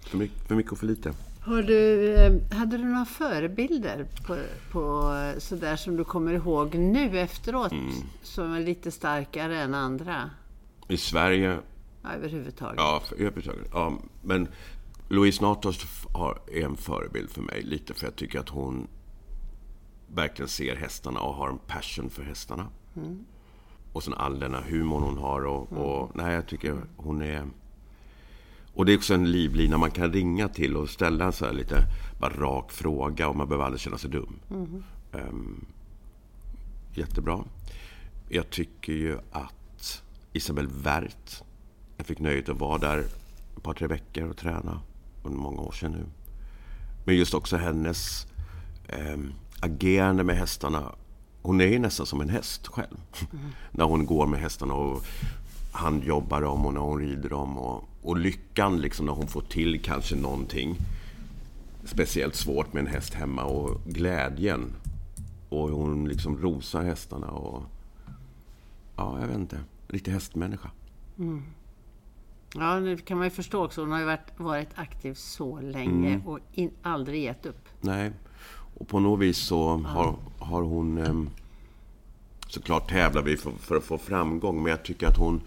För, 0.00 0.18
mycket, 0.18 0.48
för 0.48 0.54
mycket 0.54 0.72
och 0.72 0.78
för 0.78 0.86
lite. 0.86 1.12
Har 1.40 1.62
du, 1.62 2.14
eh, 2.14 2.32
hade 2.52 2.76
du 2.76 2.84
några 2.84 3.04
förebilder 3.04 4.06
på, 4.26 4.36
på 4.72 5.12
sådär 5.38 5.76
som 5.76 5.96
du 5.96 6.04
kommer 6.04 6.32
ihåg 6.32 6.74
nu 6.74 7.20
efteråt 7.20 7.72
mm. 7.72 7.92
som 8.22 8.52
är 8.52 8.60
lite 8.60 8.90
starkare 8.90 9.60
än 9.60 9.74
andra? 9.74 10.30
I 10.88 10.96
Sverige 10.96 11.58
Ja, 12.02 12.14
överhuvudtaget. 12.14 12.74
Ja, 12.78 13.02
för, 13.08 13.14
överhuvudtaget. 13.14 13.68
Ja, 13.72 13.98
men 14.22 14.48
Louise 15.08 15.42
Natos 15.42 15.86
är 16.52 16.64
en 16.64 16.76
förebild 16.76 17.30
för 17.30 17.42
mig 17.42 17.62
lite 17.62 17.94
för 17.94 18.06
jag 18.06 18.16
tycker 18.16 18.40
att 18.40 18.48
hon 18.48 18.88
verkligen 20.14 20.48
ser 20.48 20.76
hästarna 20.76 21.20
och 21.20 21.34
har 21.34 21.48
en 21.48 21.58
passion 21.58 22.10
för 22.10 22.22
hästarna. 22.22 22.66
Mm. 22.96 23.24
Och 23.92 24.02
sen 24.02 24.14
all 24.14 24.38
denna 24.38 24.60
humor 24.60 25.00
hon 25.00 25.18
har 25.18 25.46
och, 25.46 25.72
och 25.72 26.02
mm. 26.02 26.26
nej, 26.26 26.34
jag 26.34 26.46
tycker 26.46 26.76
hon 26.96 27.22
är... 27.22 27.46
Och 28.74 28.86
det 28.86 28.92
är 28.92 28.96
också 28.96 29.14
en 29.14 29.30
livlina 29.30 29.78
man 29.78 29.90
kan 29.90 30.12
ringa 30.12 30.48
till 30.48 30.76
och 30.76 30.88
ställa 30.88 31.24
en 31.24 31.32
så 31.32 31.44
här 31.44 31.52
lite 31.52 31.84
bara 32.20 32.32
rak 32.32 32.72
fråga 32.72 33.28
och 33.28 33.36
man 33.36 33.48
behöver 33.48 33.64
aldrig 33.64 33.80
känna 33.80 33.98
sig 33.98 34.10
dum. 34.10 34.40
Mm. 34.50 34.84
Um, 35.12 35.64
jättebra. 36.94 37.44
Jag 38.28 38.50
tycker 38.50 38.92
ju 38.92 39.18
att 39.32 40.02
Isabelle 40.32 40.68
Wert, 40.82 41.42
jag 41.96 42.06
fick 42.06 42.18
nöjet 42.18 42.48
att 42.48 42.58
vara 42.58 42.78
där 42.78 42.98
ett 43.56 43.62
par, 43.62 43.74
tre 43.74 43.86
veckor 43.86 44.28
och 44.28 44.36
träna 44.36 44.80
under 45.24 45.38
många 45.38 45.60
år 45.60 45.72
sedan 45.72 45.92
nu. 45.92 46.04
Men 47.04 47.16
just 47.16 47.34
också 47.34 47.56
hennes 47.56 48.26
um, 49.12 49.32
agerande 49.60 50.24
med 50.24 50.36
hästarna. 50.36 50.92
Hon 51.42 51.60
är 51.60 51.66
ju 51.66 51.78
nästan 51.78 52.06
som 52.06 52.20
en 52.20 52.28
häst 52.28 52.66
själv. 52.66 52.96
Mm. 53.32 53.44
när 53.70 53.84
hon 53.84 54.06
går 54.06 54.26
med 54.26 54.40
hästarna 54.40 54.74
och 54.74 55.04
han 55.72 56.02
jobbar 56.02 56.40
dem 56.40 56.66
och 56.66 56.74
när 56.74 56.80
hon 56.80 57.00
rider 57.00 57.28
dem. 57.28 57.58
Och, 57.58 57.88
och 58.02 58.16
lyckan 58.16 58.80
liksom 58.80 59.06
när 59.06 59.12
hon 59.12 59.28
får 59.28 59.40
till 59.40 59.80
kanske 59.82 60.16
någonting 60.16 60.76
speciellt 61.84 62.34
svårt 62.34 62.72
med 62.72 62.80
en 62.80 62.86
häst 62.86 63.14
hemma 63.14 63.44
och 63.44 63.80
glädjen. 63.84 64.72
Och 65.48 65.68
hon 65.68 66.08
liksom 66.08 66.38
rosar 66.38 66.82
hästarna 66.82 67.30
och... 67.30 67.62
Ja, 68.96 69.20
jag 69.20 69.26
vet 69.26 69.36
inte. 69.36 69.60
Riktig 69.88 70.12
hästmänniska. 70.12 70.70
Mm. 71.18 71.42
Ja, 72.54 72.80
det 72.80 73.04
kan 73.04 73.16
man 73.18 73.26
ju 73.26 73.30
förstå 73.30 73.64
också. 73.64 73.80
Hon 73.80 73.92
har 73.92 73.98
ju 73.98 74.04
varit, 74.04 74.32
varit 74.36 74.68
aktiv 74.74 75.14
så 75.14 75.60
länge 75.60 76.08
mm. 76.08 76.26
och 76.26 76.38
in, 76.52 76.70
aldrig 76.82 77.22
gett 77.22 77.46
upp. 77.46 77.68
Nej, 77.80 78.12
och 78.78 78.88
på 78.88 79.00
något 79.00 79.20
vis 79.20 79.38
så 79.38 79.76
har, 79.76 80.14
har 80.38 80.62
hon... 80.62 80.98
Eh, 80.98 81.32
såklart 82.48 82.90
tävlar 82.90 83.22
vi 83.22 83.36
för, 83.36 83.50
för, 83.50 83.76
att 83.76 83.84
få 83.84 83.98
framgång, 83.98 84.62
men 84.62 84.70
jag 84.70 84.82
tycker 84.82 85.06
att 85.06 85.16
hon, 85.16 85.40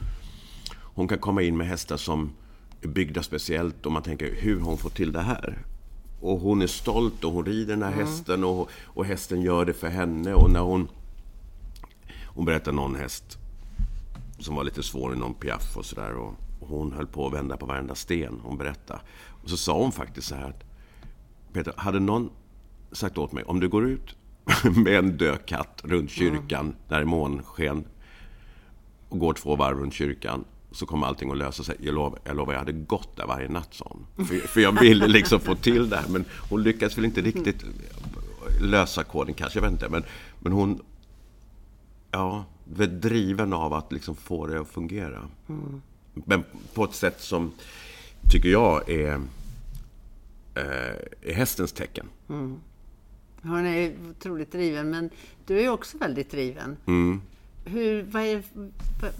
hon 0.73 1.07
kan 1.07 1.19
komma 1.19 1.41
in 1.41 1.57
med 1.57 1.67
hästar 1.67 1.97
som 1.97 2.31
är 2.81 2.87
byggda 2.87 3.23
speciellt 3.23 3.85
och 3.85 3.91
man 3.91 4.03
tänker, 4.03 4.35
hur 4.35 4.59
hon 4.59 4.77
fått 4.77 4.95
till 4.95 5.11
det 5.11 5.21
här? 5.21 5.57
Och 6.21 6.39
hon 6.39 6.61
är 6.61 6.67
stolt 6.67 7.23
och 7.23 7.31
hon 7.31 7.45
rider 7.45 7.73
den 7.73 7.83
här 7.83 7.93
mm. 7.93 8.05
hästen 8.05 8.43
och, 8.43 8.69
och 8.83 9.05
hästen 9.05 9.41
gör 9.41 9.65
det 9.65 9.73
för 9.73 9.89
henne. 9.89 10.33
Och 10.33 10.51
när 10.51 10.59
hon... 10.59 10.87
Hon 12.25 12.45
berättar 12.45 12.71
någon 12.71 12.95
häst 12.95 13.37
som 14.39 14.55
var 14.55 14.63
lite 14.63 14.83
svår 14.83 15.13
i 15.13 15.17
någon 15.17 15.33
piaff 15.33 15.77
och 15.77 15.85
sådär. 15.85 16.13
Och, 16.13 16.33
och 16.59 16.67
hon 16.67 16.91
höll 16.91 17.07
på 17.07 17.27
att 17.27 17.33
vända 17.33 17.57
på 17.57 17.65
varenda 17.65 17.95
sten, 17.95 18.39
hon 18.43 18.57
berättade. 18.57 18.99
Och 19.43 19.49
så 19.49 19.57
sa 19.57 19.77
hon 19.77 19.91
faktiskt 19.91 20.27
så 20.27 20.35
här 20.35 20.49
att 20.49 20.63
Peter, 21.53 21.73
hade 21.77 21.99
någon 21.99 22.29
sagt 22.91 23.17
åt 23.17 23.31
mig, 23.31 23.43
om 23.43 23.59
du 23.59 23.69
går 23.69 23.85
ut 23.85 24.15
med 24.75 24.95
en 24.95 25.17
död 25.17 25.45
katt 25.45 25.81
runt 25.83 26.11
kyrkan, 26.11 26.65
mm. 26.65 26.75
där 26.87 27.01
är 27.01 27.05
månsken, 27.05 27.85
och 29.09 29.19
går 29.19 29.33
två 29.33 29.55
varv 29.55 29.77
runt 29.79 29.93
kyrkan, 29.93 30.43
så 30.71 30.85
kommer 30.85 31.07
allting 31.07 31.31
att 31.31 31.37
lösa 31.37 31.63
sig. 31.63 31.75
Jag 31.79 31.95
lovar, 31.95 32.19
jag, 32.23 32.35
lovar, 32.35 32.53
jag 32.53 32.59
hade 32.59 32.71
gått 32.71 33.17
där 33.17 33.25
varje 33.25 33.49
natt, 33.49 33.73
sa 33.73 33.85
hon. 33.89 34.27
För, 34.27 34.35
för 34.35 34.61
jag 34.61 34.79
ville 34.79 35.07
liksom 35.07 35.39
få 35.39 35.55
till 35.55 35.89
det 35.89 35.97
här. 35.97 36.07
Men 36.09 36.25
hon 36.49 36.63
lyckades 36.63 36.97
väl 36.97 37.05
inte 37.05 37.21
riktigt 37.21 37.65
lösa 38.61 39.03
koden 39.03 39.33
kanske, 39.33 39.59
jag 39.59 39.63
vet 39.63 39.71
inte. 39.71 39.89
Men, 39.89 40.03
men 40.39 40.53
hon, 40.53 40.81
ja, 42.11 42.45
var 42.65 42.85
driven 42.85 43.53
av 43.53 43.73
att 43.73 43.91
liksom 43.91 44.15
få 44.15 44.47
det 44.47 44.61
att 44.61 44.67
fungera. 44.67 45.27
Mm. 45.49 45.81
Men 46.13 46.43
på 46.73 46.83
ett 46.83 46.95
sätt 46.95 47.21
som, 47.21 47.51
tycker 48.31 48.49
jag, 48.49 48.89
är, 48.89 49.21
eh, 50.55 50.95
är 51.21 51.33
hästens 51.33 51.71
tecken. 51.71 52.05
Mm. 52.29 52.59
Hon 53.41 53.65
är 53.65 53.93
otroligt 54.09 54.51
driven, 54.51 54.89
men 54.89 55.09
du 55.45 55.61
är 55.61 55.69
också 55.69 55.97
väldigt 55.97 56.31
driven. 56.31 56.77
Mm. 56.85 57.21
Hur, 57.65 58.03
vad 58.03 58.23
är, 58.23 58.43
vad, 59.01 59.11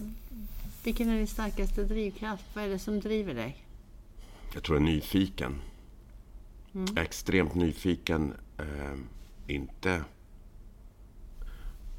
vilken 0.84 1.08
är 1.08 1.16
din 1.16 1.26
starkaste 1.26 1.84
drivkraft? 1.84 2.44
Vad 2.54 2.64
är 2.64 2.68
det 2.68 2.78
som 2.78 3.00
driver 3.00 3.34
dig? 3.34 3.66
Jag 4.54 4.62
tror 4.62 4.78
jag 4.78 4.88
är 4.88 4.92
nyfiken. 4.92 5.54
Mm. 6.74 6.96
Extremt 6.96 7.54
nyfiken. 7.54 8.34
Eh, 8.58 8.98
inte 9.46 10.04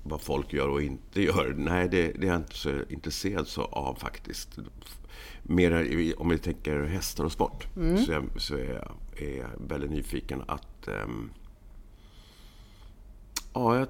vad 0.04 0.22
folk 0.22 0.54
gör 0.54 0.68
och 0.68 0.82
inte 0.82 1.22
gör. 1.22 1.54
Nej, 1.58 1.90
det, 1.90 2.12
det 2.12 2.28
är 2.28 2.32
jag 2.32 2.40
inte 2.40 2.58
så 2.58 2.82
intresserad 2.90 3.48
så 3.48 3.62
av 3.62 3.96
faktiskt. 3.96 4.60
Mer 5.44 6.14
om 6.18 6.30
vi 6.30 6.38
tänker 6.38 6.84
hästar 6.84 7.24
och 7.24 7.32
sport. 7.32 7.68
Mm. 7.76 7.98
Så, 7.98 8.12
jag, 8.12 8.42
så 8.42 8.56
är, 8.56 8.74
jag, 8.74 8.96
är 9.28 9.38
jag 9.38 9.50
väldigt 9.68 9.92
nyfiken 9.92 10.44
att... 10.48 10.88
Eh, 10.88 11.08
ja, 13.54 13.78
jag, 13.78 13.88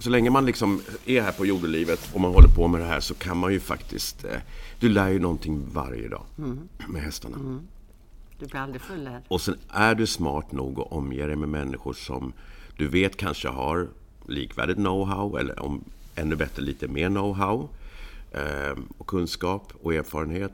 så 0.00 0.10
länge 0.10 0.30
man 0.30 0.46
liksom 0.46 0.82
är 1.06 1.22
här 1.22 1.32
på 1.32 1.46
jordelivet 1.46 2.10
och 2.14 2.20
man 2.20 2.34
håller 2.34 2.48
på 2.48 2.68
med 2.68 2.80
det 2.80 2.86
här 2.86 3.00
så 3.00 3.14
kan 3.14 3.36
man 3.36 3.52
ju 3.52 3.60
faktiskt... 3.60 4.24
Eh, 4.24 4.38
du 4.80 4.88
lär 4.88 5.08
ju 5.08 5.18
någonting 5.18 5.66
varje 5.72 6.08
dag 6.08 6.24
mm. 6.38 6.68
med 6.88 7.02
hästarna. 7.02 7.36
Mm. 7.36 7.60
Du 8.38 8.46
blir 8.46 8.60
aldrig 8.60 8.82
fullärd. 8.82 9.22
Och 9.28 9.40
sen 9.40 9.56
är 9.68 9.94
du 9.94 10.06
smart 10.06 10.52
nog 10.52 10.80
att 10.80 10.92
omge 10.92 11.26
dig 11.26 11.36
med 11.36 11.48
människor 11.48 11.92
som 11.92 12.32
du 12.76 12.88
vet 12.88 13.16
kanske 13.16 13.48
har 13.48 13.88
likvärdigt 14.26 14.78
know-how 14.78 15.38
eller 15.38 15.62
om 15.62 15.84
ännu 16.14 16.36
bättre 16.36 16.62
lite 16.62 16.88
mer 16.88 17.08
know-how 17.08 17.68
eh, 18.30 18.78
och 18.98 19.06
kunskap 19.06 19.72
och 19.82 19.94
erfarenhet. 19.94 20.52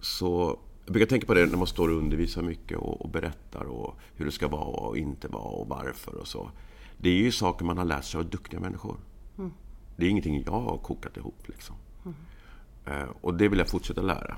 Så 0.00 0.58
jag 0.84 0.92
brukar 0.92 1.06
tänka 1.06 1.26
på 1.26 1.34
det 1.34 1.46
när 1.46 1.56
man 1.56 1.66
står 1.66 1.88
och 1.88 1.96
undervisar 1.96 2.42
mycket 2.42 2.78
och, 2.78 3.00
och 3.00 3.08
berättar 3.08 3.64
och 3.64 3.98
hur 4.16 4.24
det 4.24 4.32
ska 4.32 4.48
vara 4.48 4.88
och 4.88 4.98
inte 4.98 5.28
vara 5.28 5.42
och 5.42 5.68
varför 5.68 6.14
och 6.14 6.28
så. 6.28 6.50
Det 6.98 7.10
är 7.10 7.14
ju 7.14 7.32
saker 7.32 7.64
man 7.64 7.78
har 7.78 7.84
lärt 7.84 8.04
sig 8.04 8.18
av 8.18 8.30
duktiga 8.30 8.60
människor. 8.60 8.96
Mm. 9.38 9.52
Det 9.96 10.06
är 10.06 10.10
ingenting 10.10 10.42
jag 10.46 10.52
har 10.52 10.78
kokat 10.78 11.16
ihop. 11.16 11.48
Liksom. 11.48 11.76
Mm. 12.04 13.08
Och 13.20 13.34
det 13.34 13.48
vill 13.48 13.58
jag 13.58 13.68
fortsätta 13.68 14.02
lära. 14.02 14.36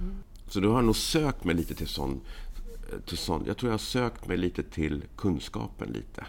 Mm. 0.00 0.14
Så 0.46 0.60
då 0.60 0.68
har 0.68 0.76
jag 0.76 0.84
nog 0.84 0.96
sökt 0.96 1.44
mig 1.44 1.54
lite 1.54 1.74
till 1.74 1.88
sån, 1.88 2.20
till 3.06 3.18
sån... 3.18 3.44
Jag 3.46 3.56
tror 3.56 3.70
jag 3.70 3.74
har 3.74 3.78
sökt 3.78 4.26
mig 4.26 4.36
lite 4.36 4.62
till 4.62 5.04
kunskapen 5.16 5.88
lite. 5.88 6.26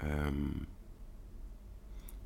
Um, 0.00 0.66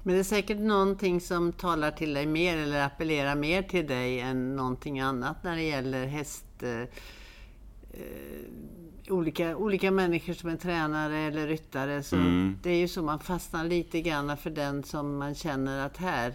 men 0.03 0.14
det 0.14 0.20
är 0.20 0.25
säkert 0.25 0.59
någonting 0.59 1.20
som 1.20 1.53
talar 1.53 1.90
till 1.90 2.14
dig 2.14 2.27
mer 2.27 2.57
eller 2.57 2.85
appellerar 2.85 3.35
mer 3.35 3.62
till 3.62 3.87
dig 3.87 4.20
än 4.20 4.57
någonting 4.57 5.01
annat 5.01 5.44
när 5.44 5.57
det 5.57 5.62
gäller 5.62 6.07
häst... 6.07 6.62
Eh, 6.62 6.83
Eh, 7.96 9.12
olika, 9.12 9.56
olika 9.56 9.90
människor 9.90 10.32
som 10.32 10.50
är 10.50 10.56
tränare 10.56 11.18
eller 11.18 11.46
ryttare. 11.46 12.02
Så 12.02 12.16
mm. 12.16 12.59
Det 12.62 12.70
är 12.70 12.78
ju 12.78 12.88
så 12.88 13.02
man 13.02 13.18
fastnar 13.18 13.64
lite 13.64 14.00
grann 14.00 14.37
för 14.37 14.50
den 14.50 14.82
som 14.82 15.18
man 15.18 15.35
känner 15.35 15.87
att 15.87 15.96
här, 15.96 16.35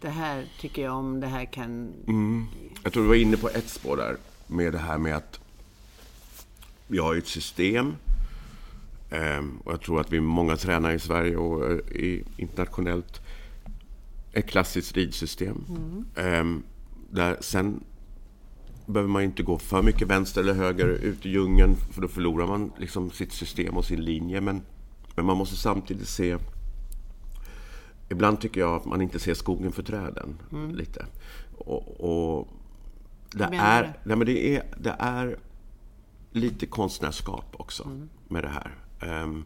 det 0.00 0.08
här 0.08 0.44
tycker 0.60 0.82
jag 0.82 0.94
om, 0.94 1.20
det 1.20 1.26
här 1.26 1.44
kan... 1.44 1.92
Mm. 2.06 2.46
Jag 2.82 2.92
tror 2.92 3.02
du 3.02 3.08
var 3.08 3.16
inne 3.16 3.36
på 3.36 3.48
ett 3.48 3.68
spår 3.68 3.96
där, 3.96 4.16
med 4.46 4.72
det 4.72 4.78
här 4.78 4.98
med 4.98 5.16
att 5.16 5.40
vi 6.86 6.98
har 6.98 7.16
ett 7.16 7.26
system. 7.26 7.94
Ehm, 9.10 9.58
och 9.64 9.72
jag 9.72 9.80
tror 9.80 10.00
att 10.00 10.12
vi 10.12 10.20
många 10.20 10.56
tränare 10.56 10.94
i 10.94 10.98
Sverige 10.98 11.36
och 11.36 11.70
eh, 11.70 12.20
internationellt 12.36 13.20
ett 14.32 14.46
klassiskt 14.46 14.96
ridsystem. 14.96 15.64
Mm. 15.68 16.04
Ehm, 16.16 16.62
där 17.10 17.36
sen 17.40 17.84
behöver 18.86 19.12
man 19.12 19.22
inte 19.22 19.42
gå 19.42 19.58
för 19.58 19.82
mycket 19.82 20.08
vänster 20.08 20.40
eller 20.40 20.54
höger 20.54 20.86
ut 20.86 21.26
i 21.26 21.28
djungeln 21.28 21.76
för 21.76 22.02
då 22.02 22.08
förlorar 22.08 22.46
man 22.46 22.72
liksom 22.78 23.10
sitt 23.10 23.32
system 23.32 23.76
och 23.76 23.84
sin 23.84 24.04
linje. 24.04 24.40
Men, 24.40 24.62
men 25.14 25.26
man 25.26 25.36
måste 25.36 25.56
samtidigt 25.56 26.08
se... 26.08 26.36
Ibland 28.08 28.40
tycker 28.40 28.60
jag 28.60 28.76
att 28.76 28.84
man 28.84 29.02
inte 29.02 29.18
ser 29.18 29.34
skogen 29.34 29.72
för 29.72 29.82
träden. 29.82 30.38
Mm. 30.52 30.74
lite. 30.74 31.06
Och, 31.58 32.00
och 32.00 32.48
det, 33.32 33.44
är, 33.44 33.82
nej 34.04 34.16
men 34.16 34.26
det, 34.26 34.56
är, 34.56 34.62
det 34.78 34.96
är 34.98 35.38
lite 36.30 36.66
konstnärskap 36.66 37.54
också 37.58 37.84
mm. 37.84 38.08
med 38.28 38.44
det 38.44 38.48
här. 38.48 38.74
Um, 39.22 39.44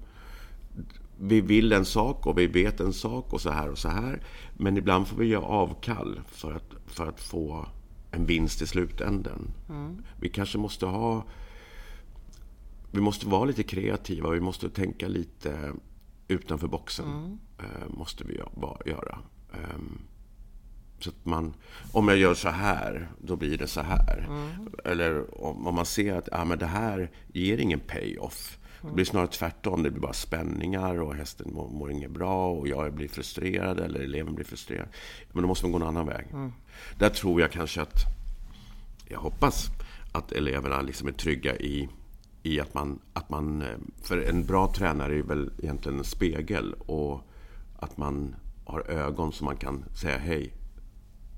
vi 1.18 1.40
vill 1.40 1.72
en 1.72 1.84
sak 1.84 2.26
och 2.26 2.38
vi 2.38 2.46
vet 2.46 2.80
en 2.80 2.92
sak 2.92 3.32
och 3.32 3.40
så 3.40 3.50
här 3.50 3.68
och 3.68 3.78
så 3.78 3.88
här. 3.88 4.22
Men 4.52 4.76
ibland 4.76 5.08
får 5.08 5.16
vi 5.16 5.26
göra 5.26 5.44
avkall 5.44 6.20
för 6.26 6.52
att, 6.52 6.74
för 6.86 7.06
att 7.06 7.20
få 7.20 7.66
en 8.10 8.26
vinst 8.26 8.62
i 8.62 8.66
slutändan. 8.66 9.50
Mm. 9.68 10.02
Vi 10.20 10.28
kanske 10.28 10.58
måste 10.58 10.86
ha... 10.86 11.24
Vi 12.92 13.00
måste 13.00 13.26
vara 13.26 13.44
lite 13.44 13.62
kreativa, 13.62 14.30
vi 14.30 14.40
måste 14.40 14.70
tänka 14.70 15.08
lite 15.08 15.72
utanför 16.28 16.68
boxen. 16.68 17.06
Mm. 17.06 17.38
Eh, 17.58 17.88
måste 17.88 18.24
vi 18.24 18.40
göra. 18.86 19.18
Um, 19.74 19.98
så 20.98 21.10
att 21.10 21.24
man, 21.26 21.54
om 21.92 22.08
jag 22.08 22.16
gör 22.16 22.34
så 22.34 22.48
här, 22.48 23.08
då 23.20 23.36
blir 23.36 23.58
det 23.58 23.66
så 23.66 23.80
här. 23.80 24.26
Mm. 24.28 24.68
Eller 24.84 25.44
om, 25.44 25.66
om, 25.66 25.74
man 25.74 25.86
ser 25.86 26.14
att 26.14 26.28
ah, 26.32 26.44
men 26.44 26.58
det 26.58 26.66
här 26.66 27.10
ger 27.32 27.58
ingen 27.58 27.80
pay-off. 27.80 28.58
Det 28.82 28.92
blir 28.92 29.04
snarare 29.04 29.28
tvärtom. 29.28 29.82
Det 29.82 29.90
blir 29.90 30.00
bara 30.00 30.12
spänningar 30.12 31.00
och 31.00 31.14
hästen 31.14 31.52
mår, 31.54 31.68
mår 31.68 31.90
inget 31.90 32.10
bra 32.10 32.50
och 32.50 32.68
jag 32.68 32.92
blir 32.94 33.08
frustrerad 33.08 33.80
eller 33.80 34.00
eleven 34.00 34.34
blir 34.34 34.44
frustrerad. 34.44 34.88
Men 35.32 35.42
då 35.42 35.48
måste 35.48 35.66
man 35.66 35.72
gå 35.72 35.78
en 35.78 35.88
annan 35.96 36.06
väg. 36.06 36.26
Mm. 36.32 36.52
Där 36.98 37.08
tror 37.08 37.40
jag 37.40 37.52
kanske 37.52 37.82
att, 37.82 38.02
jag 39.08 39.20
hoppas 39.20 39.66
att 40.12 40.32
eleverna 40.32 40.82
liksom 40.82 41.08
är 41.08 41.12
trygga 41.12 41.56
i, 41.56 41.88
i 42.42 42.60
att, 42.60 42.74
man, 42.74 42.98
att 43.12 43.30
man... 43.30 43.62
Eh, 43.62 43.78
för 44.02 44.18
en 44.18 44.46
bra 44.46 44.72
tränare 44.72 45.18
är 45.18 45.22
väl 45.22 45.50
egentligen 45.58 45.98
en 45.98 46.04
spegel. 46.04 46.74
Och 46.86 47.20
att 47.78 47.96
man 47.96 48.36
har 48.64 48.90
ögon 48.90 49.32
som 49.32 49.44
man 49.44 49.56
kan 49.56 49.84
säga 49.94 50.18
hej, 50.18 50.54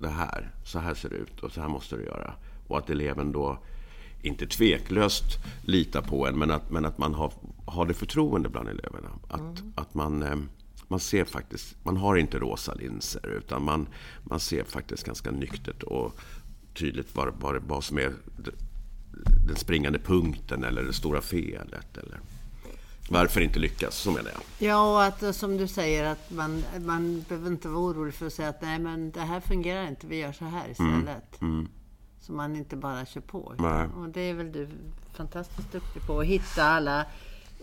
det 0.00 0.08
här, 0.08 0.50
så 0.64 0.78
här 0.78 0.94
ser 0.94 1.08
det 1.08 1.16
ut 1.16 1.40
och 1.40 1.52
så 1.52 1.60
här 1.60 1.68
måste 1.68 1.96
du 1.96 2.04
göra. 2.04 2.34
Och 2.68 2.78
att 2.78 2.90
eleven 2.90 3.32
då 3.32 3.58
inte 4.22 4.46
tveklöst 4.46 5.24
litar 5.62 6.02
på 6.02 6.26
en, 6.26 6.38
men 6.38 6.50
att, 6.50 6.70
men 6.70 6.84
att 6.84 6.98
man 6.98 7.14
har, 7.14 7.32
har 7.66 7.86
det 7.86 7.94
förtroende 7.94 8.48
bland 8.48 8.68
eleverna. 8.68 9.08
Att, 9.28 9.40
mm. 9.40 9.72
att 9.74 9.94
man, 9.94 10.22
eh, 10.22 10.36
man 10.88 11.00
ser 11.00 11.24
faktiskt, 11.24 11.76
man 11.82 11.96
har 11.96 12.16
inte 12.16 12.38
rosa 12.38 12.74
linser 12.74 13.28
utan 13.36 13.64
man, 13.64 13.88
man 14.24 14.40
ser 14.40 14.64
faktiskt 14.64 15.04
ganska 15.04 15.30
nyktert 15.30 15.82
och 15.82 16.20
tydligt 16.74 17.14
vad, 17.14 17.34
vad, 17.40 17.62
vad 17.62 17.84
som 17.84 17.98
är 17.98 18.12
den 19.46 19.56
springande 19.56 19.98
punkten 19.98 20.64
eller 20.64 20.82
det 20.82 20.92
stora 20.92 21.20
felet. 21.20 21.96
Eller 21.96 22.20
varför 23.08 23.40
inte 23.40 23.58
lyckas, 23.58 23.94
så 23.94 24.10
menar 24.10 24.30
jag. 24.30 24.68
Ja, 24.68 24.92
och 24.92 25.04
att 25.04 25.22
eh, 25.22 25.32
som 25.32 25.56
du 25.56 25.66
säger 25.66 26.04
att 26.04 26.30
man, 26.30 26.64
man 26.80 27.24
behöver 27.28 27.50
inte 27.50 27.68
vara 27.68 27.84
orolig 27.84 28.14
för 28.14 28.26
att 28.26 28.32
säga 28.32 28.48
att 28.48 28.62
nej 28.62 28.78
men 28.78 29.10
det 29.10 29.20
här 29.20 29.40
fungerar 29.40 29.88
inte, 29.88 30.06
vi 30.06 30.16
gör 30.16 30.32
så 30.32 30.44
här 30.44 30.70
istället. 30.70 31.40
Mm. 31.40 31.54
Mm. 31.54 31.68
Så 32.22 32.32
man 32.32 32.56
inte 32.56 32.76
bara 32.76 33.06
kör 33.06 33.20
på. 33.20 33.54
Nej. 33.58 33.88
Och 33.96 34.08
det 34.08 34.20
är 34.20 34.34
väl 34.34 34.52
du 34.52 34.68
fantastiskt 35.12 35.72
duktig 35.72 36.02
på, 36.06 36.20
att 36.20 36.26
hitta 36.26 36.64
alla 36.64 37.06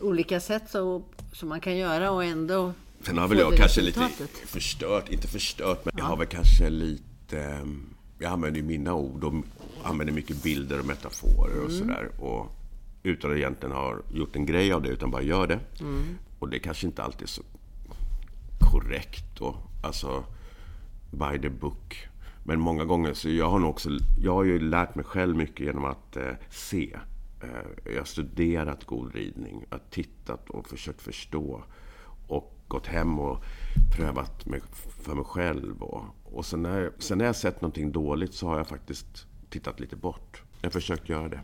olika 0.01 0.39
sätt 0.39 0.63
så, 0.69 1.03
som 1.33 1.49
man 1.49 1.61
kan 1.61 1.77
göra 1.77 2.11
och 2.11 2.23
ändå 2.23 2.73
Sen 3.01 3.17
har 3.17 3.27
väl 3.27 3.37
jag 3.37 3.57
kanske 3.57 3.81
lite 3.81 4.09
förstört, 4.45 5.09
inte 5.09 5.27
förstört, 5.27 5.85
men 5.85 5.93
ja. 5.97 6.03
jag 6.03 6.05
har 6.05 6.17
väl 6.17 6.27
kanske 6.27 6.69
lite... 6.69 7.39
Ehm, 7.39 7.83
jag 8.19 8.31
använder 8.31 8.59
ju 8.59 8.65
mina 8.65 8.93
ord 8.93 9.23
och 9.23 9.33
använder 9.83 10.13
mycket 10.13 10.43
bilder 10.43 10.79
och 10.79 10.85
metaforer 10.85 11.59
och 11.63 11.69
mm. 11.69 11.79
sådär. 11.79 12.09
utan 13.03 13.31
att 13.31 13.37
egentligen 13.37 13.75
ha 13.75 13.97
gjort 14.13 14.35
en 14.35 14.45
grej 14.45 14.73
av 14.73 14.81
det, 14.81 14.89
utan 14.89 15.11
bara 15.11 15.21
gör 15.21 15.47
det. 15.47 15.59
Mm. 15.79 16.17
Och 16.39 16.49
det 16.49 16.59
kanske 16.59 16.87
inte 16.87 17.03
alltid 17.03 17.23
är 17.23 17.27
så 17.27 17.41
korrekt 18.71 19.41
och 19.41 19.55
alltså 19.83 20.23
by 21.11 21.41
the 21.41 21.49
book. 21.49 22.08
Men 22.49 22.59
många 22.59 22.85
gånger 22.85 23.13
så 23.13 23.29
jag 23.29 23.49
har 23.49 23.59
nog 23.59 23.69
också, 23.69 23.89
jag 24.19 24.33
har 24.33 24.43
ju 24.43 24.59
lärt 24.59 24.95
mig 24.95 25.05
själv 25.05 25.35
mycket 25.35 25.65
genom 25.65 25.85
att 25.85 26.17
eh, 26.17 26.31
se. 26.49 26.97
Eh, 27.41 27.91
jag 27.93 27.97
har 27.97 28.05
studerat 28.05 28.85
god 28.85 29.15
ridning, 29.15 29.65
jag 29.69 29.77
har 29.77 29.83
tittat 29.89 30.49
och 30.49 30.67
försökt 30.67 31.01
förstå. 31.01 31.63
Och 32.27 32.55
gått 32.67 32.87
hem 32.87 33.19
och 33.19 33.43
prövat 33.95 34.45
mig 34.45 34.61
för 35.03 35.15
mig 35.15 35.23
själv. 35.23 35.83
Och, 35.83 36.03
och 36.23 36.45
sen, 36.45 36.61
när, 36.61 36.91
sen 36.97 37.17
när 37.17 37.25
jag 37.25 37.35
sett 37.35 37.61
någonting 37.61 37.91
dåligt 37.91 38.33
så 38.33 38.47
har 38.47 38.57
jag 38.57 38.67
faktiskt 38.67 39.27
tittat 39.49 39.79
lite 39.79 39.95
bort. 39.95 40.43
Jag 40.61 40.67
har 40.67 40.71
försökt 40.71 41.09
göra 41.09 41.29
det. 41.29 41.41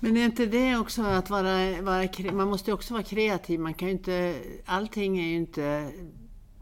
Men 0.00 0.16
är 0.16 0.24
inte 0.24 0.46
det 0.46 0.76
också 0.76 1.02
att 1.02 1.30
vara, 1.30 1.82
vara... 1.82 2.32
Man 2.32 2.48
måste 2.48 2.70
ju 2.70 2.74
också 2.74 2.94
vara 2.94 3.04
kreativ. 3.04 3.60
Man 3.60 3.74
kan 3.74 3.88
ju 3.88 3.94
inte... 3.94 4.36
Allting 4.64 5.18
är 5.18 5.26
ju 5.26 5.36
inte 5.36 5.90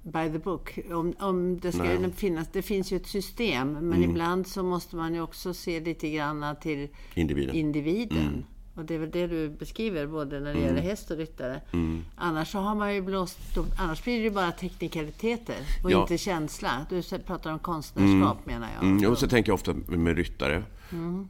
by 0.05 0.33
the 0.33 0.39
book. 0.39 0.79
Om, 0.91 1.15
om 1.19 1.61
det 1.61 1.73
ska 1.73 1.83
Nej. 1.83 2.13
finnas, 2.13 2.49
det 2.53 2.63
finns 2.63 2.93
ju 2.93 2.97
ett 2.97 3.07
system, 3.07 3.73
men 3.73 3.93
mm. 3.93 4.11
ibland 4.11 4.47
så 4.47 4.63
måste 4.63 4.97
man 4.97 5.15
ju 5.15 5.21
också 5.21 5.55
se 5.55 5.81
lite 5.81 6.11
grann 6.11 6.57
till 6.61 6.89
individen. 7.15 7.55
individen. 7.55 8.27
Mm. 8.27 8.45
Och 8.75 8.85
det 8.85 8.95
är 8.95 8.99
väl 8.99 9.11
det 9.11 9.27
du 9.27 9.49
beskriver, 9.49 10.07
både 10.07 10.41
när 10.41 10.53
det 10.53 10.59
mm. 10.59 10.63
gäller 10.63 10.83
häst 10.83 11.11
och 11.11 11.17
ryttare. 11.17 11.61
Mm. 11.73 12.03
Annars 12.17 12.53
så 12.53 12.59
har 12.59 12.75
man 12.75 12.95
ju 12.95 13.03
blåst, 13.03 13.39
annars 13.79 14.05
blir 14.05 14.17
det 14.17 14.25
ju 14.25 14.31
bara 14.31 14.53
teknikaliteter 14.53 15.57
och 15.85 15.91
ja. 15.91 16.01
inte 16.01 16.19
känsla. 16.19 16.87
Du 16.91 17.03
pratar 17.19 17.53
om 17.53 17.59
konstnärskap 17.59 18.47
mm. 18.47 18.61
menar 18.61 18.69
jag. 18.75 18.85
Mm. 18.85 19.11
Och 19.11 19.19
så 19.19 19.29
tänker 19.29 19.51
jag 19.51 19.55
ofta 19.55 19.75
med 19.87 20.17
ryttare. 20.17 20.63
Mm. 20.93 21.29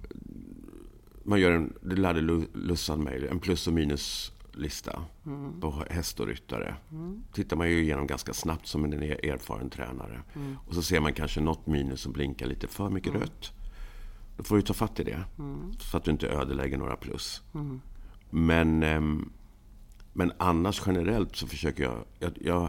Man 1.24 1.40
gör 1.40 1.52
en, 1.52 1.72
det 1.80 1.96
lärde 1.96 2.46
Lussan 2.54 3.00
mig, 3.00 3.28
en 3.30 3.38
plus 3.38 3.66
och 3.66 3.72
minus 3.72 4.32
lista 4.56 5.02
mm. 5.26 5.60
på 5.60 5.84
häst 5.90 6.20
och 6.20 6.26
ryttare. 6.26 6.76
Mm. 6.90 7.24
tittar 7.32 7.56
man 7.56 7.70
ju 7.70 7.82
igenom 7.82 8.06
ganska 8.06 8.34
snabbt 8.34 8.66
som 8.66 8.84
en 8.84 8.92
erfaren 9.02 9.70
tränare. 9.70 10.22
Mm. 10.34 10.56
Och 10.66 10.74
så 10.74 10.82
ser 10.82 11.00
man 11.00 11.12
kanske 11.12 11.40
något 11.40 11.66
minus 11.66 12.00
som 12.00 12.12
blinkar 12.12 12.46
lite 12.46 12.68
för 12.68 12.90
mycket 12.90 13.10
mm. 13.10 13.20
rött. 13.20 13.52
Då 14.36 14.42
får 14.44 14.56
du 14.56 14.62
ta 14.62 14.74
fatt 14.74 15.00
i 15.00 15.04
det. 15.04 15.24
Mm. 15.38 15.72
Så 15.72 15.96
att 15.96 16.04
du 16.04 16.10
inte 16.10 16.28
ödelägger 16.28 16.78
några 16.78 16.96
plus. 16.96 17.42
Mm. 17.54 17.80
Men, 18.30 18.82
ehm, 18.82 19.32
men 20.12 20.32
annars 20.38 20.82
generellt 20.86 21.36
så 21.36 21.46
försöker 21.46 21.82
jag, 21.82 22.04
jag, 22.18 22.32
jag 22.40 22.62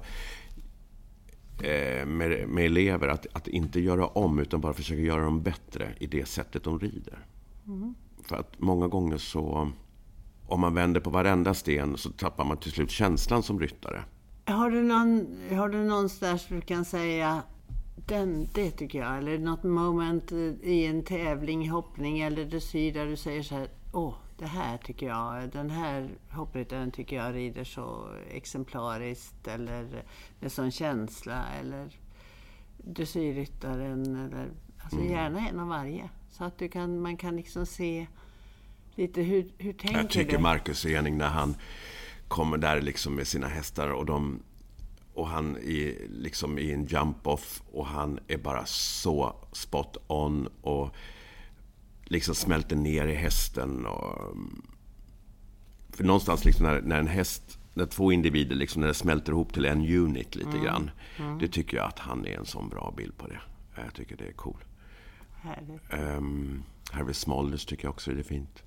eh, 1.62 2.06
med, 2.06 2.50
med, 2.50 2.66
elever 2.66 3.08
att, 3.08 3.28
att 3.34 3.48
inte 3.48 3.80
göra 3.80 4.08
om 4.08 4.40
utan 4.40 4.62
bara 4.62 4.74
försöka 4.74 5.02
göra 5.02 5.24
dem 5.24 5.44
bättre 5.44 5.96
i 6.00 6.08
det 6.08 6.26
sättet 6.26 6.64
de 6.64 6.80
rider. 6.80 7.26
För 8.22 8.36
att 8.36 8.60
många 8.60 8.88
gånger 8.88 9.18
så 9.18 9.72
om 10.48 10.62
man 10.62 10.74
vänder 10.74 11.02
på 11.02 11.10
varenda 11.10 11.54
sten 11.54 11.98
så 11.98 12.10
tappar 12.10 12.46
man 12.46 12.58
till 12.58 12.72
slut 12.72 12.92
känslan 12.92 13.44
som 13.44 13.60
ryttare. 13.60 14.04
Har 14.46 14.70
du 14.70 14.84
någon, 14.84 15.38
har 15.58 15.70
du 15.70 15.84
någonstans 15.84 16.46
du 16.50 16.62
kan 16.62 16.86
säga 16.86 17.44
den, 17.96 18.48
det 18.54 18.72
tycker 18.72 19.00
jag, 19.00 19.18
eller 19.18 19.38
något 19.38 19.64
moment 19.64 20.32
i 20.62 20.86
en 20.86 21.04
tävling, 21.04 21.70
hoppning 21.70 22.20
eller 22.20 22.46
dressyr 22.46 22.94
där 22.94 23.06
du 23.06 23.16
säger 23.16 23.44
så 23.44 23.56
här, 23.56 23.68
åh, 23.94 24.14
det 24.38 24.46
här 24.46 24.78
tycker 24.78 25.08
jag, 25.08 25.50
den 25.50 25.70
här 25.70 26.10
hoppryttaren 26.32 26.92
tycker 26.92 27.16
jag 27.16 27.36
rider 27.36 27.64
så 27.64 28.08
exemplariskt 28.32 29.48
eller 29.48 30.04
med 30.40 30.52
sån 30.52 30.72
känsla 30.72 31.46
eller 31.60 32.00
dressyrryttaren 32.78 34.16
eller 34.16 34.50
alltså 34.84 35.00
mm. 35.00 35.12
gärna 35.12 35.50
en 35.50 35.60
av 35.60 35.68
varje. 35.68 36.10
Så 36.32 36.44
att 36.44 36.58
du 36.58 36.70
kan, 36.70 37.02
man 37.02 37.18
kan 37.18 37.36
liksom 37.36 37.66
se 37.66 38.08
lite 38.96 39.22
hur, 39.22 39.52
hur 39.58 39.74
tänker 39.74 39.98
Jag 39.98 40.10
tycker 40.10 40.38
Marcus 40.38 40.86
Ening 40.86 41.18
när 41.18 41.30
han 41.30 41.56
kommer 42.28 42.58
där 42.58 42.82
liksom 42.82 43.16
med 43.16 43.28
sina 43.28 43.48
hästar 43.48 43.90
och 43.90 44.06
de 44.06 44.40
och 45.16 45.28
han 45.28 45.58
är 45.58 46.08
liksom 46.10 46.60
i 46.60 46.72
en 46.72 46.86
jump-off 46.86 47.62
och 47.72 47.86
han 47.86 48.20
är 48.28 48.38
bara 48.38 48.66
så 48.66 49.36
spot 49.52 49.98
on 50.08 50.48
och 50.62 50.96
liksom 52.04 52.36
smälter 52.36 52.76
ner 52.76 53.08
i 53.08 53.16
hästen. 53.16 53.86
Och, 53.86 54.38
för 55.90 56.04
någonstans 56.04 56.46
liksom 56.46 56.66
när, 56.66 56.82
när 56.82 57.00
en 57.00 57.08
häst, 57.08 57.60
när 57.74 57.86
två 57.86 58.12
individer 58.12 58.56
liksom, 58.56 58.82
när 58.82 58.88
det 58.88 58.94
smälter 58.94 59.32
ihop 59.32 59.54
till 59.54 59.66
en 59.66 59.82
unit 59.82 60.36
lite 60.36 60.50
mm. 60.50 60.64
grann. 60.64 60.92
Mm. 61.18 61.40
Det 61.40 61.48
tycker 61.48 61.78
jag 61.78 61.88
att 61.88 62.00
han 62.00 62.26
är 62.26 62.38
en 62.38 62.46
sån 62.46 62.70
bra 62.70 62.94
bild 62.98 63.18
på 63.18 63.28
det. 63.28 63.40
Jag 63.76 63.94
tycker 63.94 64.18
det 64.18 64.28
är 64.28 64.34
cool. 64.34 64.64
Härligt. 65.42 66.18
Um, 66.18 66.64
Harvey 66.92 67.14
Smolders 67.14 67.66
tycker 67.66 67.86
jag 67.86 67.94
också 67.94 68.12
är 68.12 68.24
fint. 68.24 68.64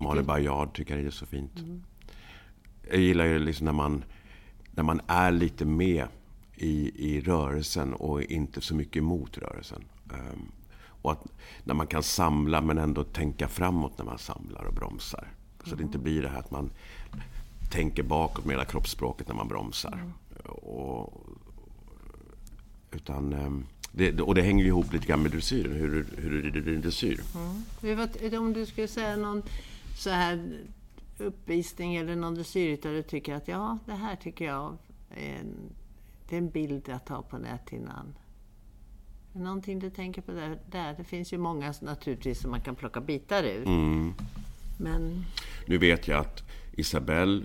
Malin 0.00 0.26
Baryard 0.26 0.74
tycker 0.74 0.96
jag 0.96 1.06
är 1.06 1.10
så 1.10 1.26
fint. 1.26 1.58
Mm. 1.58 1.82
Jag 2.90 3.00
gillar 3.00 3.24
ju 3.24 3.38
liksom 3.38 3.64
när 3.64 3.72
man, 3.72 4.04
när 4.74 4.82
man 4.82 5.00
är 5.06 5.30
lite 5.30 5.64
med 5.64 6.06
i, 6.56 6.92
i 7.08 7.20
rörelsen 7.20 7.94
och 7.94 8.22
inte 8.22 8.60
så 8.60 8.74
mycket 8.74 8.96
emot 8.96 9.38
rörelsen. 9.38 9.84
Um, 10.08 10.52
och 11.02 11.12
att 11.12 11.26
när 11.64 11.74
man 11.74 11.86
kan 11.86 12.02
samla 12.02 12.60
men 12.60 12.78
ändå 12.78 13.04
tänka 13.04 13.48
framåt 13.48 13.98
när 13.98 14.04
man 14.04 14.18
samlar 14.18 14.64
och 14.64 14.74
bromsar. 14.74 15.28
Så 15.64 15.66
mm. 15.66 15.78
det 15.78 15.82
inte 15.82 15.98
blir 15.98 16.22
det 16.22 16.28
här 16.28 16.38
att 16.38 16.50
man 16.50 16.70
tänker 17.70 18.02
bakåt 18.02 18.44
med 18.44 18.52
hela 18.52 18.64
kroppsspråket 18.64 19.28
när 19.28 19.34
man 19.34 19.48
bromsar. 19.48 19.92
Mm. 19.92 20.12
Och, 20.46 21.26
utan, 22.92 23.32
um, 23.32 23.66
det, 23.92 24.20
och 24.20 24.34
det 24.34 24.42
hänger 24.42 24.64
ihop 24.64 24.92
lite 24.92 25.06
grann 25.06 25.22
med 25.22 25.30
dressyren, 25.30 25.72
hur, 25.72 26.06
hur 26.16 26.46
är 26.46 26.60
det 26.60 26.76
dressyr? 26.76 27.20
Mm. 27.82 28.40
Om 28.40 28.52
du 28.52 28.66
skulle 28.66 28.88
säga 28.88 29.16
någon 29.16 29.42
så 30.00 30.10
här 30.10 30.60
uppvisning 31.18 31.96
eller 31.96 32.16
någon 32.16 32.34
dressyrryttare 32.34 33.02
tycker 33.02 33.34
att 33.34 33.48
ja, 33.48 33.78
det 33.86 33.92
här 33.92 34.16
tycker 34.16 34.44
jag 34.44 34.78
är 35.10 35.36
en, 35.40 35.56
det 36.28 36.36
är 36.36 36.38
en 36.38 36.50
bild 36.50 36.88
att 36.88 37.08
ha 37.08 37.22
på 37.22 37.38
näthinnan. 37.38 38.14
Någonting 39.32 39.78
du 39.78 39.90
tänker 39.90 40.22
på 40.22 40.32
där? 40.32 40.58
där? 40.70 40.94
Det 40.98 41.04
finns 41.04 41.32
ju 41.32 41.38
många 41.38 41.74
naturligtvis 41.80 42.40
som 42.40 42.50
man 42.50 42.60
kan 42.60 42.74
plocka 42.74 43.00
bitar 43.00 43.44
ur. 43.44 43.66
Mm. 43.66 44.14
Men... 44.78 45.24
Nu 45.66 45.78
vet 45.78 46.08
jag 46.08 46.20
att 46.20 46.42
Isabelle 46.72 47.44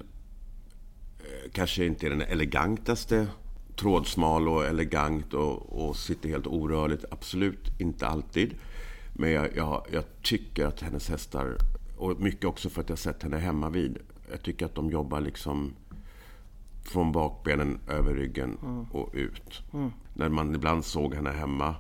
eh, 1.19 1.51
kanske 1.51 1.85
inte 1.85 2.05
är 2.05 2.09
den 2.09 2.21
elegantaste 2.21 3.27
trådsmal 3.75 4.47
och 4.47 4.65
elegant 4.65 5.33
och, 5.33 5.87
och 5.87 5.95
sitter 5.95 6.29
helt 6.29 6.47
orörligt. 6.47 7.05
Absolut 7.11 7.79
inte 7.79 8.07
alltid. 8.07 8.55
Men 9.13 9.31
jag, 9.31 9.55
jag, 9.55 9.85
jag 9.91 10.03
tycker 10.21 10.65
att 10.65 10.81
hennes 10.81 11.09
hästar 11.09 11.57
och 11.97 12.21
mycket 12.21 12.45
också 12.45 12.69
för 12.69 12.81
att 12.81 12.89
jag 12.89 12.97
sett 12.99 13.23
henne 13.23 13.37
hemma 13.37 13.69
vid. 13.69 13.97
Jag 14.31 14.41
tycker 14.41 14.65
att 14.65 14.75
de 14.75 14.89
jobbar 14.89 15.21
liksom 15.21 15.73
från 16.83 17.11
bakbenen 17.11 17.79
över 17.87 18.13
ryggen 18.13 18.57
mm. 18.61 18.83
och 18.83 19.09
ut. 19.13 19.63
Mm. 19.73 19.91
När 20.13 20.29
man 20.29 20.55
ibland 20.55 20.85
såg 20.85 21.15
henne 21.15 21.31
hemma 21.31 21.75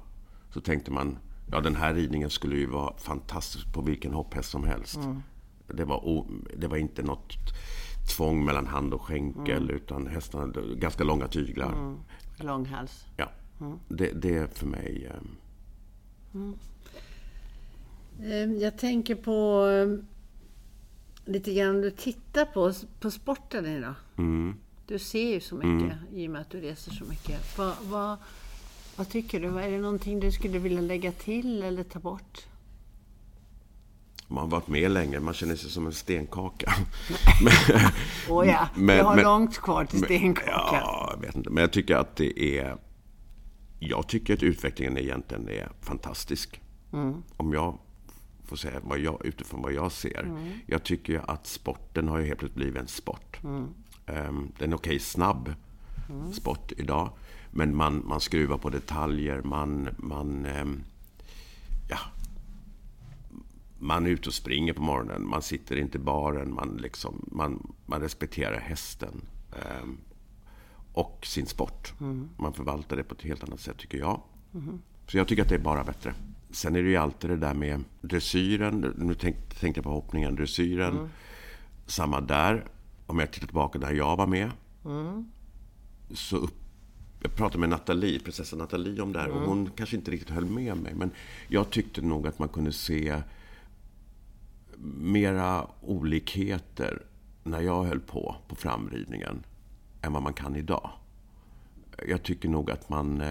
så 0.49 0.61
tänkte 0.61 0.91
man 0.91 1.17
ja 1.51 1.61
den 1.61 1.75
här 1.75 1.93
ridningen 1.93 2.29
skulle 2.29 2.55
ju 2.55 2.65
vara 2.65 2.97
fantastisk 2.97 3.73
på 3.73 3.81
vilken 3.81 4.13
hopphäst 4.13 4.49
som 4.49 4.63
helst. 4.63 4.95
Mm. 4.95 5.21
Det 5.67 5.85
var, 5.85 6.05
o, 6.05 6.27
det 6.57 6.67
var 6.67 6.77
inte 6.77 7.03
något 7.03 7.33
tvång 8.15 8.45
mellan 8.45 8.67
hand 8.67 8.93
och 8.93 9.01
skänkel 9.01 9.63
Mm. 9.63 9.75
utan 9.75 10.07
hästarna 10.07 10.45
hade 10.45 10.75
ganska 10.75 11.03
långa 11.03 11.27
tyglar. 11.27 11.95
Långhals. 12.37 13.05
Ja. 13.17 13.29
Mm. 13.59 13.79
Det, 13.87 14.11
det 14.21 14.37
är 14.37 14.47
för 14.47 14.67
mig... 14.67 15.11
Eh, 15.11 16.41
Jag 18.61 18.77
tänker 18.77 19.15
på 19.15 19.67
eh, 19.67 20.05
lite 21.31 21.53
grann 21.53 21.81
du 21.81 21.91
tittar 21.91 22.45
på, 22.45 22.73
på 22.99 23.11
sporten 23.11 23.65
idag. 23.65 23.93
Mm. 24.17 24.55
Du 24.87 24.99
ser 24.99 25.33
ju 25.33 25.39
så 25.39 25.55
mycket 25.55 25.97
i 26.13 26.27
och 26.27 26.31
med 26.31 26.41
att 26.41 26.49
du 26.49 26.61
reser 26.61 26.91
så 26.91 27.05
mycket. 27.05 27.57
Vad, 27.57 27.73
vad, 27.83 28.17
vad 28.95 29.09
tycker 29.09 29.39
du? 29.39 29.59
Är 29.59 29.71
det 29.71 29.77
någonting 29.77 30.19
du 30.19 30.31
skulle 30.31 30.59
vilja 30.59 30.81
lägga 30.81 31.11
till 31.11 31.63
eller 31.63 31.83
ta 31.83 31.99
bort? 31.99 32.45
Man 34.27 34.37
har 34.37 34.47
varit 34.47 34.67
med 34.67 34.91
länge, 34.91 35.19
man 35.19 35.33
känner 35.33 35.55
sig 35.55 35.69
som 35.69 35.85
en 35.85 35.93
stenkaka. 35.93 36.73
Åh 38.29 38.47
ja, 38.47 38.67
Men- 38.75 38.97
jag 38.97 39.03
har 39.05 39.15
men- 39.15 39.23
långt 39.23 39.57
kvar 39.57 39.85
till 39.85 40.03
stenkaka. 40.03 40.51
Ja, 40.81 41.09
jag 41.13 41.21
vet 41.21 41.35
inte. 41.35 41.49
Men 41.49 41.61
jag 41.61 41.71
tycker 41.73 41.95
att 41.95 42.15
det 42.15 42.59
är... 42.59 42.77
Jag 43.79 44.07
tycker 44.07 44.33
att 44.33 44.43
utvecklingen 44.43 44.97
egentligen 44.97 45.49
är 45.49 45.71
fantastisk. 45.81 46.61
Mm. 46.93 47.23
Om 47.37 47.53
jag 47.53 47.77
får 48.45 48.55
säga 48.55 48.79
vad 48.83 48.99
jag, 48.99 49.25
utifrån 49.25 49.61
vad 49.61 49.73
jag 49.73 49.91
ser. 49.91 50.23
Mm. 50.23 50.51
Jag 50.65 50.83
tycker 50.83 51.13
ju 51.13 51.19
att 51.27 51.47
sporten 51.47 52.07
har 52.07 52.19
ju 52.19 52.25
helt 52.25 52.39
plötsligt 52.39 52.57
blivit 52.57 52.81
en 52.81 52.87
sport. 52.87 53.43
Mm. 53.43 53.63
Um, 54.07 54.51
det 54.57 54.63
är 54.63 54.67
en 54.67 54.73
okej 54.73 54.99
snabb 54.99 55.53
sport 56.33 56.71
idag. 56.77 57.09
Men 57.51 57.75
man, 57.75 58.07
man 58.07 58.21
skruvar 58.21 58.57
på 58.57 58.69
detaljer. 58.69 59.41
Man, 59.41 59.89
man, 59.97 60.45
ehm, 60.45 60.83
ja, 61.89 61.99
man 63.79 64.05
är 64.05 64.09
ute 64.09 64.29
och 64.29 64.33
springer 64.33 64.73
på 64.73 64.81
morgonen. 64.81 65.27
Man 65.27 65.41
sitter 65.41 65.75
inte 65.75 65.97
i 65.97 66.01
baren. 66.01 66.53
Man, 66.53 66.77
liksom, 66.77 67.29
man, 67.31 67.73
man 67.85 68.01
respekterar 68.01 68.59
hästen. 68.59 69.21
ehm, 69.51 69.97
och 70.93 71.25
sin 71.25 71.45
sport. 71.45 71.93
Man 72.37 72.53
förvaltar 72.53 72.95
det 72.97 73.03
på 73.03 73.15
ett 73.15 73.21
helt 73.21 73.43
annat 73.43 73.59
sätt, 73.59 73.77
tycker 73.77 73.97
jag. 73.97 74.21
Så 75.07 75.17
jag 75.17 75.27
tycker 75.27 75.43
att 75.43 75.49
det 75.49 75.55
är 75.55 75.59
bara 75.59 75.83
bättre. 75.83 76.13
Sen 76.51 76.75
är 76.75 76.83
det 76.83 76.89
ju 76.89 76.95
alltid 76.95 77.29
det 77.29 77.37
där 77.37 77.53
med 77.53 77.83
dressyren. 78.01 78.93
Nu 78.97 79.13
tänk, 79.13 79.59
tänkte 79.59 79.77
jag 79.77 79.83
på 79.83 79.91
hoppningen. 79.91 80.35
Dressyren. 80.35 81.09
Samma 81.85 82.21
där. 82.21 82.65
Om 83.05 83.19
jag 83.19 83.31
tittar 83.31 83.47
tillbaka 83.47 83.79
när 83.79 83.91
jag 83.91 84.15
var 84.15 84.27
med. 84.27 84.51
Så 86.13 86.37
upp, 86.37 86.53
jag 87.21 87.35
pratade 87.35 87.59
med 87.59 87.69
Nathalie, 87.69 88.19
prinsessan 88.19 88.59
Nathalie 88.59 89.01
om 89.01 89.13
det 89.13 89.19
här. 89.19 89.29
Och 89.29 89.41
hon 89.41 89.69
kanske 89.75 89.95
inte 89.95 90.11
riktigt 90.11 90.29
höll 90.29 90.45
med 90.45 90.77
mig. 90.77 90.93
Men 90.95 91.11
jag 91.47 91.69
tyckte 91.69 92.01
nog 92.01 92.27
att 92.27 92.39
man 92.39 92.49
kunde 92.49 92.71
se 92.71 93.21
mera 94.97 95.67
olikheter 95.81 97.01
när 97.43 97.61
jag 97.61 97.83
höll 97.83 97.99
på, 97.99 98.35
på 98.47 98.55
framridningen, 98.55 99.43
än 100.01 100.13
vad 100.13 100.23
man 100.23 100.33
kan 100.33 100.55
idag. 100.55 100.89
Jag 102.07 102.23
tycker 102.23 102.49
nog 102.49 102.71
att 102.71 102.89
man... 102.89 103.23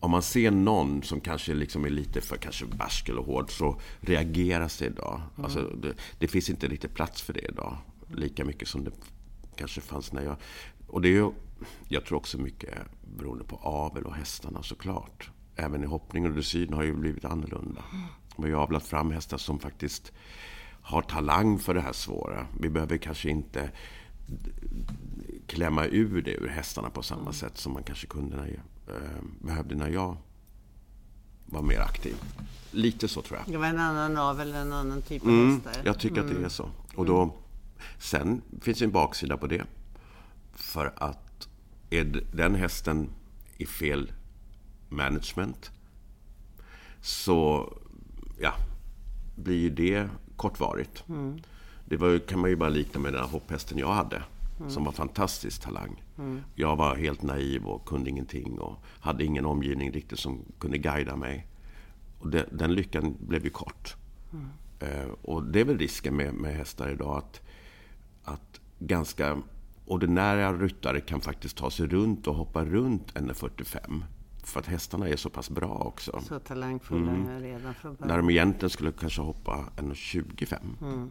Om 0.00 0.10
man 0.10 0.22
ser 0.22 0.50
någon 0.50 1.02
som 1.02 1.20
kanske 1.20 1.54
liksom 1.54 1.84
är 1.84 1.90
lite 1.90 2.20
för 2.20 2.36
kanske 2.36 2.66
barsk 2.66 3.08
eller 3.08 3.22
hård 3.22 3.50
så 3.50 3.80
reageras 4.00 4.78
det 4.78 4.86
idag. 4.86 5.22
Alltså, 5.36 5.60
det, 5.82 5.94
det 6.18 6.28
finns 6.28 6.50
inte 6.50 6.68
riktigt 6.68 6.94
plats 6.94 7.22
för 7.22 7.32
det 7.32 7.40
idag. 7.48 7.76
Lika 8.14 8.44
mycket 8.44 8.68
som 8.68 8.84
det 8.84 8.90
kanske 9.56 9.80
fanns 9.80 10.12
när 10.12 10.22
jag... 10.22 10.36
Och 10.86 11.02
det 11.02 11.08
är 11.08 11.12
ju, 11.12 11.30
jag 11.88 12.04
tror 12.04 12.18
också 12.18 12.38
mycket 12.38 12.74
beroende 13.16 13.44
på 13.44 13.56
avel 13.56 14.04
och 14.04 14.14
hästarna 14.14 14.62
såklart. 14.62 15.30
Även 15.56 15.82
i 15.82 15.86
hoppning 15.86 16.26
och 16.26 16.32
dressyren 16.32 16.72
har 16.72 16.82
ju 16.82 16.92
blivit 16.92 17.24
annorlunda. 17.24 17.84
Vi 18.36 18.42
har 18.42 18.48
ju 18.48 18.56
avlat 18.56 18.86
fram 18.86 19.10
hästar 19.10 19.38
som 19.38 19.58
faktiskt 19.58 20.12
har 20.82 21.02
talang 21.02 21.58
för 21.58 21.74
det 21.74 21.80
här 21.80 21.92
svåra. 21.92 22.46
Vi 22.60 22.68
behöver 22.68 22.96
kanske 22.96 23.30
inte 23.30 23.70
klämma 25.46 25.86
ur 25.86 26.22
det 26.22 26.34
ur 26.34 26.48
hästarna 26.48 26.90
på 26.90 27.02
samma 27.02 27.32
sätt 27.32 27.58
som 27.58 27.72
man 27.72 27.82
kanske 27.82 28.06
kunde 28.06 28.60
behövde 29.40 29.74
när 29.74 29.88
jag 29.88 30.16
var 31.46 31.62
mer 31.62 31.80
aktiv. 31.80 32.16
Lite 32.70 33.08
så 33.08 33.22
tror 33.22 33.38
jag. 33.38 33.52
Det 33.52 33.58
var 33.58 33.66
en 33.66 33.78
annan 33.78 34.16
avel, 34.16 34.54
en 34.54 34.72
annan 34.72 35.02
typ 35.02 35.22
av 35.22 35.28
Mm, 35.28 35.54
hästar. 35.64 35.82
jag 35.84 35.98
tycker 35.98 36.20
att 36.20 36.28
det 36.28 36.44
är 36.44 36.48
så. 36.48 36.70
Och 36.94 37.06
då, 37.06 37.34
sen 37.98 38.42
finns 38.60 38.78
det 38.78 38.84
en 38.84 38.90
baksida 38.90 39.36
på 39.36 39.46
det. 39.46 39.64
För 40.54 40.92
att 40.96 41.48
är 41.90 42.22
den 42.32 42.54
hästen 42.54 43.08
i 43.58 43.66
fel 43.66 44.12
management 44.88 45.70
så 47.02 47.68
ja, 48.40 48.52
blir 49.36 49.56
ju 49.58 49.70
det 49.70 50.08
kortvarigt. 50.36 51.04
Det 51.84 51.96
var, 51.96 52.18
kan 52.18 52.40
man 52.40 52.50
ju 52.50 52.56
bara 52.56 52.68
likna 52.68 53.00
med 53.00 53.12
den 53.12 53.22
här 53.22 53.28
hopphästen 53.28 53.78
jag 53.78 53.92
hade. 53.92 54.22
Som 54.68 54.84
var 54.84 54.92
fantastisk 54.92 55.62
talang. 55.62 56.02
Jag 56.54 56.76
var 56.76 56.96
helt 56.96 57.22
naiv 57.22 57.64
och 57.66 57.86
kunde 57.86 58.10
ingenting 58.10 58.58
och 58.58 58.84
hade 59.00 59.24
ingen 59.24 59.46
omgivning 59.46 59.92
riktigt 59.92 60.18
som 60.18 60.44
kunde 60.58 60.78
guida 60.78 61.16
mig. 61.16 61.46
Och 62.18 62.30
det, 62.30 62.46
den 62.52 62.74
lyckan 62.74 63.16
blev 63.20 63.44
ju 63.44 63.50
kort. 63.50 63.96
Eh, 64.80 65.08
och 65.22 65.44
det 65.44 65.60
är 65.60 65.64
väl 65.64 65.78
risken 65.78 66.16
med, 66.16 66.34
med 66.34 66.54
hästar 66.54 66.88
idag 66.88 67.16
att, 67.18 67.40
att 68.24 68.60
ganska 68.78 69.42
ordinära 69.86 70.52
ryttare 70.52 71.00
kan 71.00 71.20
faktiskt 71.20 71.56
ta 71.56 71.70
sig 71.70 71.86
runt 71.86 72.26
och 72.26 72.34
hoppa 72.34 72.64
runt 72.64 73.14
NR45. 73.14 74.02
För 74.42 74.60
att 74.60 74.66
hästarna 74.66 75.08
är 75.08 75.16
så 75.16 75.30
pass 75.30 75.50
bra 75.50 75.68
också. 75.68 76.20
Så 76.28 76.38
talangfulla 76.38 77.32
jag 77.32 77.42
redan 77.42 77.74
från 77.74 77.96
När 78.00 78.06
början. 78.06 78.26
de 78.26 78.30
egentligen 78.30 78.70
skulle 78.70 78.92
kanske 78.92 79.22
hoppa 79.22 79.64
1,25. 79.76 81.10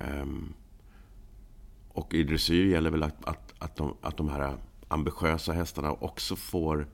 Ehm, 0.00 0.52
och 1.92 2.14
i 2.14 2.22
dressyr 2.22 2.66
gäller 2.66 2.90
väl 2.90 3.02
att, 3.02 3.24
att, 3.24 3.54
att, 3.58 3.76
de, 3.76 3.94
att 4.00 4.16
de 4.16 4.28
här 4.28 4.56
ambitiösa 4.88 5.52
hästarna 5.52 5.92
också 5.92 6.36
får 6.36 6.86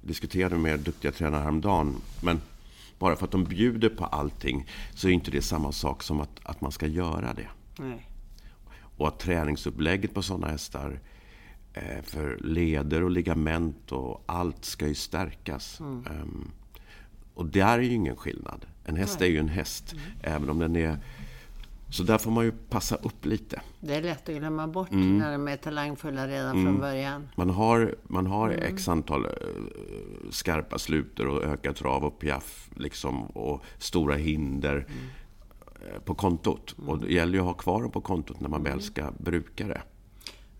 diskutera 0.00 0.58
med 0.58 0.80
duktiga 0.80 1.12
tränare 1.12 1.42
häromdagen. 1.42 1.96
Men 2.22 2.40
bara 2.98 3.16
för 3.16 3.24
att 3.24 3.32
de 3.32 3.44
bjuder 3.44 3.88
på 3.88 4.04
allting 4.04 4.66
så 4.94 5.08
är 5.08 5.12
inte 5.12 5.30
det 5.30 5.42
samma 5.42 5.72
sak 5.72 6.02
som 6.02 6.20
att, 6.20 6.40
att 6.42 6.60
man 6.60 6.72
ska 6.72 6.86
göra 6.86 7.34
det. 7.34 7.48
Nej. 7.78 8.06
Och 8.96 9.08
att 9.08 9.18
träningsupplägget 9.18 10.14
på 10.14 10.22
sådana 10.22 10.46
hästar 10.46 11.00
eh, 11.72 12.02
för 12.02 12.38
leder 12.40 13.02
och 13.02 13.10
ligament 13.10 13.92
och 13.92 14.22
allt 14.26 14.64
ska 14.64 14.86
ju 14.86 14.94
stärkas. 14.94 15.80
Ehm, 15.80 16.50
och 17.34 17.46
där 17.46 17.78
är 17.78 17.82
ju 17.82 17.92
ingen 17.92 18.16
skillnad. 18.16 18.66
En 18.84 18.96
häst 18.96 19.20
är 19.20 19.26
ju 19.26 19.38
en 19.38 19.48
häst, 19.48 19.94
även 20.22 20.50
om 20.50 20.58
den 20.58 20.76
är... 20.76 20.98
Så 21.90 22.02
där 22.02 22.18
får 22.18 22.30
man 22.30 22.44
ju 22.44 22.52
passa 22.52 22.96
upp 22.96 23.26
lite. 23.26 23.60
Det 23.80 23.94
är 23.94 24.02
lätt 24.02 24.28
att 24.28 24.34
glömma 24.34 24.66
bort 24.68 24.90
Mm. 24.92 25.18
när 25.18 25.32
de 25.32 25.48
är 25.48 25.56
talangfulla 25.56 26.28
redan 26.28 26.64
från 26.64 26.78
början. 26.78 27.28
Man 27.36 27.50
har, 27.50 27.94
man 28.02 28.26
har 28.26 28.50
x 28.50 28.88
antal 28.88 29.24
eh, 29.24 29.30
skarpa 30.30 30.78
sluter 30.78 31.26
och 31.26 31.42
ökad 31.44 31.76
trav 31.76 32.04
och 32.04 32.18
piaff 32.18 32.70
liksom, 32.76 33.22
och 33.22 33.64
stora 33.78 34.14
hinder 34.14 34.86
eh, 35.74 36.00
på 36.04 36.14
kontot. 36.14 36.74
Och 36.86 36.98
det 36.98 37.12
gäller 37.12 37.32
ju 37.32 37.38
att 37.40 37.46
ha 37.46 37.54
kvar 37.54 37.82
dem 37.82 37.90
på 37.90 38.00
kontot 38.00 38.40
när 38.40 38.48
man 38.48 38.62
väl 38.62 38.80
ska 38.82 39.10
bruka 39.18 39.66
det. 39.66 39.82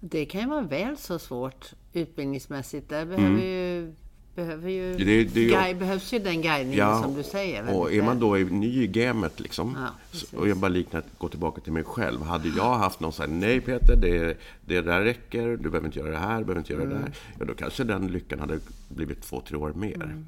Det 0.00 0.24
kan 0.24 0.40
ju 0.40 0.46
vara 0.46 0.62
väl 0.62 0.96
så 0.96 1.18
svårt 1.18 1.72
utbildningsmässigt. 1.92 2.88
Där 2.88 3.06
behöver 3.06 3.40
ju, 3.42 3.94
behöver 4.34 4.70
ju. 4.70 4.96
Det- 4.96 5.24
det 5.24 5.46
guide, 5.46 5.78
behövs 5.78 6.12
ju 6.12 6.18
den 6.18 6.42
guidningen 6.42 7.02
som 7.02 7.14
du 7.14 7.22
säger. 7.22 7.74
och 7.76 7.92
är 7.92 8.02
man 8.02 8.18
då 8.20 8.38
i- 8.38 8.44
ny 8.44 8.82
i 8.82 8.86
gamet 8.86 9.40
liksom, 9.40 9.76
Ja, 10.12 10.18
och 10.38 10.48
jag 10.48 10.56
bara 10.56 10.68
liknar, 10.68 11.02
gå 11.18 11.28
tillbaka 11.28 11.60
till 11.60 11.72
mig 11.72 11.84
själv. 11.84 12.22
Hade 12.22 12.48
jag 12.48 12.74
haft 12.78 13.00
någon 13.00 13.12
sån 13.12 13.30
här, 13.30 13.36
nej 13.40 13.60
Peter, 13.60 13.96
det, 13.96 14.36
det 14.66 14.80
där 14.80 15.00
räcker, 15.00 15.48
du 15.48 15.70
behöver 15.70 15.86
inte 15.86 15.98
göra 15.98 16.10
det 16.10 16.16
här, 16.18 16.38
du 16.38 16.44
behöver 16.44 16.60
inte 16.60 16.72
göra 16.72 16.84
det 16.84 16.90
Mm. 16.90 17.02
där. 17.02 17.12
Ja, 17.38 17.44
då 17.44 17.54
kanske 17.54 17.84
den 17.84 18.06
lyckan 18.06 18.38
hade 18.40 18.58
blivit 18.88 19.22
två, 19.22 19.40
tre 19.48 19.56
år 19.56 19.72
mer. 19.72 19.94
Mm. 19.94 20.26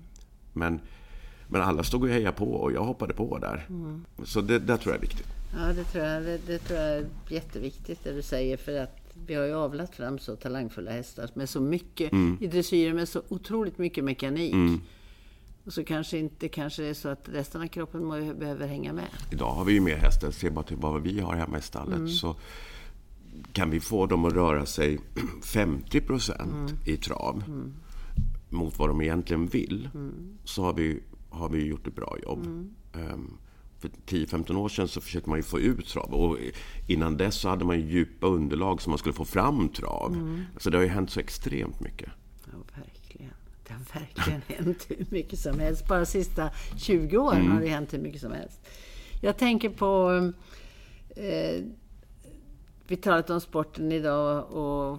Men, 0.53 0.81
men 1.49 1.63
alla 1.63 1.83
stod 1.83 2.03
och 2.03 2.09
hejade 2.09 2.37
på 2.37 2.53
och 2.55 2.73
jag 2.73 2.85
hoppade 2.85 3.15
på 3.15 3.39
där. 3.39 3.67
Mm. 3.69 4.05
Så 4.25 4.41
det 4.41 4.59
där 4.59 4.77
tror 4.77 4.95
jag 4.95 4.97
är 5.03 5.07
viktigt. 5.07 5.27
Ja, 5.57 5.73
det 5.73 5.85
tror, 5.85 6.05
jag, 6.05 6.23
det, 6.23 6.39
det 6.47 6.59
tror 6.59 6.79
jag 6.81 6.89
är 6.97 7.05
jätteviktigt 7.29 8.05
det 8.05 8.13
du 8.13 8.23
säger. 8.23 8.57
För 8.57 8.79
att 8.83 8.97
vi 9.27 9.35
har 9.35 9.45
ju 9.45 9.55
avlat 9.55 9.95
fram 9.95 10.19
så 10.19 10.37
talangfulla 10.37 10.91
hästar 10.91 11.31
med 11.35 11.49
så 11.49 11.61
mycket 11.61 12.13
Mm. 12.13 12.39
i 12.41 12.47
dressyren 12.47 12.97
med 12.97 13.09
så 13.09 13.23
otroligt 13.29 13.79
mycket 13.79 14.05
mekanik. 14.05 14.55
Och 15.65 15.73
så 15.73 15.85
kanske 15.85 16.19
inte 16.19 16.49
kanske 16.49 16.83
det 16.83 16.89
är 16.89 16.95
så 16.95 17.09
att 17.09 17.29
resten 17.29 17.63
av 17.63 17.67
kroppen 17.67 18.05
må, 18.05 18.35
behöver 18.35 18.67
hänga 18.67 18.93
med. 18.93 19.05
Idag 19.31 19.53
har 19.53 19.65
vi 19.65 19.73
ju 19.73 19.81
mer 19.81 19.97
hästar, 19.97 20.31
se 20.31 20.51
bara 20.51 20.65
till 20.65 20.77
vad 20.77 21.03
vi 21.03 21.21
har 21.21 21.35
hemma 21.35 21.59
i 21.59 21.63
stallet. 21.63 21.97
Mm. 21.97 22.09
Så 22.09 22.37
kan 23.53 23.71
vi 23.71 23.81
få 23.81 24.07
dem 24.07 24.25
att 24.25 24.33
röra 24.33 24.67
sig 24.67 24.99
50 25.43 26.01
procent 26.01 26.75
i 26.87 26.97
trav 26.97 27.45
mot 28.51 28.79
vad 28.79 28.89
de 28.89 29.01
egentligen 29.01 29.47
vill, 29.47 29.89
så 30.45 30.63
har 30.63 30.73
vi, 30.75 31.03
har 31.31 31.49
vi 31.49 31.65
gjort 31.67 31.87
ett 31.87 31.95
bra 31.97 32.17
jobb. 32.23 32.47
Ehm, 32.95 33.31
för 33.83 33.91
10-15 34.07 34.57
år 34.57 34.69
sedan 34.69 34.89
så 34.89 35.01
försökte 35.01 35.31
man 35.31 35.39
ju 35.39 35.43
få 35.43 35.61
ut 35.61 35.89
trav. 35.89 36.15
Och 36.15 36.39
innan 36.87 37.17
dess 37.17 37.35
så 37.35 37.49
hade 37.49 37.65
man 37.65 37.81
ju 37.81 37.87
djupa 37.87 38.27
underlag 38.27 38.83
så 38.83 38.91
man 38.91 38.99
skulle 38.99 39.13
få 39.13 39.25
fram 39.25 39.69
trav. 39.69 40.43
Så 40.57 40.71
det 40.71 40.77
har 40.77 40.83
ju 40.83 40.91
hänt 40.91 41.11
så 41.11 41.21
extremt 41.21 41.81
mycket. 41.81 42.09
Ja, 42.45 42.59
verkligen. 42.77 43.33
Det 43.67 43.73
har 43.73 44.01
verkligen 44.01 44.43
hänt 44.65 44.87
hur 44.89 45.07
mycket 45.11 45.39
som 45.39 45.61
helst. 45.61 45.89
Bara 45.89 45.99
de 45.99 46.07
sista 46.07 46.51
20 46.77 47.17
åren 47.17 47.51
har 47.51 47.61
det 47.61 47.69
hänt 47.69 47.93
hur 47.93 47.99
mycket 47.99 48.21
som 48.21 48.33
helst. 48.33 48.61
Jag 49.21 49.37
tänker 49.37 49.69
på 49.69 50.11
Eh, 51.17 51.65
vi 52.87 52.97
talat 52.97 53.31
om 53.31 53.41
sporten 53.41 53.93
idag 53.93 54.53
och, 54.53 54.93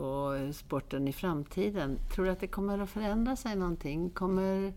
och 0.00 0.54
sporten 0.54 1.08
i 1.08 1.12
framtiden. 1.12 1.98
Tror 2.14 2.24
du 2.24 2.30
att 2.30 2.40
det 2.40 2.46
kommer 2.46 2.78
att 2.78 2.90
förändra 2.90 3.36
sig 3.36 3.56
någonting? 3.56 4.10
Kommer 4.10 4.72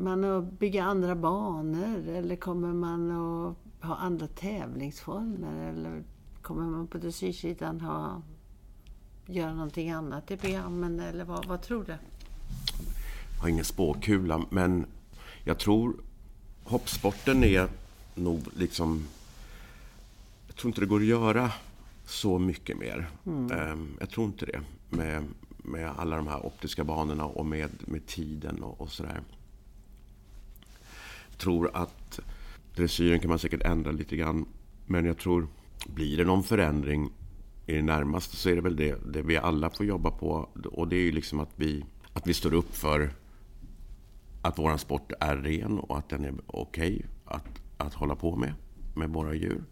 man 0.00 0.24
att 0.24 0.58
bygga 0.58 0.84
andra 0.84 1.14
banor 1.14 2.08
eller 2.08 2.36
kommer 2.36 2.72
man 2.72 3.10
att 3.10 3.56
ha 3.86 3.96
andra 3.96 4.26
tävlingsformer? 4.26 5.68
Eller 5.70 6.02
kommer 6.42 6.62
man 6.62 6.86
på 6.86 6.98
dressyrsidan 6.98 7.80
ha 7.80 8.22
göra 9.26 9.54
någonting 9.54 9.90
annat 9.90 10.30
i 10.30 10.36
programmen 10.36 11.00
eller 11.00 11.24
vad, 11.24 11.46
vad 11.46 11.62
tror 11.62 11.84
du? 11.84 11.92
Jag 13.34 13.42
har 13.42 13.48
ingen 13.48 13.64
spåkula, 13.64 14.44
men 14.50 14.86
jag 15.44 15.58
tror 15.58 15.96
hoppsporten 16.64 17.44
är 17.44 17.68
nog 18.14 18.42
liksom... 18.56 19.06
Jag 20.46 20.56
tror 20.56 20.68
inte 20.70 20.80
det 20.80 20.86
går 20.86 21.00
att 21.00 21.06
göra 21.06 21.50
så 22.06 22.38
mycket 22.38 22.78
mer. 22.78 23.10
Mm. 23.26 23.52
Ehm, 23.52 23.96
jag 24.00 24.10
tror 24.10 24.26
inte 24.26 24.46
det. 24.46 24.60
Med, 24.88 25.24
med 25.56 25.90
alla 25.96 26.16
de 26.16 26.26
här 26.26 26.46
optiska 26.46 26.84
banorna 26.84 27.24
och 27.24 27.46
med, 27.46 27.70
med 27.80 28.06
tiden 28.06 28.62
och, 28.62 28.80
och 28.80 28.90
sådär. 28.90 29.20
Tror 31.40 31.70
att 31.74 32.20
dressyren 32.74 33.20
kan 33.20 33.28
man 33.28 33.38
säkert 33.38 33.62
ändra 33.62 33.90
lite 33.90 34.16
grann. 34.16 34.46
Men 34.86 35.04
jag 35.04 35.18
tror, 35.18 35.48
blir 35.86 36.16
det 36.16 36.24
någon 36.24 36.42
förändring 36.42 37.10
i 37.66 37.72
det 37.72 37.82
närmaste 37.82 38.36
så 38.36 38.48
är 38.48 38.56
det 38.56 38.62
väl 38.62 38.76
det, 38.76 39.12
det 39.12 39.22
vi 39.22 39.36
alla 39.36 39.70
får 39.70 39.86
jobba 39.86 40.10
på. 40.10 40.48
Och 40.64 40.88
det 40.88 40.96
är 40.96 41.02
ju 41.02 41.12
liksom 41.12 41.40
att 41.40 41.52
vi, 41.56 41.84
att 42.12 42.26
vi 42.26 42.34
står 42.34 42.54
upp 42.54 42.74
för 42.74 43.10
att 44.42 44.58
vår 44.58 44.76
sport 44.76 45.12
är 45.20 45.36
ren 45.36 45.78
och 45.78 45.98
att 45.98 46.08
den 46.08 46.24
är 46.24 46.34
okej 46.46 46.96
okay 46.96 47.02
att, 47.24 47.60
att 47.76 47.94
hålla 47.94 48.16
på 48.16 48.36
med, 48.36 48.54
med 48.94 49.10
våra 49.10 49.34
djur. 49.34 49.64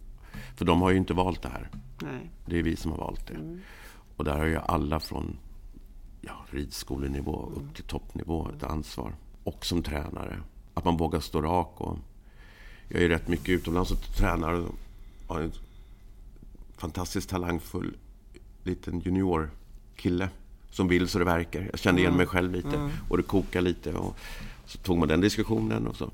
För 0.57 0.65
de 0.65 0.83
har 0.83 0.91
ju 0.91 0.97
inte 0.97 1.15
valt 1.15 1.43
det 1.43 1.49
här. 1.49 1.71
Nej. 2.03 2.31
Det 2.47 2.59
är 2.59 2.63
vi 2.63 2.77
som 2.77 2.91
har 2.91 2.99
valt 2.99 3.27
det. 3.27 3.35
Mm. 3.35 3.61
Och 4.17 4.25
där 4.25 4.39
har 4.39 4.47
ju 4.47 4.57
alla 4.57 5.01
från 5.01 5.39
ja, 6.21 6.45
ridskolenivå 6.51 7.47
mm. 7.47 7.59
upp 7.59 7.75
till 7.75 7.85
toppnivå 7.85 8.49
ett 8.57 8.63
ansvar. 8.63 9.15
Och 9.45 9.67
som 9.67 9.83
tränare. 9.83 10.41
Att 10.79 10.85
man 10.85 10.97
vågar 10.97 11.21
stå 11.21 11.43
rak. 11.43 11.81
Och 11.81 11.99
jag 12.89 13.03
är 13.03 13.09
rätt 13.09 13.29
mycket 13.29 13.49
utomlands 13.49 13.91
och 13.91 14.01
tränar. 14.17 14.53
Och 14.53 14.75
har 15.27 15.41
en 15.41 15.53
fantastiskt 16.77 17.31
talangfull 17.31 17.97
liten 18.63 19.01
juniorkille 19.01 20.29
som 20.71 20.89
vill 20.89 21.09
så 21.09 21.19
det 21.19 21.25
verkar. 21.25 21.69
Jag 21.71 21.79
kände 21.79 22.01
igen 22.01 22.13
mm. 22.13 22.19
mig 22.19 22.27
själv 22.27 22.53
lite 22.53 22.77
mm. 22.77 22.91
och 23.09 23.17
det 23.17 23.23
kokade 23.23 23.65
lite. 23.65 23.95
Och 23.95 24.17
så 24.67 24.79
tog 24.79 24.99
man 24.99 25.09
den 25.09 25.21
diskussionen 25.21 25.87
och 25.87 25.97
så 25.97 26.11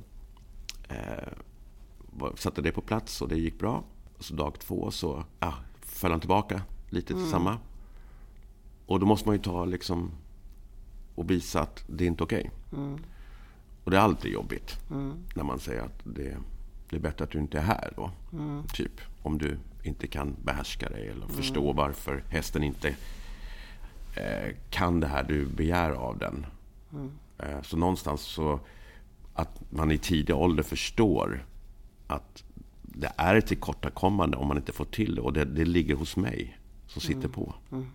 eh, 0.89 1.33
satte 2.35 2.63
det 2.63 2.73
på 2.73 2.81
plats 2.81 3.23
och 3.23 3.29
det 3.29 3.37
gick 3.37 3.59
bra. 3.59 3.85
Och 4.19 4.25
så 4.25 4.35
dag 4.35 4.59
två 4.59 4.91
så 4.91 5.25
ah, 5.39 5.53
föll 5.81 6.11
han 6.11 6.21
tillbaka 6.21 6.63
lite 6.89 7.07
till 7.07 7.17
mm. 7.17 7.31
samma. 7.31 7.59
Och 8.87 9.01
då 9.01 9.07
måste 9.07 9.29
man 9.29 9.37
ju 9.37 9.43
ta 9.43 9.65
liksom 9.65 10.11
och 11.15 11.31
visa 11.31 11.61
att 11.61 11.85
det 11.87 12.05
är 12.05 12.09
inte 12.09 12.25
okej. 12.25 12.51
Okay. 12.71 12.85
Mm. 12.85 12.99
Och 13.85 13.91
det 13.91 13.97
är 13.97 14.01
alltid 14.01 14.33
jobbigt 14.33 14.79
mm. 14.91 15.17
när 15.35 15.45
man 15.45 15.59
säger 15.59 15.83
att 15.83 16.01
det, 16.05 16.37
det, 16.91 16.97
är 16.97 17.01
bättre 17.01 17.25
att 17.25 17.31
du 17.31 17.39
inte 17.39 17.59
är 17.59 17.63
här 17.63 17.93
då. 17.97 18.11
Mm. 18.33 18.63
Typ 18.73 19.01
om 19.23 19.39
du 19.39 19.59
inte 19.83 20.07
kan 20.07 20.37
behärska 20.45 20.89
dig 20.89 21.09
eller 21.09 21.27
förstå 21.27 21.65
mm. 21.65 21.77
varför 21.77 22.25
hästen 22.29 22.63
inte 22.63 22.89
eh, 24.17 24.57
kan 24.71 25.01
det 25.01 25.07
här 25.07 25.23
du 25.23 25.47
begär 25.47 25.91
av 25.91 26.19
den. 26.19 26.47
Mm. 26.93 27.11
Eh, 27.39 27.63
så 27.63 27.77
någonstans 27.77 28.21
så 28.21 28.61
att 29.35 29.73
man 29.73 29.91
i 29.91 29.99
tidig 29.99 30.37
ålder 30.37 30.63
förstår 30.63 31.47
att 32.07 32.45
det 32.83 33.13
är 33.17 33.35
ett 33.35 33.47
tillkortakommande 33.47 34.37
om 34.37 34.49
man 34.49 34.57
inte 34.57 34.73
får 34.73 34.85
till 34.85 35.15
det. 35.15 35.21
Och 35.21 35.33
det, 35.33 35.45
det 35.45 35.65
ligger 35.65 35.95
hos 35.95 36.17
mig 36.17 36.59
som 36.87 37.01
sitter 37.01 37.19
mm. 37.19 37.33
på. 37.33 37.55
Mm. 37.73 37.87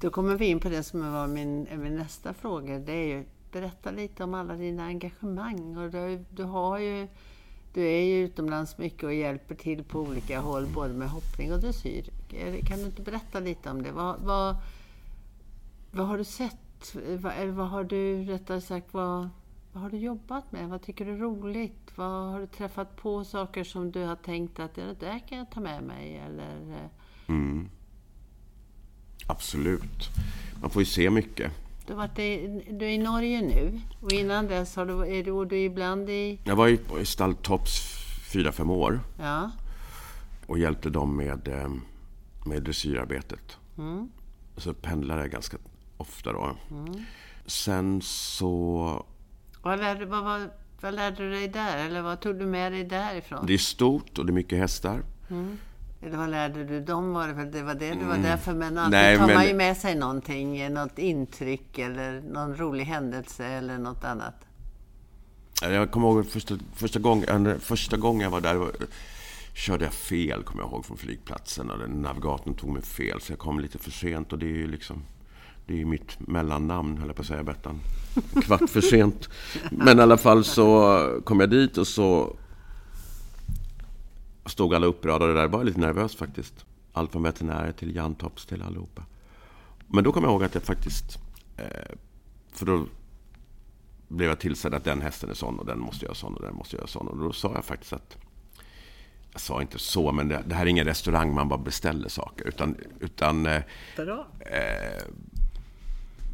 Då 0.00 0.10
kommer 0.10 0.36
vi 0.36 0.46
in 0.46 0.60
på 0.60 0.68
det 0.68 0.82
som 0.82 1.12
var 1.12 1.26
min, 1.26 1.68
min 1.76 1.96
nästa 1.96 2.34
fråga. 2.34 2.78
Det 2.78 2.92
är 2.92 3.06
ju, 3.06 3.24
berätta 3.52 3.90
lite 3.90 4.24
om 4.24 4.34
alla 4.34 4.54
dina 4.54 4.84
engagemang. 4.84 5.76
Och 5.76 5.90
du, 5.90 6.24
du 6.30 6.42
har 6.42 6.78
ju 6.78 7.08
du 7.76 7.82
är 7.82 8.02
ju 8.02 8.24
utomlands 8.24 8.78
mycket 8.78 9.04
och 9.04 9.14
hjälper 9.14 9.54
till 9.54 9.84
på 9.84 10.00
olika 10.00 10.40
håll, 10.40 10.66
både 10.74 10.94
med 10.94 11.08
hoppning 11.08 11.52
och 11.52 11.60
dressyr. 11.60 12.10
Kan 12.66 12.78
du 12.78 12.84
inte 12.84 13.02
berätta 13.02 13.40
lite 13.40 13.70
om 13.70 13.82
det? 13.82 13.92
Vad, 13.92 14.20
vad, 14.20 14.56
vad 15.90 16.06
har 16.06 16.18
du 16.18 16.24
sett? 16.24 16.94
Vad, 17.18 17.32
eller 17.32 17.52
vad 17.52 17.68
har 17.68 17.84
du, 17.84 18.24
rättare 18.24 18.60
sagt, 18.60 18.94
vad, 18.94 19.28
vad 19.72 19.82
har 19.82 19.90
du 19.90 19.96
jobbat 19.96 20.52
med? 20.52 20.68
Vad 20.68 20.82
tycker 20.82 21.04
du 21.04 21.12
är 21.12 21.18
roligt? 21.18 21.92
Vad 21.94 22.32
har 22.32 22.40
du 22.40 22.46
träffat 22.46 22.96
på 22.96 23.24
saker 23.24 23.64
som 23.64 23.90
du 23.90 24.02
har 24.02 24.16
tänkt 24.16 24.58
att 24.58 24.74
det 24.74 25.00
där 25.00 25.18
kan 25.28 25.38
jag 25.38 25.50
ta 25.50 25.60
med 25.60 25.82
mig? 25.82 26.16
Eller... 26.26 26.70
Eh? 26.70 26.90
Mm. 27.28 27.68
Absolut. 29.26 30.08
Man 30.60 30.70
får 30.70 30.82
ju 30.82 30.86
se 30.86 31.10
mycket. 31.10 31.52
Du, 31.86 31.92
har 31.92 31.98
varit 31.98 32.18
i, 32.18 32.64
du 32.70 32.84
är 32.84 32.90
i 32.90 32.98
Norge 32.98 33.42
nu 33.42 33.80
och 34.00 34.12
innan 34.12 34.46
dess 34.46 34.76
har 34.76 34.86
du, 34.86 35.18
är 35.18 35.24
du, 35.24 35.44
du 35.44 35.58
ibland 35.58 36.10
i... 36.10 36.38
Jag 36.44 36.56
var 36.56 36.68
i, 36.68 36.80
i 37.00 37.04
Stalltops 37.04 37.80
fyra, 38.32 38.52
fem 38.52 38.70
år. 38.70 39.00
Ja. 39.18 39.50
Och 40.46 40.58
hjälpte 40.58 40.90
dem 40.90 41.16
med, 41.16 41.48
eh, 41.48 41.68
med 42.46 42.62
dressyrarbetet. 42.62 43.58
Mm. 43.78 44.08
Så 44.56 44.74
pendlade 44.74 45.20
jag 45.20 45.30
ganska 45.30 45.56
ofta 45.96 46.32
då. 46.32 46.56
Mm. 46.70 47.04
Sen 47.46 48.02
så... 48.02 49.06
Vad 49.62 49.78
lärde, 49.78 50.06
vad, 50.06 50.24
vad, 50.24 50.50
vad 50.80 50.94
lärde 50.94 51.16
du 51.16 51.30
dig 51.30 51.48
där? 51.48 51.86
Eller 51.86 52.02
vad 52.02 52.20
tog 52.20 52.38
du 52.38 52.46
med 52.46 52.72
dig 52.72 52.84
därifrån? 52.84 53.46
Det 53.46 53.54
är 53.54 53.58
stort 53.58 54.18
och 54.18 54.26
det 54.26 54.30
är 54.30 54.34
mycket 54.34 54.58
hästar. 54.58 55.02
Mm. 55.30 55.58
Eller 56.06 56.18
vad 56.18 56.30
lärde 56.30 56.64
du 56.64 56.80
dem? 56.80 57.12
Var 57.12 57.28
det, 57.28 57.32
väl, 57.32 57.50
det 57.50 57.62
var 57.62 57.74
det 57.74 57.90
du 57.90 58.04
var 58.04 58.14
mm. 58.14 58.22
där 58.22 58.36
för. 58.36 58.54
Men 58.54 58.78
alltid 58.78 58.90
Nej, 58.90 59.18
tar 59.18 59.26
men... 59.26 59.34
man 59.34 59.46
ju 59.46 59.54
med 59.54 59.76
sig 59.76 59.94
någonting, 59.94 60.72
något 60.72 60.98
intryck 60.98 61.78
eller 61.78 62.20
någon 62.20 62.56
rolig 62.56 62.84
händelse 62.84 63.46
eller 63.46 63.78
något 63.78 64.04
annat. 64.04 64.34
Jag 65.62 65.90
kommer 65.90 66.08
ihåg 66.08 66.26
första, 66.26 66.58
första, 66.74 66.98
gången, 66.98 67.60
första 67.60 67.96
gången 67.96 68.20
jag 68.20 68.30
var 68.30 68.40
där 68.40 68.70
körde 69.54 69.84
jag 69.84 69.92
fel, 69.92 70.42
kommer 70.42 70.62
jag 70.62 70.70
ihåg, 70.70 70.84
från 70.84 70.96
flygplatsen. 70.96 71.70
Och 71.70 71.90
navigatorn 71.90 72.54
tog 72.54 72.70
mig 72.70 72.82
fel, 72.82 73.20
så 73.20 73.32
jag 73.32 73.38
kom 73.38 73.60
lite 73.60 73.78
för 73.78 73.90
sent. 73.90 74.32
Och 74.32 74.38
det 74.38 74.46
är 74.46 74.56
ju 74.56 74.66
liksom... 74.66 75.02
Det 75.66 75.80
är 75.80 75.84
mitt 75.84 76.28
mellannamn, 76.28 76.98
höll 76.98 77.06
jag 77.06 77.16
på 77.16 77.22
att 77.22 77.28
säga, 77.28 77.42
Bettan. 77.42 77.80
Kvart 78.42 78.70
för 78.70 78.80
sent. 78.80 79.28
Men 79.70 79.98
i 79.98 80.02
alla 80.02 80.16
fall 80.16 80.44
så 80.44 81.20
kom 81.24 81.40
jag 81.40 81.50
dit 81.50 81.78
och 81.78 81.86
så 81.86 82.36
stod 84.50 84.74
alla 84.74 84.86
uppradade 84.86 85.34
där. 85.34 85.40
Jag 85.40 85.48
var 85.48 85.64
lite 85.64 85.80
nervös 85.80 86.16
faktiskt. 86.16 86.64
Allt 86.92 87.12
från 87.12 87.22
veterinärer 87.22 87.72
till 87.72 87.96
Jantops 87.96 88.46
till 88.46 88.62
allihopa. 88.62 89.02
Men 89.86 90.04
då 90.04 90.12
kom 90.12 90.24
jag 90.24 90.32
ihåg 90.32 90.44
att 90.44 90.54
jag 90.54 90.62
faktiskt... 90.62 91.18
Eh, 91.56 91.96
för 92.52 92.66
då 92.66 92.86
blev 94.08 94.28
jag 94.28 94.38
tillsagd 94.38 94.74
att 94.74 94.84
den 94.84 95.02
hästen 95.02 95.30
är 95.30 95.34
sån 95.34 95.58
och 95.58 95.66
den 95.66 95.80
måste 95.80 96.04
göra 96.04 96.14
sån 96.14 96.34
och 96.34 96.42
den 96.42 96.54
måste 96.54 96.76
göra 96.76 96.86
sån. 96.86 97.08
Och 97.08 97.18
då 97.18 97.32
sa 97.32 97.52
jag 97.54 97.64
faktiskt 97.64 97.92
att... 97.92 98.16
Jag 99.32 99.40
sa 99.40 99.60
inte 99.60 99.78
så, 99.78 100.12
men 100.12 100.28
det, 100.28 100.42
det 100.46 100.54
här 100.54 100.62
är 100.62 100.70
ingen 100.70 100.84
restaurang 100.84 101.34
man 101.34 101.48
bara 101.48 101.58
beställer 101.58 102.08
saker. 102.08 102.48
Utan... 102.48 102.76
utan 103.00 103.46
eh, 103.46 103.62
eh, 103.96 105.02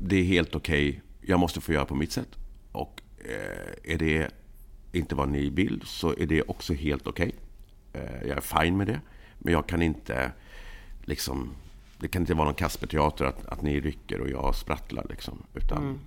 det 0.00 0.16
är 0.16 0.24
helt 0.24 0.54
okej. 0.54 0.88
Okay. 0.88 1.00
Jag 1.20 1.40
måste 1.40 1.60
få 1.60 1.72
göra 1.72 1.84
på 1.84 1.94
mitt 1.94 2.12
sätt. 2.12 2.38
Och 2.72 3.02
eh, 3.18 3.92
är 3.94 3.98
det 3.98 4.30
inte 4.92 5.14
vad 5.14 5.28
ni 5.28 5.50
vill 5.50 5.82
så 5.86 6.14
är 6.18 6.26
det 6.26 6.42
också 6.42 6.74
helt 6.74 7.06
okej. 7.06 7.28
Okay. 7.28 7.38
Eh, 7.92 8.28
jag 8.28 8.36
är 8.36 8.40
fine 8.40 8.76
med 8.76 8.86
det. 8.86 9.00
Men 9.38 9.52
jag 9.52 9.66
kan 9.66 9.82
inte 9.82 10.32
liksom... 11.02 11.50
Det 11.98 12.08
kan 12.08 12.22
inte 12.22 12.34
vara 12.34 12.44
någon 12.44 12.54
Kasperteater 12.54 13.24
att, 13.24 13.46
att 13.46 13.62
ni 13.62 13.80
rycker 13.80 14.20
och 14.20 14.28
jag 14.28 14.54
sprattlar. 14.54 15.06
Liksom, 15.08 15.42
utan, 15.54 15.82
mm. 15.82 15.98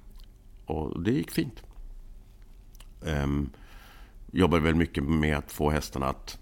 Och 0.65 1.03
det 1.03 1.11
gick 1.11 1.31
fint. 1.31 1.63
Um, 3.01 3.49
jobbade 4.31 4.63
väl 4.63 4.75
mycket 4.75 5.03
med 5.03 5.37
att 5.37 5.51
få 5.51 5.69
hästarna 5.69 6.05
att, 6.05 6.39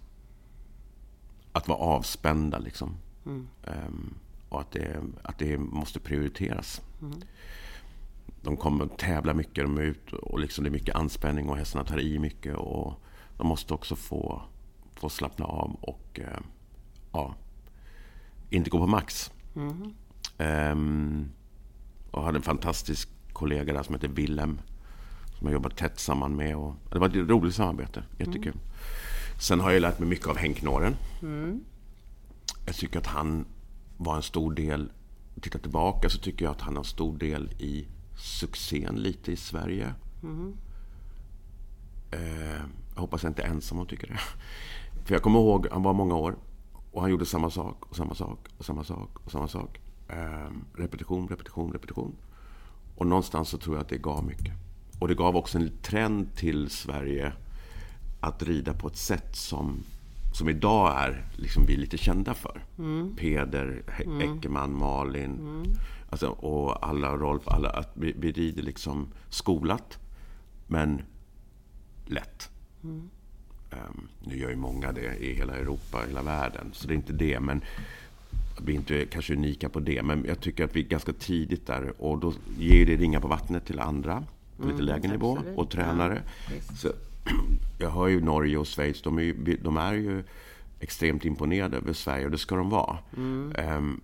att 1.52 1.68
vara 1.68 1.80
avspända. 1.80 2.60
Liksom. 2.60 2.98
Mm. 3.26 3.48
Um, 3.64 4.14
och 4.50 4.62
att 4.62 4.72
det, 4.72 5.04
att 5.24 5.40
det 5.40 5.58
måste 5.58 6.00
prioriteras. 6.00 6.82
Mm. 7.02 7.22
De 8.42 8.58
kommer 8.58 8.86
att 8.86 8.98
tävla 8.98 9.34
mycket, 9.34 9.64
de 9.64 9.78
är 9.78 9.82
ute 9.82 10.16
och 10.16 10.40
liksom 10.40 10.64
det 10.64 10.70
är 10.70 10.72
mycket 10.72 10.96
anspänning 10.96 11.50
och 11.50 11.58
hästarna 11.58 11.86
tar 11.86 12.00
i 12.00 12.20
mycket. 12.20 12.56
Och 12.56 12.94
de 13.38 13.48
måste 13.48 13.74
också 13.74 13.96
få 13.96 14.42
få 15.04 15.10
slappna 15.10 15.46
av 15.46 15.76
och 15.82 16.20
eh, 16.20 16.40
ja, 17.12 17.36
inte 18.50 18.70
gå 18.70 18.78
på 18.78 18.88
max. 18.88 19.32
Mm. 19.56 19.94
Um, 20.38 21.32
och 22.12 22.24
hade 22.24 22.38
en 22.38 22.44
fantastisk 22.44 23.10
kollega 23.34 23.74
där 23.74 23.84
som 23.84 23.96
heter 23.96 24.08
Willem. 24.08 24.62
Som 25.38 25.48
jag 25.48 25.54
jobbat 25.54 25.78
tätt 25.78 26.00
samman 26.00 26.36
med. 26.36 26.56
Och, 26.56 26.76
det 26.92 27.00
var 27.00 27.08
ett 27.08 27.30
roligt 27.30 27.56
samarbete. 27.56 28.04
Jättekul. 28.20 28.54
Mm. 28.54 28.60
Sen 29.40 29.60
har 29.60 29.72
jag 29.72 29.82
lärt 29.82 30.00
mig 30.00 30.10
mycket 30.10 30.28
av 30.28 30.38
Henk 30.38 30.62
Noren. 30.62 30.96
Mm. 31.22 31.64
Jag 32.66 32.76
tycker 32.76 33.00
att 33.00 33.08
han 33.08 33.46
var 33.98 34.16
en 34.16 34.24
stor 34.24 34.54
del... 34.54 34.92
tittar 35.42 35.60
tillbaka 35.60 36.10
så 36.10 36.20
tycker 36.20 36.46
jag 36.46 36.52
att 36.52 36.62
han 36.62 36.76
har 36.76 36.84
en 36.84 36.90
stor 36.90 37.18
del 37.18 37.52
i 37.60 37.88
succén 38.18 38.96
lite 38.96 39.32
i 39.32 39.36
Sverige. 39.36 39.94
Mm. 40.24 40.54
Eh, 42.12 42.62
jag 42.94 43.02
hoppas 43.02 43.24
jag 43.24 43.30
inte 43.30 43.42
är 43.42 43.48
ensam 43.48 43.80
och 43.80 43.90
tycker 43.90 44.08
det. 44.08 44.20
För 45.04 45.16
jag 45.16 45.24
kommer 45.24 45.40
ihåg, 45.40 45.68
han 45.72 45.84
var 45.84 45.94
många 45.94 46.16
år. 46.16 46.36
Och 46.92 47.02
han 47.02 47.12
gjorde 47.12 47.26
samma 47.26 47.50
sak 47.50 47.86
och 47.90 47.96
samma 47.96 48.16
sak 48.16 48.48
och 48.58 48.66
samma 48.66 48.84
sak 48.84 49.10
och 49.26 49.32
samma 49.32 49.48
sak. 49.48 49.80
Ehm, 50.10 50.66
repetition, 50.74 51.28
repetition, 51.28 51.74
repetition. 51.74 52.16
Och 52.96 53.08
någonstans 53.08 53.50
så 53.50 53.58
tror 53.58 53.76
jag 53.76 53.82
att 53.82 53.90
det 53.90 53.98
gav 53.98 54.26
mycket. 54.26 54.54
Och 55.00 55.08
det 55.08 55.16
gav 55.16 55.36
också 55.36 55.58
en 55.58 55.72
trend 55.82 56.36
till 56.36 56.70
Sverige 56.70 57.34
att 58.20 58.44
rida 58.44 58.74
på 58.74 58.88
ett 58.88 58.98
sätt 58.98 59.36
som, 59.36 59.84
som 60.34 60.50
idag 60.50 60.94
är 60.98 61.26
liksom 61.36 61.66
vi 61.66 61.74
är 61.74 61.78
lite 61.78 61.98
kända 61.98 62.34
för. 62.34 62.66
Mm. 62.78 63.16
Peder, 63.16 63.84
mm. 64.06 64.22
Eckermann, 64.22 64.78
Malin 64.78 65.40
mm. 65.40 65.64
Alltså, 66.10 66.28
och 66.28 66.88
alla 66.88 67.18
Rolf. 67.18 67.48
Alla, 67.48 67.70
att 67.70 67.92
vi, 67.94 68.14
vi 68.18 68.32
rider 68.32 68.62
liksom 68.62 69.08
skolat, 69.30 70.00
men 70.68 71.02
lätt. 72.06 72.50
Mm. 72.84 73.10
Um, 73.74 74.08
nu 74.20 74.38
gör 74.38 74.50
ju 74.50 74.56
många 74.56 74.92
det 74.92 75.16
i 75.16 75.34
hela 75.34 75.56
Europa, 75.56 76.02
hela 76.08 76.22
världen, 76.22 76.70
så 76.74 76.88
det 76.88 76.94
är 76.94 76.96
inte 76.96 77.14
det. 77.14 77.40
Men 77.40 77.62
vi 78.62 78.74
är 78.74 78.76
inte 78.76 79.06
kanske 79.06 79.34
unika 79.34 79.70
på 79.70 79.80
det, 79.80 80.04
men 80.04 80.26
jag 80.28 80.40
tycker 80.40 80.64
att 80.64 80.76
vi 80.76 80.80
är 80.80 80.88
ganska 80.88 81.14
tidigt 81.14 81.68
där 81.68 82.02
och 82.02 82.20
då 82.20 82.34
ger 82.58 82.86
det 82.86 82.96
ringa 82.96 83.22
på 83.22 83.28
vattnet 83.28 83.66
till 83.66 83.80
andra 83.80 84.24
på 84.58 84.64
lite 84.64 84.74
mm, 84.74 84.86
lägre 84.86 85.12
nivå 85.12 85.40
och 85.56 85.70
tränare. 85.70 86.22
Ja, 86.50 86.76
så, 86.76 86.92
jag 87.80 87.90
hör 87.90 88.08
ju 88.08 88.22
Norge 88.22 88.58
och 88.58 88.68
Schweiz, 88.68 89.02
de 89.02 89.18
är 89.18 89.22
ju, 89.22 89.58
de 89.64 89.78
är 89.78 89.94
ju 89.94 90.24
extremt 90.80 91.26
imponerade 91.26 91.78
över 91.78 91.94
Sverige 91.94 92.26
och 92.26 92.32
det 92.32 92.38
ska 92.38 92.56
de 92.56 92.70
vara. 92.70 92.98
Mm. 93.18 93.54
Um, 93.78 94.02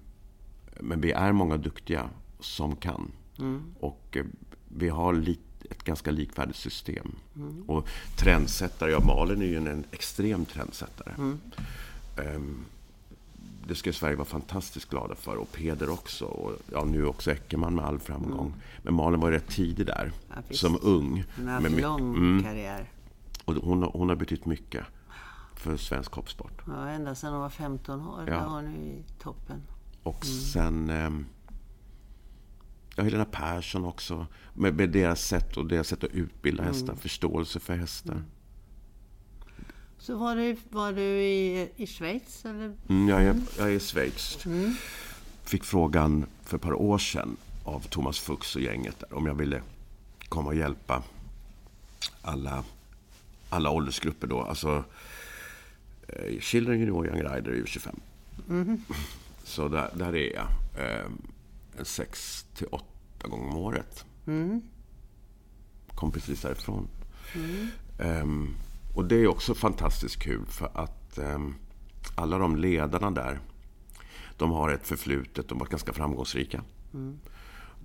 men 0.79 1.01
vi 1.01 1.11
är 1.11 1.31
många 1.31 1.57
duktiga 1.57 2.09
som 2.39 2.75
kan. 2.75 3.11
Mm. 3.39 3.63
Och 3.79 4.17
uh, 4.17 4.25
vi 4.67 4.89
har 4.89 5.13
lite 5.13 5.48
ett 5.69 5.83
ganska 5.83 6.11
likvärdigt 6.11 6.57
system. 6.57 7.15
Mm. 7.35 7.63
Och 7.67 7.87
trendsättare, 8.17 8.91
ja 8.91 8.99
Malin 8.99 9.41
är 9.41 9.45
ju 9.45 9.57
en, 9.57 9.67
en 9.67 9.83
extrem 9.91 10.45
trendsättare. 10.45 11.13
Mm. 11.17 11.39
Um, 12.15 12.65
det 13.67 13.75
ska 13.75 13.93
Sverige 13.93 14.15
vara 14.15 14.25
fantastiskt 14.25 14.89
glada 14.89 15.15
för. 15.15 15.35
Och 15.35 15.51
Peder 15.51 15.89
också. 15.89 16.25
Och 16.25 16.51
ja, 16.71 16.85
nu 16.85 17.05
också 17.05 17.31
Eckermann 17.31 17.75
med 17.75 17.85
all 17.85 17.99
framgång. 17.99 18.47
Mm. 18.47 18.59
Men 18.83 18.93
Malin 18.93 19.19
var 19.19 19.31
rätt 19.31 19.47
tidig 19.47 19.85
där. 19.85 20.11
Ja, 20.29 20.55
som 20.55 20.79
ung. 20.81 21.23
Hon 21.35 21.47
har 21.47 21.61
haft 21.61 21.81
lång 21.81 22.15
mm. 22.15 22.43
karriär. 22.43 22.91
Och 23.45 23.55
hon, 23.55 23.83
hon 23.83 24.09
har 24.09 24.15
betytt 24.15 24.45
mycket 24.45 24.85
för 25.55 25.77
svensk 25.77 26.13
hoppsport. 26.13 26.61
Ja, 26.67 26.89
ända 26.89 27.15
sedan 27.15 27.31
hon 27.31 27.41
var 27.41 27.49
15 27.49 28.07
år. 28.07 28.23
Ja. 28.27 28.33
Där 28.33 28.45
hon 28.45 28.65
är 28.65 28.77
i 28.77 29.03
toppen. 29.19 29.61
Och 30.03 30.25
mm. 30.25 30.37
sen... 30.39 30.89
Eh, 30.89 31.09
ja, 32.99 33.03
Helena 33.03 33.25
Persson 33.25 33.85
också. 33.85 34.27
Med, 34.53 34.75
med, 34.75 34.89
deras 34.89 35.21
sätt 35.21 35.57
och 35.57 35.65
deras 35.65 35.87
sätt 35.87 36.03
att 36.03 36.11
utbilda 36.11 36.63
mm. 36.63 36.73
hästar. 36.73 36.95
Förståelse 36.95 37.59
för 37.59 37.75
hästar. 37.75 38.13
Mm. 38.13 38.25
Så 39.97 40.17
var 40.17 40.35
du, 40.35 40.57
var 40.69 40.93
du 40.93 41.21
i, 41.21 41.69
i 41.75 41.87
Schweiz? 41.87 42.45
Eller? 42.45 42.75
Mm, 42.89 43.09
jag, 43.09 43.23
är, 43.23 43.41
jag 43.57 43.67
är 43.67 43.71
i 43.71 43.79
Schweiz. 43.79 44.45
Mm. 44.45 44.75
Fick 45.43 45.63
frågan 45.63 46.25
för 46.43 46.57
ett 46.57 46.63
par 46.63 46.73
år 46.73 46.97
sedan 46.97 47.37
av 47.63 47.79
Thomas 47.79 48.19
Fuchs 48.19 48.55
och 48.55 48.61
gänget 48.61 48.99
där, 48.99 49.13
om 49.13 49.25
jag 49.25 49.35
ville 49.35 49.61
komma 50.29 50.47
och 50.47 50.55
hjälpa 50.55 51.03
alla, 52.21 52.63
alla 53.49 53.69
åldersgrupper 53.69 54.27
då. 54.27 54.41
Alltså 54.41 54.83
eh, 56.07 56.39
Children 56.39 56.79
Junior 56.79 57.07
Young 57.07 57.21
Rider 57.21 57.51
är 57.51 57.65
25. 57.65 57.99
Mm. 58.49 58.81
Så 59.43 59.67
där, 59.67 59.89
där 59.93 60.15
är 60.15 60.33
jag. 60.33 60.47
Eh, 60.85 61.05
sex 61.83 62.45
till 62.55 62.67
åtta 62.71 62.88
gånger 63.27 63.47
om 63.47 63.57
året. 63.57 64.05
Mm. 64.27 64.61
Kom 65.95 66.11
precis 66.11 66.41
därifrån. 66.41 66.87
Mm. 67.35 67.67
Um, 68.23 68.55
och 68.95 69.05
det 69.05 69.15
är 69.15 69.27
också 69.27 69.55
fantastiskt 69.55 70.19
kul 70.19 70.45
för 70.45 70.71
att 70.73 71.17
um, 71.17 71.55
alla 72.15 72.37
de 72.37 72.55
ledarna 72.55 73.11
där, 73.11 73.39
de 74.37 74.51
har 74.51 74.69
ett 74.69 74.87
förflutet, 74.87 75.47
de 75.47 75.55
har 75.55 75.59
varit 75.59 75.71
ganska 75.71 75.93
framgångsrika. 75.93 76.63
Mm. 76.93 77.19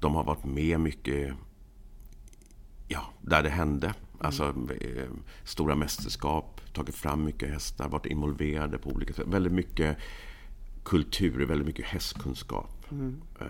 De 0.00 0.14
har 0.14 0.24
varit 0.24 0.44
med 0.44 0.80
mycket 0.80 1.34
ja, 2.88 3.04
där 3.22 3.42
det 3.42 3.50
hände. 3.50 3.86
Mm. 3.86 3.96
Alltså 4.18 4.54
eh, 4.80 5.10
stora 5.44 5.74
mästerskap, 5.74 6.60
tagit 6.72 6.94
fram 6.94 7.24
mycket 7.24 7.48
hästar, 7.48 7.88
varit 7.88 8.06
involverade 8.06 8.78
på 8.78 8.90
olika 8.90 9.14
sätt. 9.14 9.26
Väldigt 9.26 9.52
mycket 9.52 9.98
kultur, 10.84 11.46
väldigt 11.46 11.66
mycket 11.66 11.84
hästkunskap. 11.84 12.86
Mm. 12.90 13.22
Eh, 13.40 13.46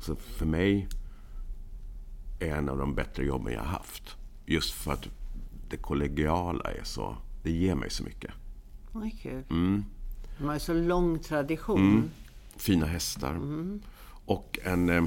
så 0.00 0.16
för 0.16 0.46
mig 0.46 0.88
är 2.40 2.56
en 2.56 2.68
av 2.68 2.78
de 2.78 2.94
bättre 2.94 3.24
jobben 3.24 3.52
jag 3.52 3.60
har 3.60 3.66
haft. 3.66 4.16
Just 4.46 4.72
för 4.72 4.92
att 4.92 5.08
det 5.68 5.76
kollegiala 5.76 6.70
är 6.70 6.84
så... 6.84 7.16
Det 7.42 7.50
ger 7.50 7.74
mig 7.74 7.90
så 7.90 8.04
mycket. 8.04 8.30
Vad 8.92 9.20
kul. 9.20 9.44
Mm. 9.50 9.84
De 10.38 10.44
har 10.44 10.54
ju 10.54 10.60
så 10.60 10.72
lång 10.72 11.18
tradition. 11.18 11.80
Mm. 11.80 12.10
Fina 12.56 12.86
hästar. 12.86 13.30
Mm. 13.30 13.82
Och 14.24 14.58
en, 14.64 14.88
eh, 14.88 15.04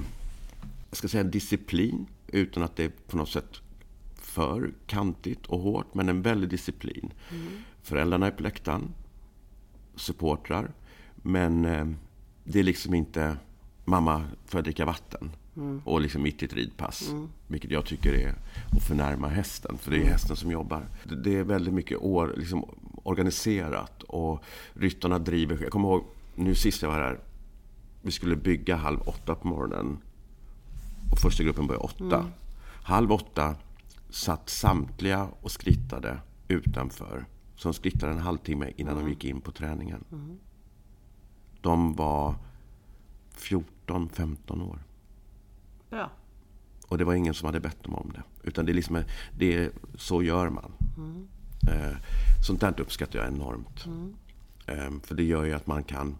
jag 0.89 0.97
ska 0.97 1.07
säga 1.07 1.23
en 1.23 1.31
disciplin, 1.31 2.07
utan 2.27 2.63
att 2.63 2.75
det 2.75 2.83
är 2.83 2.91
på 3.07 3.17
något 3.17 3.29
sätt 3.29 3.61
för 4.15 4.73
kantigt 4.87 5.45
och 5.45 5.59
hårt, 5.59 5.93
men 5.93 6.09
en 6.09 6.21
väldig 6.21 6.49
disciplin. 6.49 7.13
Mm. 7.31 7.47
Föräldrarna 7.81 8.27
är 8.27 8.31
på 8.31 8.43
läktaren, 8.43 8.93
supportrar, 9.95 10.73
men 11.15 11.65
eh, 11.65 11.87
det 12.43 12.59
är 12.59 12.63
liksom 12.63 12.93
inte 12.93 13.37
mamma, 13.85 14.25
får 14.45 14.57
jag 14.57 14.63
dricka 14.63 14.85
vatten? 14.85 15.31
Mm. 15.55 15.81
Och 15.85 16.01
liksom 16.01 16.21
mitt 16.21 16.41
i 16.41 16.45
ett 16.45 16.53
ridpass. 16.53 17.09
Mm. 17.09 17.29
Vilket 17.47 17.71
jag 17.71 17.85
tycker 17.85 18.13
är 18.13 18.35
att 18.71 18.83
förnärma 18.83 19.27
hästen, 19.27 19.77
för 19.77 19.91
det 19.91 19.97
är 19.97 20.01
mm. 20.01 20.11
hästen 20.11 20.35
som 20.35 20.51
jobbar. 20.51 20.87
Det 21.23 21.35
är 21.37 21.43
väldigt 21.43 21.73
mycket 21.73 21.97
år, 21.97 22.33
liksom, 22.37 22.65
organiserat 23.03 24.03
och 24.03 24.43
ryttarna 24.73 25.19
driver. 25.19 25.59
Jag 25.61 25.71
kommer 25.71 25.89
ihåg, 25.89 26.03
nu 26.35 26.55
sist 26.55 26.81
jag 26.81 26.89
var 26.89 26.97
här, 26.97 27.19
vi 28.01 28.11
skulle 28.11 28.35
bygga 28.35 28.75
halv 28.75 29.01
åtta 29.05 29.35
på 29.35 29.47
morgonen. 29.47 29.97
Och 31.11 31.19
första 31.19 31.43
gruppen 31.43 31.67
började 31.67 31.85
åtta. 31.85 32.19
Mm. 32.19 32.31
Halv 32.83 33.11
åtta 33.11 33.55
satt 34.09 34.49
samtliga 34.49 35.27
och 35.41 35.51
skrittade 35.51 36.17
utanför. 36.47 37.25
Som 37.55 37.73
skrittade 37.73 38.11
en 38.11 38.19
halvtimme 38.19 38.71
innan 38.75 38.93
de 38.93 38.99
mm. 38.99 39.09
gick 39.11 39.25
in 39.25 39.41
på 39.41 39.51
träningen. 39.51 40.03
Mm. 40.11 40.37
De 41.61 41.93
var 41.93 42.35
14-15 43.37 44.69
år. 44.69 44.79
Ja. 45.89 46.09
Och 46.87 46.97
det 46.97 47.05
var 47.05 47.13
ingen 47.13 47.33
som 47.33 47.45
hade 47.45 47.59
bett 47.59 47.83
dem 47.83 47.95
om 47.95 48.11
det. 48.13 48.23
Utan 48.43 48.65
det 48.65 48.71
är 48.71 48.73
liksom, 48.73 49.03
det 49.37 49.55
är, 49.55 49.71
så 49.95 50.23
gör 50.23 50.49
man. 50.49 50.71
Mm. 50.97 51.27
Eh, 51.67 51.97
sånt 52.47 52.61
där 52.61 52.81
uppskattar 52.81 53.19
jag 53.19 53.27
enormt. 53.27 53.85
Mm. 53.85 54.15
Eh, 54.67 55.01
för 55.03 55.15
det 55.15 55.23
gör 55.23 55.43
ju 55.43 55.53
att 55.53 55.67
man 55.67 55.83
kan 55.83 56.17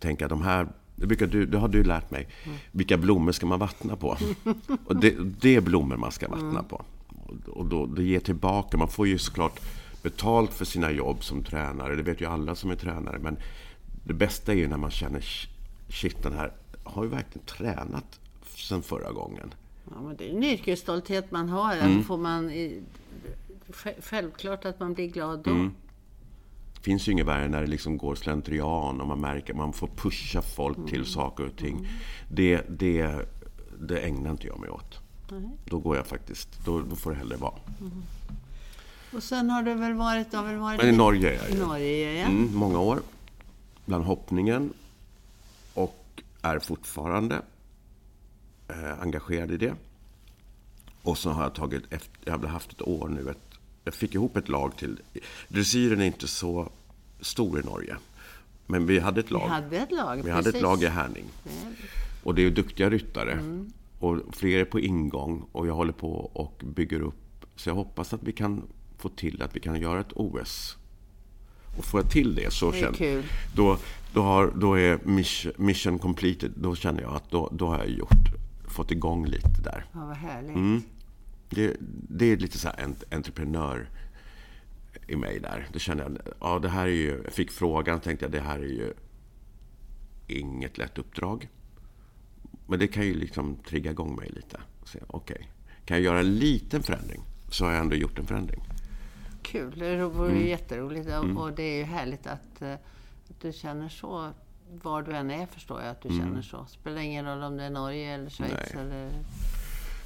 tänka 0.00 0.28
de 0.28 0.42
här 0.42 0.68
det, 0.96 1.06
brukar 1.06 1.26
du, 1.26 1.46
det 1.46 1.58
har 1.58 1.68
du 1.68 1.84
lärt 1.84 2.10
mig. 2.10 2.28
Mm. 2.44 2.58
Vilka 2.72 2.96
blommor 2.96 3.32
ska 3.32 3.46
man 3.46 3.58
vattna 3.58 3.96
på? 3.96 4.16
och 4.86 4.96
det, 4.96 5.16
det 5.40 5.56
är 5.56 5.60
blommor 5.60 5.96
man 5.96 6.12
ska 6.12 6.28
vattna 6.28 6.48
mm. 6.48 6.64
på. 6.64 6.84
Och 7.46 7.66
då, 7.66 7.86
det 7.86 8.02
ger 8.02 8.20
tillbaka. 8.20 8.76
Man 8.76 8.88
får 8.88 9.06
ju 9.06 9.18
såklart 9.18 9.60
betalt 10.02 10.52
för 10.52 10.64
sina 10.64 10.90
jobb 10.90 11.24
som 11.24 11.44
tränare. 11.44 11.96
Det 11.96 12.02
vet 12.02 12.20
ju 12.20 12.26
alla 12.26 12.54
som 12.54 12.70
är 12.70 12.76
tränare. 12.76 13.18
Men 13.18 13.36
det 14.04 14.14
bästa 14.14 14.52
är 14.52 14.56
ju 14.56 14.68
när 14.68 14.76
man 14.76 14.90
känner 14.90 15.24
shit, 15.92 16.22
den 16.22 16.32
här 16.32 16.52
har 16.84 17.04
ju 17.04 17.10
verkligen 17.10 17.46
tränat 17.46 18.20
sen 18.56 18.82
förra 18.82 19.12
gången. 19.12 19.54
Ja, 19.90 20.00
men 20.00 20.16
det 20.16 20.30
är 20.30 20.36
en 20.36 20.44
yrkesstolthet 20.44 21.30
man 21.30 21.48
har. 21.48 21.76
Mm. 21.76 22.04
Får 22.04 22.16
man, 22.16 22.52
självklart 23.98 24.64
att 24.64 24.80
man 24.80 24.94
blir 24.94 25.06
glad 25.06 25.42
då. 25.44 25.50
Mm. 25.50 25.74
Det 26.74 26.80
finns 26.80 27.08
ju 27.08 27.12
inget 27.12 27.26
värre 27.26 27.48
när 27.48 27.60
det 27.60 27.66
liksom 27.66 27.98
går 27.98 28.14
slentrian 28.14 29.00
och 29.00 29.06
man 29.06 29.20
märker 29.20 29.52
att 29.52 29.58
man 29.58 29.72
får 29.72 29.86
pusha 29.86 30.42
folk 30.42 30.76
mm. 30.76 30.88
till 30.88 31.06
saker 31.06 31.46
och 31.46 31.56
ting. 31.56 31.76
Mm. 31.76 31.88
Det, 32.30 32.62
det, 32.68 33.28
det 33.80 33.98
ägnar 33.98 34.30
inte 34.30 34.46
jag 34.46 34.60
mig 34.60 34.70
åt. 34.70 34.98
Då 35.64 35.78
går 35.78 35.96
jag 35.96 36.06
faktiskt, 36.06 36.64
då, 36.64 36.80
då 36.80 36.96
får 36.96 37.10
det 37.10 37.16
hellre 37.16 37.36
vara. 37.36 37.54
Mm. 37.80 38.02
Och 39.12 39.22
sen 39.22 39.50
har 39.50 39.62
du 39.62 39.74
väl 39.74 39.92
varit... 39.92 40.32
Har 40.32 40.44
väl 40.44 40.56
varit 40.56 40.84
I 40.84 40.92
Norge 40.92 41.30
är 41.30 41.34
jag 41.34 41.50
I 41.50 41.60
Norge, 41.60 42.12
ja. 42.12 42.26
Mm, 42.26 42.54
många 42.54 42.80
år. 42.80 43.00
Bland 43.84 44.04
hoppningen 44.04 44.72
är 46.42 46.58
fortfarande 46.58 47.42
eh, 48.68 49.00
engagerad 49.00 49.50
i 49.50 49.56
det. 49.56 49.74
Och 51.02 51.18
så 51.18 51.30
har 51.30 51.42
jag 51.42 51.54
tagit, 51.54 51.92
efter, 51.92 52.18
jag 52.24 52.38
har 52.38 52.46
haft 52.46 52.72
ett 52.72 52.82
år 52.82 53.08
nu, 53.08 53.30
ett, 53.30 53.58
jag 53.84 53.94
fick 53.94 54.14
ihop 54.14 54.36
ett 54.36 54.48
lag 54.48 54.76
till. 54.76 55.00
Dressyren 55.48 56.00
är 56.00 56.04
inte 56.04 56.28
så 56.28 56.72
stor 57.20 57.60
i 57.60 57.62
Norge. 57.62 57.96
Men 58.66 58.86
vi 58.86 58.98
hade 58.98 59.20
ett 59.20 59.30
lag. 59.30 59.42
Vi 59.44 59.48
hade 59.48 59.76
ett 59.76 59.92
lag, 59.92 60.22
Vi 60.24 60.30
hade 60.30 60.48
ett 60.48 60.62
lag 60.62 60.82
i 60.82 60.86
Härning. 60.86 61.24
Och 62.22 62.34
det 62.34 62.42
är 62.42 62.50
duktiga 62.50 62.90
ryttare. 62.90 63.32
Mm. 63.32 63.72
Och 63.98 64.18
fler 64.32 64.58
är 64.58 64.64
på 64.64 64.80
ingång 64.80 65.46
och 65.52 65.66
jag 65.66 65.74
håller 65.74 65.92
på 65.92 66.12
och 66.12 66.62
bygger 66.64 67.00
upp. 67.00 67.46
Så 67.56 67.68
jag 67.68 67.74
hoppas 67.74 68.12
att 68.12 68.22
vi 68.22 68.32
kan 68.32 68.62
få 68.98 69.08
till 69.08 69.42
att 69.42 69.56
vi 69.56 69.60
kan 69.60 69.80
göra 69.80 70.00
ett 70.00 70.12
OS. 70.12 70.76
Och 71.76 71.84
får 71.84 72.00
jag 72.00 72.10
till 72.10 72.34
det 72.34 72.52
så 72.52 72.70
det 72.70 72.78
känner, 72.78 73.22
då, 73.54 73.78
då, 74.12 74.22
har, 74.22 74.52
då 74.56 74.78
är 74.78 74.98
mission, 75.04 75.52
mission 75.56 75.98
completed. 75.98 76.52
Då 76.56 76.74
känner 76.74 77.02
jag 77.02 77.14
att 77.14 77.30
då, 77.30 77.48
då 77.52 77.66
har 77.66 77.78
jag 77.78 77.90
gjort, 77.90 78.28
fått 78.68 78.90
igång 78.90 79.26
lite 79.26 79.62
där. 79.62 79.84
Ja, 79.92 80.06
vad 80.06 80.16
härligt. 80.16 80.56
Mm. 80.56 80.82
Det, 81.50 81.76
det, 82.08 82.26
är 82.26 82.36
lite 82.36 82.58
så 82.58 82.68
här 82.68 82.94
entreprenör 83.10 83.88
i 85.06 85.16
mig 85.16 85.40
där. 85.40 85.68
Då 85.72 85.78
kände 85.78 86.02
jag, 86.02 86.18
ja 86.40 86.58
det 86.58 86.68
här 86.68 86.86
är 86.86 86.92
ju, 86.92 87.20
jag 87.24 87.32
fick 87.32 87.50
frågan 87.50 88.00
tänkte 88.00 88.24
jag 88.24 88.32
det 88.32 88.40
här 88.40 88.58
är 88.58 88.62
ju 88.62 88.92
inget 90.26 90.78
lätt 90.78 90.98
uppdrag. 90.98 91.48
Men 92.66 92.78
det 92.78 92.88
kan 92.88 93.06
ju 93.06 93.14
liksom 93.14 93.56
trigga 93.56 93.90
igång 93.90 94.16
mig 94.16 94.30
lite. 94.34 94.60
Okej, 94.82 95.02
okay. 95.08 95.46
kan 95.84 95.96
jag 95.96 96.04
göra 96.04 96.18
en 96.18 96.38
liten 96.38 96.82
förändring 96.82 97.22
så 97.50 97.64
har 97.64 97.72
jag 97.72 97.80
ändå 97.80 97.96
gjort 97.96 98.18
en 98.18 98.26
förändring. 98.26 98.62
Kul, 99.42 99.78
det 99.78 100.04
vore 100.04 100.30
mm. 100.30 100.46
jätteroligt 100.46 101.08
mm. 101.08 101.38
och 101.38 101.52
det 101.52 101.62
är 101.62 101.78
ju 101.78 101.84
härligt 101.84 102.26
att, 102.26 102.62
eh, 102.62 102.72
att 103.30 103.40
du 103.40 103.52
känner 103.52 103.88
så. 103.88 104.30
Var 104.82 105.02
du 105.02 105.12
än 105.12 105.30
är 105.30 105.46
förstår 105.46 105.80
jag 105.80 105.90
att 105.90 106.02
du 106.02 106.08
mm. 106.08 106.20
känner 106.20 106.42
så. 106.42 106.66
Spelar 106.66 107.00
ingen 107.00 107.24
roll 107.24 107.42
om 107.42 107.56
det 107.56 107.64
är 107.64 107.70
Norge 107.70 108.14
eller 108.14 108.30
Schweiz 108.30 108.52
Nej. 108.74 108.82
eller 108.82 109.10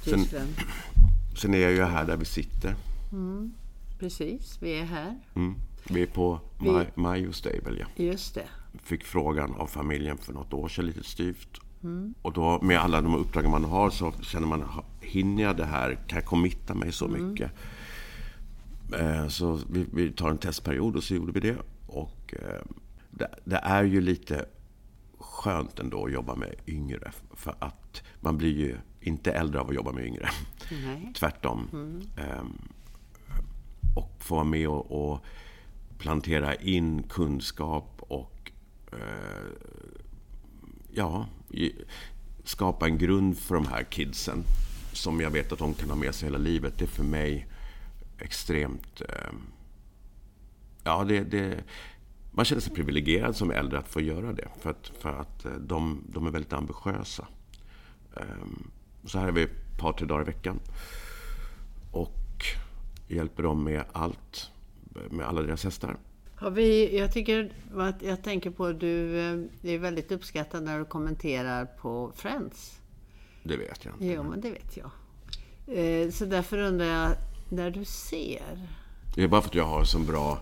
Tyskland. 0.03 0.47
Sen, 0.55 1.37
sen, 1.37 1.53
är 1.53 1.57
jag 1.57 1.71
ju 1.71 1.83
här 1.83 2.05
där 2.05 2.17
vi 2.17 2.25
sitter. 2.25 2.75
Mm. 3.11 3.53
Precis, 3.99 4.57
vi 4.61 4.79
är 4.79 4.85
här. 4.85 5.19
Mm. 5.35 5.55
Vi 5.89 6.01
är 6.01 6.07
på 6.07 6.39
vi... 6.59 6.85
Majo 6.95 7.33
Stable, 7.33 7.79
ja. 7.79 8.03
Just 8.03 8.35
det. 8.35 8.47
Fick 8.83 9.03
frågan 9.03 9.55
av 9.55 9.67
familjen 9.67 10.17
för 10.17 10.33
något 10.33 10.53
år 10.53 10.67
sedan, 10.67 10.85
lite 10.85 11.03
styvt. 11.03 11.61
Mm. 11.83 12.13
Och 12.21 12.33
då 12.33 12.59
med 12.61 12.79
alla 12.79 13.01
de 13.01 13.15
uppdrag 13.15 13.49
man 13.49 13.63
har 13.63 13.89
så 13.89 14.11
känner 14.21 14.47
man, 14.47 14.63
hinner 15.01 15.43
jag 15.43 15.57
det 15.57 15.65
här? 15.65 15.97
Kan 16.07 16.15
jag 16.15 16.25
committa 16.25 16.73
mig 16.73 16.91
så 16.91 17.05
mm. 17.05 17.29
mycket? 17.29 17.51
Eh, 18.93 19.27
så 19.27 19.59
vi, 19.69 19.85
vi, 19.93 20.11
tar 20.11 20.29
en 20.29 20.37
testperiod 20.37 20.95
och 20.95 21.03
så 21.03 21.15
gjorde 21.15 21.31
vi 21.31 21.39
det. 21.39 21.57
Och 21.87 22.33
eh, 22.39 22.61
det, 23.11 23.35
det, 23.43 23.57
är 23.57 23.83
ju 23.83 24.01
lite 24.01 24.45
skönt 25.17 25.79
ändå 25.79 26.05
att 26.05 26.11
jobba 26.11 26.35
med 26.35 26.55
yngre. 26.67 27.11
För 27.33 27.55
att 27.59 28.03
man 28.19 28.37
blir 28.37 28.57
ju 28.57 28.77
inte 29.01 29.31
äldre 29.31 29.61
av 29.61 29.69
att 29.69 29.75
jobba 29.75 29.91
med 29.91 30.05
yngre. 30.05 30.29
Nej. 30.71 31.13
Tvärtom. 31.15 31.67
Mm. 31.73 32.01
Eh, 32.17 32.43
och 33.95 34.15
få 34.19 34.35
vara 34.35 34.45
med 34.45 34.67
och, 34.67 35.11
och 35.11 35.19
plantera 35.97 36.55
in 36.55 37.03
kunskap 37.03 37.95
och 37.99 38.51
eh, 38.91 39.47
ja, 40.91 41.25
skapa 42.43 42.85
en 42.85 42.97
grund 42.97 43.37
för 43.37 43.55
de 43.55 43.67
här 43.67 43.83
kidsen 43.83 44.43
som 44.93 45.21
jag 45.21 45.29
vet 45.29 45.51
att 45.51 45.59
de 45.59 45.73
kan 45.73 45.89
ha 45.89 45.95
med 45.95 46.15
sig 46.15 46.27
hela 46.27 46.37
livet. 46.37 46.73
Det 46.77 46.85
är 46.85 46.89
för 46.89 47.03
mig 47.03 47.47
extremt... 48.19 49.01
Eh, 49.01 49.31
ja, 50.83 51.03
det, 51.03 51.19
det, 51.19 51.63
man 52.31 52.45
känner 52.45 52.61
sig 52.61 52.73
privilegierad 52.73 53.35
som 53.35 53.51
äldre 53.51 53.79
att 53.79 53.87
få 53.87 54.01
göra 54.01 54.33
det. 54.33 54.47
För 54.59 54.69
att, 54.69 54.91
för 54.99 55.09
att 55.09 55.45
eh, 55.45 55.51
de, 55.51 56.03
de 56.07 56.27
är 56.27 56.31
väldigt 56.31 56.53
ambitiösa. 56.53 57.27
Eh, 58.15 58.23
så 59.05 59.19
här 59.19 59.27
är 59.27 59.31
vi 59.31 59.43
ett 59.43 59.77
par, 59.77 59.93
tre 59.93 60.07
dagar 60.07 60.21
i 60.21 60.25
veckan. 60.25 60.59
Och 61.91 62.45
hjälper 63.07 63.43
dem 63.43 63.63
med 63.63 63.83
allt, 63.91 64.51
med 65.09 65.25
alla 65.25 65.41
deras 65.41 65.63
hästar. 65.63 65.97
Har 66.35 66.51
vi, 66.51 66.97
jag, 66.97 67.13
tycker, 67.13 67.53
jag 68.01 68.23
tänker 68.23 68.49
på 68.49 68.65
att 68.65 68.79
du 68.79 69.19
eh, 69.19 69.73
är 69.73 69.77
väldigt 69.77 70.11
uppskattad 70.11 70.63
när 70.63 70.79
du 70.79 70.85
kommenterar 70.85 71.65
på 71.65 72.11
Friends. 72.15 72.79
Det 73.43 73.57
vet 73.57 73.85
jag 73.85 73.93
inte. 73.93 74.05
Jo, 74.05 74.23
men 74.23 74.41
det 74.41 74.51
vet 74.51 74.77
jag. 74.77 74.91
Eh, 75.77 76.09
så 76.09 76.25
därför 76.25 76.57
undrar 76.57 76.85
jag, 76.85 77.15
när 77.49 77.71
du 77.71 77.85
ser... 77.85 78.67
Det 79.15 79.23
är 79.23 79.27
bara 79.27 79.41
för 79.41 79.49
att 79.49 79.55
jag 79.55 79.65
har 79.65 79.83
så 79.83 79.99
bra 79.99 80.39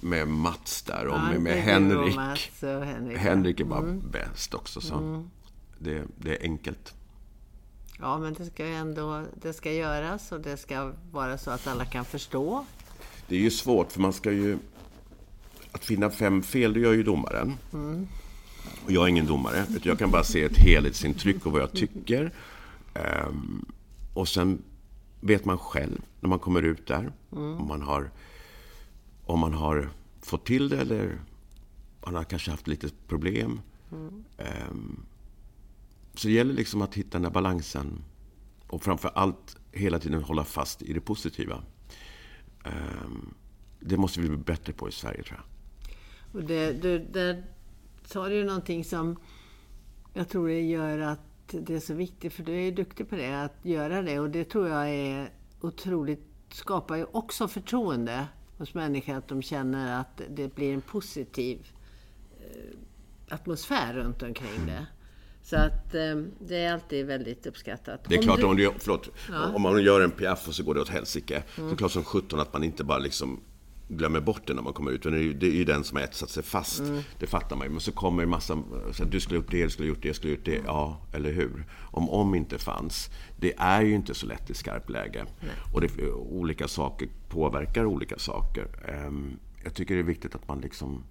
med 0.00 0.28
Mats 0.28 0.82
där 0.82 1.06
och 1.06 1.14
ja, 1.14 1.22
med, 1.22 1.40
med 1.40 1.62
Henrik. 1.62 2.16
Och 2.62 2.68
Henrik. 2.86 3.18
Henrik 3.18 3.60
är 3.60 3.64
bara 3.64 3.78
mm. 3.78 4.02
bäst 4.10 4.54
också. 4.54 4.80
Så 4.80 4.94
mm. 4.94 5.30
det, 5.78 6.02
det 6.16 6.36
är 6.36 6.42
enkelt. 6.42 6.94
Ja, 7.98 8.18
men 8.18 8.34
det 8.34 8.46
ska 8.46 8.66
ju 8.66 8.74
ändå 8.74 9.24
det 9.34 9.52
ska 9.52 9.72
göras 9.72 10.32
och 10.32 10.40
det 10.40 10.56
ska 10.56 10.92
vara 11.10 11.38
så 11.38 11.50
att 11.50 11.66
alla 11.66 11.84
kan 11.84 12.04
förstå. 12.04 12.66
Det 13.28 13.36
är 13.36 13.40
ju 13.40 13.50
svårt, 13.50 13.92
för 13.92 14.00
man 14.00 14.12
ska 14.12 14.32
ju... 14.32 14.58
Att 15.72 15.84
finna 15.84 16.10
fem 16.10 16.42
fel, 16.42 16.72
det 16.72 16.80
gör 16.80 16.92
ju 16.92 17.02
domaren. 17.02 17.54
Mm. 17.72 18.08
Och 18.84 18.92
jag 18.92 19.04
är 19.04 19.08
ingen 19.08 19.26
domare, 19.26 19.66
utan 19.70 19.82
jag 19.82 19.98
kan 19.98 20.10
bara 20.10 20.24
se 20.24 20.44
ett 20.44 20.56
helhetsintryck 20.56 21.46
av 21.46 21.52
vad 21.52 21.62
jag 21.62 21.72
tycker. 21.72 22.32
Um, 23.26 23.72
och 24.14 24.28
sen 24.28 24.62
vet 25.24 25.44
man 25.44 25.58
själv 25.58 26.02
när 26.20 26.28
man 26.28 26.38
kommer 26.38 26.62
ut 26.62 26.86
där 26.86 27.12
mm. 27.32 27.58
om, 27.58 27.68
man 27.68 27.82
har, 27.82 28.10
om 29.24 29.40
man 29.40 29.54
har 29.54 29.90
fått 30.20 30.46
till 30.46 30.68
det 30.68 30.80
eller 30.80 31.20
man 32.04 32.14
har 32.14 32.24
kanske 32.24 32.50
haft 32.50 32.66
lite 32.66 32.88
problem. 33.08 33.60
Mm. 33.92 34.24
Um, 34.70 35.06
så 36.14 36.28
det 36.28 36.34
gäller 36.34 36.54
liksom 36.54 36.82
att 36.82 36.94
hitta 36.94 37.10
den 37.10 37.22
där 37.22 37.30
balansen. 37.30 38.04
Och 38.66 38.82
framför 38.82 39.10
allt 39.14 39.56
hela 39.72 39.98
tiden 39.98 40.22
hålla 40.22 40.44
fast 40.44 40.82
i 40.82 40.92
det 40.92 41.00
positiva. 41.00 41.62
Um, 42.64 43.34
det 43.80 43.96
måste 43.96 44.20
vi 44.20 44.28
bli 44.28 44.38
bättre 44.38 44.72
på 44.72 44.88
i 44.88 44.92
Sverige, 44.92 45.22
tror 45.22 45.40
jag. 45.40 45.46
Och 46.34 46.48
det, 46.48 46.72
det, 46.72 46.98
där 46.98 47.44
sa 48.04 48.28
du 48.28 48.34
ju 48.34 48.44
någonting 48.44 48.84
som 48.84 49.16
jag 50.12 50.28
tror 50.28 50.48
det 50.48 50.60
gör 50.60 50.98
att 50.98 51.33
det 51.46 51.74
är 51.74 51.80
så 51.80 51.94
viktigt, 51.94 52.32
för 52.32 52.42
du 52.42 52.62
är 52.62 52.72
duktig 52.72 53.10
på 53.10 53.16
det, 53.16 53.42
att 53.42 53.56
göra 53.62 54.02
det. 54.02 54.20
Och 54.20 54.30
det 54.30 54.44
tror 54.44 54.68
jag 54.68 54.88
är 54.88 55.30
otroligt, 55.60 56.24
skapar 56.52 56.96
ju 56.96 57.04
också 57.04 57.48
förtroende 57.48 58.26
hos 58.58 58.74
människor, 58.74 59.14
att 59.14 59.28
de 59.28 59.42
känner 59.42 60.00
att 60.00 60.20
det 60.30 60.54
blir 60.54 60.74
en 60.74 60.80
positiv 60.80 61.66
eh, 62.40 63.34
atmosfär 63.34 63.94
runt 63.94 64.22
omkring 64.22 64.66
det. 64.66 64.86
Så 65.42 65.56
att 65.56 65.94
eh, 65.94 66.16
det 66.38 66.56
är 66.56 66.72
alltid 66.72 67.06
väldigt 67.06 67.46
uppskattat. 67.46 68.04
Det 68.08 68.14
är 68.14 68.18
om 68.18 68.24
klart, 68.24 68.40
du... 68.40 68.44
om, 68.44 68.56
du, 68.56 68.72
förlåt, 68.78 69.10
ja. 69.28 69.52
om 69.54 69.62
man 69.62 69.82
gör 69.82 70.00
en 70.00 70.10
piaff 70.10 70.48
och 70.48 70.54
så 70.54 70.62
går 70.62 70.74
det 70.74 70.80
åt 70.80 70.88
helsike. 70.88 71.42
Mm. 71.58 71.70
Så 71.70 71.76
klart 71.76 71.92
som 71.92 72.04
sjutton 72.04 72.40
att 72.40 72.52
man 72.52 72.64
inte 72.64 72.84
bara 72.84 72.98
liksom 72.98 73.40
glömmer 73.88 74.20
bort 74.20 74.46
det 74.46 74.54
när 74.54 74.62
man 74.62 74.72
kommer 74.72 74.90
ut. 74.90 75.02
Det 75.02 75.08
är 75.08 75.50
ju, 75.50 75.64
den 75.64 75.84
som 75.84 75.96
har 75.96 76.04
etsat 76.04 76.30
sig 76.30 76.42
fast. 76.42 76.80
Mm. 76.80 77.02
Det 77.18 77.26
fattar 77.26 77.56
man 77.56 77.66
ju. 77.66 77.70
Men 77.70 77.80
så 77.80 77.92
kommer 77.92 78.22
en 78.22 78.28
massa... 78.28 78.62
Så 78.92 79.04
du 79.04 79.20
skulle 79.20 79.38
ha 79.38 79.42
gjort 79.42 79.50
det, 79.50 79.64
du 79.64 79.70
skulle 79.70 79.88
ha 79.88 79.94
gjort 79.94 80.02
det, 80.02 80.08
jag 80.08 80.16
skulle 80.16 80.32
ha 80.32 80.36
gjort 80.36 80.44
det. 80.44 80.62
Ja, 80.66 81.00
eller 81.12 81.32
hur? 81.32 81.64
Om 81.80 82.10
om 82.10 82.34
inte 82.34 82.58
fanns. 82.58 83.10
Det 83.36 83.54
är 83.56 83.82
ju 83.82 83.94
inte 83.94 84.14
så 84.14 84.26
lätt 84.26 84.50
i 84.50 84.54
skarpt 84.54 84.90
läge. 84.90 85.24
Nej. 85.40 85.50
Och 85.74 85.80
det, 85.80 86.12
olika 86.12 86.68
saker 86.68 87.08
påverkar 87.28 87.84
olika 87.84 88.18
saker. 88.18 88.66
Um, 89.06 89.38
jag 89.64 89.74
tycker 89.74 89.94
det 89.94 90.00
är 90.00 90.04
viktigt 90.04 90.34
att 90.34 90.48
man 90.48 90.60
liksom 90.60 91.04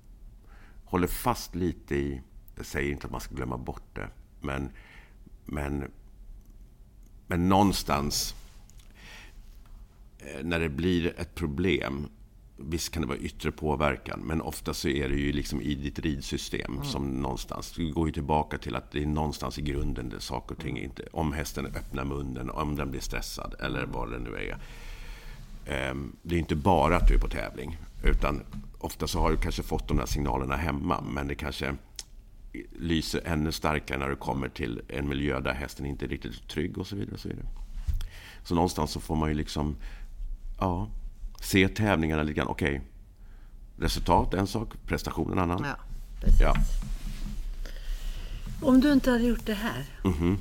håller 0.86 1.08
fast 1.08 1.56
lite 1.56 1.96
i... 1.96 2.22
Jag 2.56 2.66
säger 2.66 2.92
inte 2.92 3.06
att 3.06 3.12
man 3.12 3.22
ska 3.22 3.36
glömma 3.36 3.58
bort 3.58 3.96
det. 3.96 4.10
Men, 4.42 4.70
men, 5.46 5.92
men 7.28 7.50
någonstans 7.50 8.36
eh, 10.20 10.44
när 10.44 10.60
det 10.60 10.70
blir 10.70 11.20
ett 11.20 11.36
problem 11.36 12.08
Visst 12.58 12.92
kan 12.92 13.02
det 13.02 13.08
vara 13.08 13.18
yttre 13.18 13.52
påverkan, 13.52 14.20
men 14.20 14.42
ofta 14.42 14.74
så 14.74 14.88
är 14.88 15.10
det 15.10 15.16
ju 15.16 15.32
liksom 15.32 15.62
i 15.62 15.76
ditt 15.76 16.00
ridsystem 16.00 16.74
mm. 16.74 16.84
som 16.84 17.22
någonstans... 17.22 17.72
Du 17.72 17.94
går 17.94 18.08
ju 18.08 18.14
tillbaka 18.14 18.58
till 18.58 18.76
att 18.76 18.92
det 18.92 19.04
är 19.04 19.06
någonstans 19.06 19.60
i 19.60 19.62
grunden 19.62 20.10
där 20.10 20.20
saker 20.20 20.56
och 20.56 20.62
ting 20.62 20.80
inte... 20.80 21.08
Om 21.12 21.34
hästen 21.34 21.66
öppnar 21.66 22.06
munnen, 22.06 22.50
om 22.50 22.76
den 22.76 22.92
blir 22.92 23.02
stressad 23.02 23.56
eller 23.60 23.86
vad 23.86 24.12
det 24.12 24.20
nu 24.20 24.36
är. 24.36 24.58
Ehm, 25.66 26.16
det 26.22 26.36
är 26.36 26.40
inte 26.40 26.56
bara 26.56 26.98
att 26.98 27.08
du 27.08 27.14
är 27.14 27.20
på 27.20 27.28
tävling, 27.28 27.78
utan 28.04 28.42
ofta 28.80 29.08
så 29.08 29.20
har 29.20 29.32
du 29.32 29.38
kanske 29.38 29.64
fått 29.64 29.88
de 29.88 30.00
här 30.00 30.06
signalerna 30.06 30.56
hemma, 30.56 31.02
men 31.02 31.28
det 31.28 31.36
kanske 31.36 31.76
lyser 32.72 33.22
ännu 33.26 33.52
starkare 33.52 33.98
när 33.98 34.10
du 34.10 34.16
kommer 34.16 34.50
till 34.50 34.82
en 34.88 35.10
miljö 35.10 35.40
där 35.40 35.54
hästen 35.54 35.86
inte 35.86 36.06
är 36.06 36.10
riktigt 36.10 36.48
trygg 36.48 36.78
och 36.78 36.88
så 36.88 36.96
vidare. 36.96 37.14
Och 37.14 37.20
så, 37.20 37.30
vidare. 37.30 37.48
så 38.44 38.56
någonstans 38.56 38.92
så 38.92 39.00
får 39.00 39.16
man 39.16 39.30
ju 39.30 39.36
liksom 39.36 39.76
ja, 40.60 40.90
se 41.44 41.68
tävlingarna 41.68 42.24
lite 42.24 42.34
grann. 42.34 42.48
Okej, 42.48 42.76
okay. 42.76 42.82
resultat 43.78 44.34
en 44.34 44.48
sak, 44.48 44.70
prestation 44.86 45.32
en 45.32 45.40
annan. 45.40 45.64
Ja, 45.64 45.76
precis. 46.22 46.42
Ja. 46.42 46.56
Om 48.62 48.82
du 48.82 48.94
inte 48.94 49.12
hade 49.12 49.24
gjort 49.24 49.46
det 49.46 49.54
här, 49.54 49.86
mm 50.04 50.18
-hmm. 50.18 50.38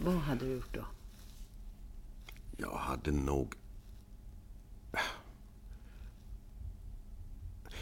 vad 0.00 0.14
hade 0.14 0.44
du 0.44 0.52
gjort 0.52 0.74
då? 0.74 0.84
Jag 2.56 2.76
hade 2.76 3.10
nog... 3.10 3.54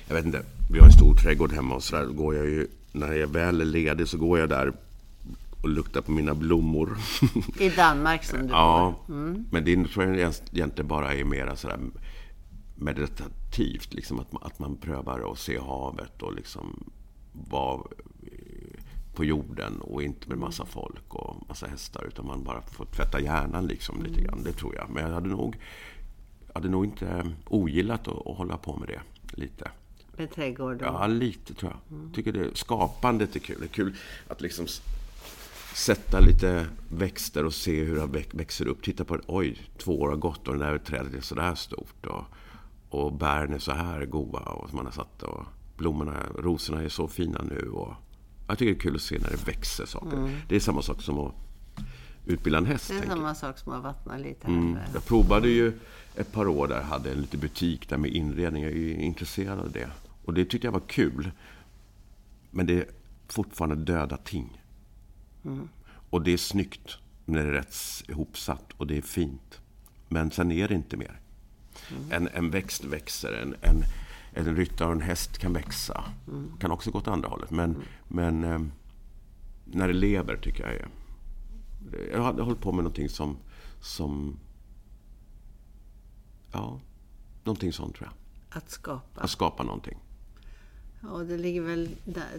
Jag 0.09 0.15
vet 0.15 0.25
inte. 0.25 0.43
Vi 0.71 0.79
har 0.79 0.87
en 0.87 0.93
stor 0.93 1.15
trädgård 1.15 1.53
hemma 1.53 1.75
och 1.75 1.83
så 1.83 1.97
där 1.97 2.07
går 2.07 2.35
jag 2.35 2.47
ju 2.47 2.69
när 2.93 3.13
jag 3.13 3.27
väl 3.27 3.61
är 3.61 3.65
ledig 3.65 4.09
så 4.09 4.19
går 4.19 4.39
jag 4.39 4.49
där 4.49 4.73
och 5.63 5.69
luktar 5.69 6.01
på 6.01 6.13
mina 6.13 6.35
blommor. 6.35 6.99
I 7.61 7.69
Danmark 7.69 8.25
som 8.25 8.47
du 8.47 8.53
Ja, 8.53 8.95
mm. 9.09 9.45
men 9.51 9.65
det 9.65 9.89
tror 9.89 10.05
jag 10.05 10.35
egentligen 10.53 10.89
bara 10.89 11.15
är 11.15 11.25
mera 11.25 11.57
sådär 11.57 11.79
meditativt. 12.75 13.95
Liksom 13.95 14.21
att, 14.21 14.33
man, 14.33 14.43
att 14.43 14.59
man 14.59 14.77
prövar 14.77 15.33
att 15.33 15.39
se 15.39 15.59
havet 15.59 16.23
och 16.23 16.35
liksom 16.35 16.91
vara 17.33 17.83
på 19.15 19.25
jorden 19.25 19.81
och 19.81 20.03
inte 20.03 20.29
med 20.29 20.39
massa 20.39 20.65
folk 20.65 21.15
och 21.15 21.49
massa 21.49 21.67
hästar. 21.67 22.05
Utan 22.09 22.27
man 22.27 22.45
bara 22.45 22.63
får 22.63 22.85
tvätta 22.85 23.21
hjärnan 23.21 23.67
liksom 23.67 24.03
lite 24.03 24.21
grann. 24.21 24.43
Det 24.45 24.53
tror 24.53 24.75
jag. 24.75 24.91
Men 24.91 25.03
jag 25.05 25.11
hade 25.11 25.29
nog, 25.29 25.57
hade 26.55 26.69
nog 26.69 26.85
inte 26.85 27.33
ogillat 27.49 28.09
att, 28.09 28.27
att 28.27 28.37
hålla 28.37 28.57
på 28.57 28.77
med 28.77 28.89
det 28.89 29.01
lite. 29.41 29.71
Med 30.17 30.31
trädgård? 30.31 30.83
Ja, 30.83 31.07
lite 31.07 31.55
tror 31.55 31.73
jag. 31.73 31.99
Mm. 31.99 32.13
tycker 32.13 32.33
det, 32.33 32.57
skapandet 32.57 33.37
är 33.37 33.41
kul. 33.41 33.57
Det 33.59 33.65
är 33.65 33.69
kul 33.69 33.95
att 34.29 34.41
liksom 34.41 34.67
sätta 35.77 36.21
lite 36.21 36.67
växter 36.89 37.45
och 37.45 37.55
se 37.55 37.85
hur 37.85 37.97
det 37.97 38.25
växer 38.33 38.67
upp. 38.67 38.83
Titta 38.83 39.05
på, 39.05 39.19
oj, 39.27 39.61
två 39.79 40.01
år 40.01 40.09
har 40.09 40.17
gått 40.17 40.49
och 40.49 40.59
det 40.59 40.65
där 40.65 40.79
trädet 40.79 41.15
är 41.15 41.21
sådär 41.21 41.55
stort. 41.55 42.07
Och 42.07 42.25
och 42.89 43.13
bären 43.13 43.53
är 43.53 43.59
så 43.59 43.73
här 43.73 44.05
goda 44.05 44.39
och 44.39 44.75
man 44.75 44.85
har 44.85 44.93
satt 44.93 45.23
och 45.23 45.45
blommorna, 45.77 46.23
rosorna 46.39 46.83
är 46.83 46.89
så 46.89 47.09
fina 47.09 47.43
nu. 47.43 47.69
Och 47.69 47.95
jag 48.49 48.59
tycker 48.59 48.73
det 48.73 48.79
är 48.79 48.81
kul 48.81 48.95
att 48.97 49.03
se 49.03 49.19
när 49.19 49.31
det 49.31 49.47
växer 49.47 49.87
saker. 49.87 50.17
Mm. 50.17 50.37
Det 50.49 50.57
är 50.57 50.61
samma 50.61 50.83
sak 50.83 51.03
som 51.03 51.19
att 51.19 51.35
utbilda 52.27 52.59
en 52.59 52.67
häst. 52.67 52.89
Det 52.89 52.99
är 52.99 53.07
samma 53.07 53.35
sak 53.35 53.59
som 53.59 53.73
att 53.73 53.83
vattna 53.83 54.19
lite. 54.19 54.47
Mm. 54.47 54.79
Jag 54.95 55.05
provade 55.05 55.49
ju 55.49 55.73
ett 56.15 56.33
par 56.33 56.49
år 56.49 56.69
där, 56.69 56.83
hade 56.83 57.13
en 57.13 57.21
liten 57.21 57.41
butik 57.41 57.89
där 57.89 57.97
med 57.97 58.11
inredning. 58.11 58.63
Jag 58.63 58.73
är 58.73 58.99
intresserad 58.99 59.59
av 59.59 59.73
det. 59.73 59.91
Och 60.25 60.35
det 60.35 60.45
tyckte 60.45 60.67
jag 60.67 60.73
var 60.73 60.89
kul. 60.89 61.31
Men 62.51 62.67
det 62.67 62.75
är 62.75 62.87
fortfarande 63.29 63.77
döda 63.77 64.17
ting. 64.17 64.63
Mm. 65.47 65.69
Och 66.11 66.23
det 66.23 66.33
är 66.33 66.37
snyggt 66.37 66.99
när 67.25 67.43
det 67.43 67.49
är 67.49 67.53
rätt 67.53 67.77
ihopsatt 68.09 68.73
och 68.77 68.87
det 68.87 68.97
är 68.97 69.03
fint. 69.03 69.61
Men 70.09 70.31
sen 70.31 70.53
är 70.53 70.69
det 70.69 70.75
inte 70.75 70.97
mer. 70.97 71.21
Mm. 71.91 72.13
En, 72.13 72.29
en 72.29 72.51
växt 72.51 72.85
växer. 72.85 73.33
En, 73.33 73.55
en, 73.61 73.83
en 74.33 74.57
ryttare 74.57 74.89
och 74.89 74.95
en 74.95 75.01
häst 75.01 75.39
kan 75.39 75.53
växa. 75.53 76.05
Mm. 76.29 76.53
Kan 76.61 76.71
också 76.71 76.91
gå 76.91 76.99
åt 76.99 77.09
andra 77.09 77.29
hållet. 77.29 77.51
Men, 77.51 77.77
men 78.09 78.45
eh, 78.45 78.61
när 79.65 79.89
det 79.89 79.95
lever 79.95 80.37
tycker 80.37 80.65
jag 80.65 80.75
är... 80.75 80.89
Jag 82.13 82.23
har 82.23 82.43
hållit 82.43 82.61
på 82.61 82.73
med 82.73 82.85
någonting 82.85 83.09
som... 83.09 83.37
som 83.81 84.37
ja, 86.53 86.81
någonting 87.45 87.73
sånt 87.73 87.97
tror 87.97 88.09
jag. 88.09 88.59
Att 88.59 88.71
skapa? 88.71 89.21
Att 89.21 89.31
skapa 89.31 89.63
någonting. 89.63 89.99
Och 91.11 91.27
det 91.27 91.37
ligger 91.37 91.61
väl, 91.61 91.89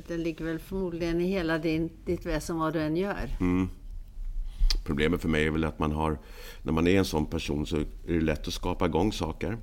det 0.07 0.18
ligger 0.18 0.45
väl 0.45 0.59
förmodligen 0.59 1.22
i 1.22 1.28
hela 1.28 1.57
din, 1.57 1.89
ditt 2.05 2.26
väsen 2.26 2.57
vad 2.57 2.74
du 2.74 2.82
än 2.82 2.97
gör. 2.97 3.30
Mm. 3.39 3.70
Problemet 4.86 5.22
för 5.22 5.30
mig 5.30 5.45
är 5.45 5.51
väl 5.51 5.63
att 5.63 5.80
man 5.80 5.91
har, 5.91 6.20
när 6.61 6.74
man 6.74 6.88
är 6.88 6.97
en 6.97 7.05
sån 7.05 7.26
person 7.26 7.65
så 7.65 7.78
är 7.78 7.86
det 8.05 8.22
lätt 8.22 8.47
att 8.47 8.53
skapa 8.53 8.86
igång 8.86 9.11
saker. 9.11 9.57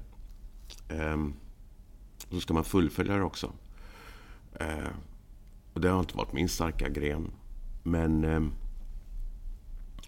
Ehm, 0.88 1.34
och 2.28 2.34
så 2.34 2.40
ska 2.40 2.54
man 2.54 2.64
fullfölja 2.64 3.16
det 3.16 3.22
också. 3.22 3.52
Ehm, 4.60 4.92
och 5.72 5.80
det 5.80 5.88
har 5.88 6.00
inte 6.00 6.16
varit 6.16 6.32
min 6.32 6.48
starka 6.48 6.88
gren. 6.88 7.30
Men 7.82 8.24
ehm, 8.24 8.52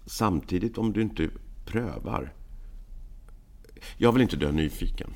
samtidigt 0.05 0.77
om 0.77 0.93
du 0.93 1.01
inte 1.01 1.29
prövar. 1.65 2.33
Jag 3.97 4.11
vill 4.11 4.21
inte 4.21 4.37
dö 4.37 4.51
nyfiken. 4.51 5.13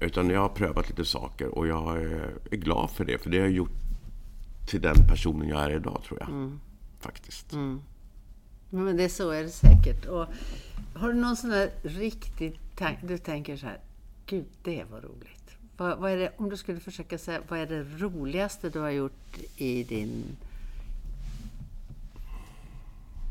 Utan 0.00 0.30
jag 0.30 0.40
har 0.40 0.48
prövat 0.48 0.88
lite 0.88 1.04
saker 1.04 1.58
och 1.58 1.66
jag 1.66 2.02
är 2.50 2.56
glad 2.56 2.90
för 2.90 3.04
det. 3.04 3.18
För 3.18 3.30
det 3.30 3.40
har 3.40 3.48
gjort 3.48 3.70
till 4.66 4.80
den 4.80 5.08
personen 5.08 5.48
jag 5.48 5.64
är 5.64 5.76
idag, 5.76 6.02
tror 6.06 6.20
jag. 6.20 6.28
Mm. 6.28 6.60
Faktiskt. 7.00 7.52
Mm. 7.52 7.80
Men 8.70 8.96
det 8.96 9.04
är 9.04 9.08
så 9.08 9.30
är 9.30 9.42
det 9.42 9.50
säkert. 9.50 10.06
Och 10.06 10.26
har 10.94 11.08
du 11.08 11.14
någon 11.14 11.36
sån 11.36 11.50
där 11.50 11.70
riktigt 11.82 12.76
tanke, 12.76 13.06
du 13.06 13.18
tänker 13.18 13.56
så 13.56 13.66
här, 13.66 13.80
gud 14.26 14.46
det 14.62 14.84
var 14.90 15.00
roligt. 15.00 15.56
Vad, 15.76 15.98
vad, 15.98 16.10
är 16.10 16.16
det, 16.16 16.32
om 16.36 16.50
du 16.50 16.56
skulle 16.56 16.80
försöka 16.80 17.18
säga, 17.18 17.40
vad 17.48 17.58
är 17.58 17.66
det 17.66 17.82
roligaste 17.82 18.70
du 18.70 18.80
har 18.80 18.90
gjort 18.90 19.38
i 19.56 19.84
din... 19.84 20.36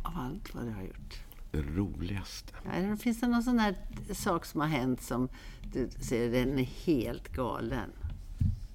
Av 0.03 0.13
allt 0.17 0.55
vad 0.55 0.65
du 0.65 0.71
har 0.71 0.83
gjort? 0.83 1.26
Det 1.57 1.63
roligaste? 1.63 2.53
Ja, 2.65 2.97
finns 2.97 3.19
det 3.19 3.27
någon 3.27 3.43
sån 3.43 3.59
här 3.59 3.75
sak 4.13 4.45
som 4.45 4.61
har 4.61 4.67
hänt 4.67 5.01
som 5.01 5.29
du 5.73 5.89
ser, 5.99 6.31
den 6.31 6.59
är 6.59 6.63
helt 6.63 7.27
galen? 7.27 7.89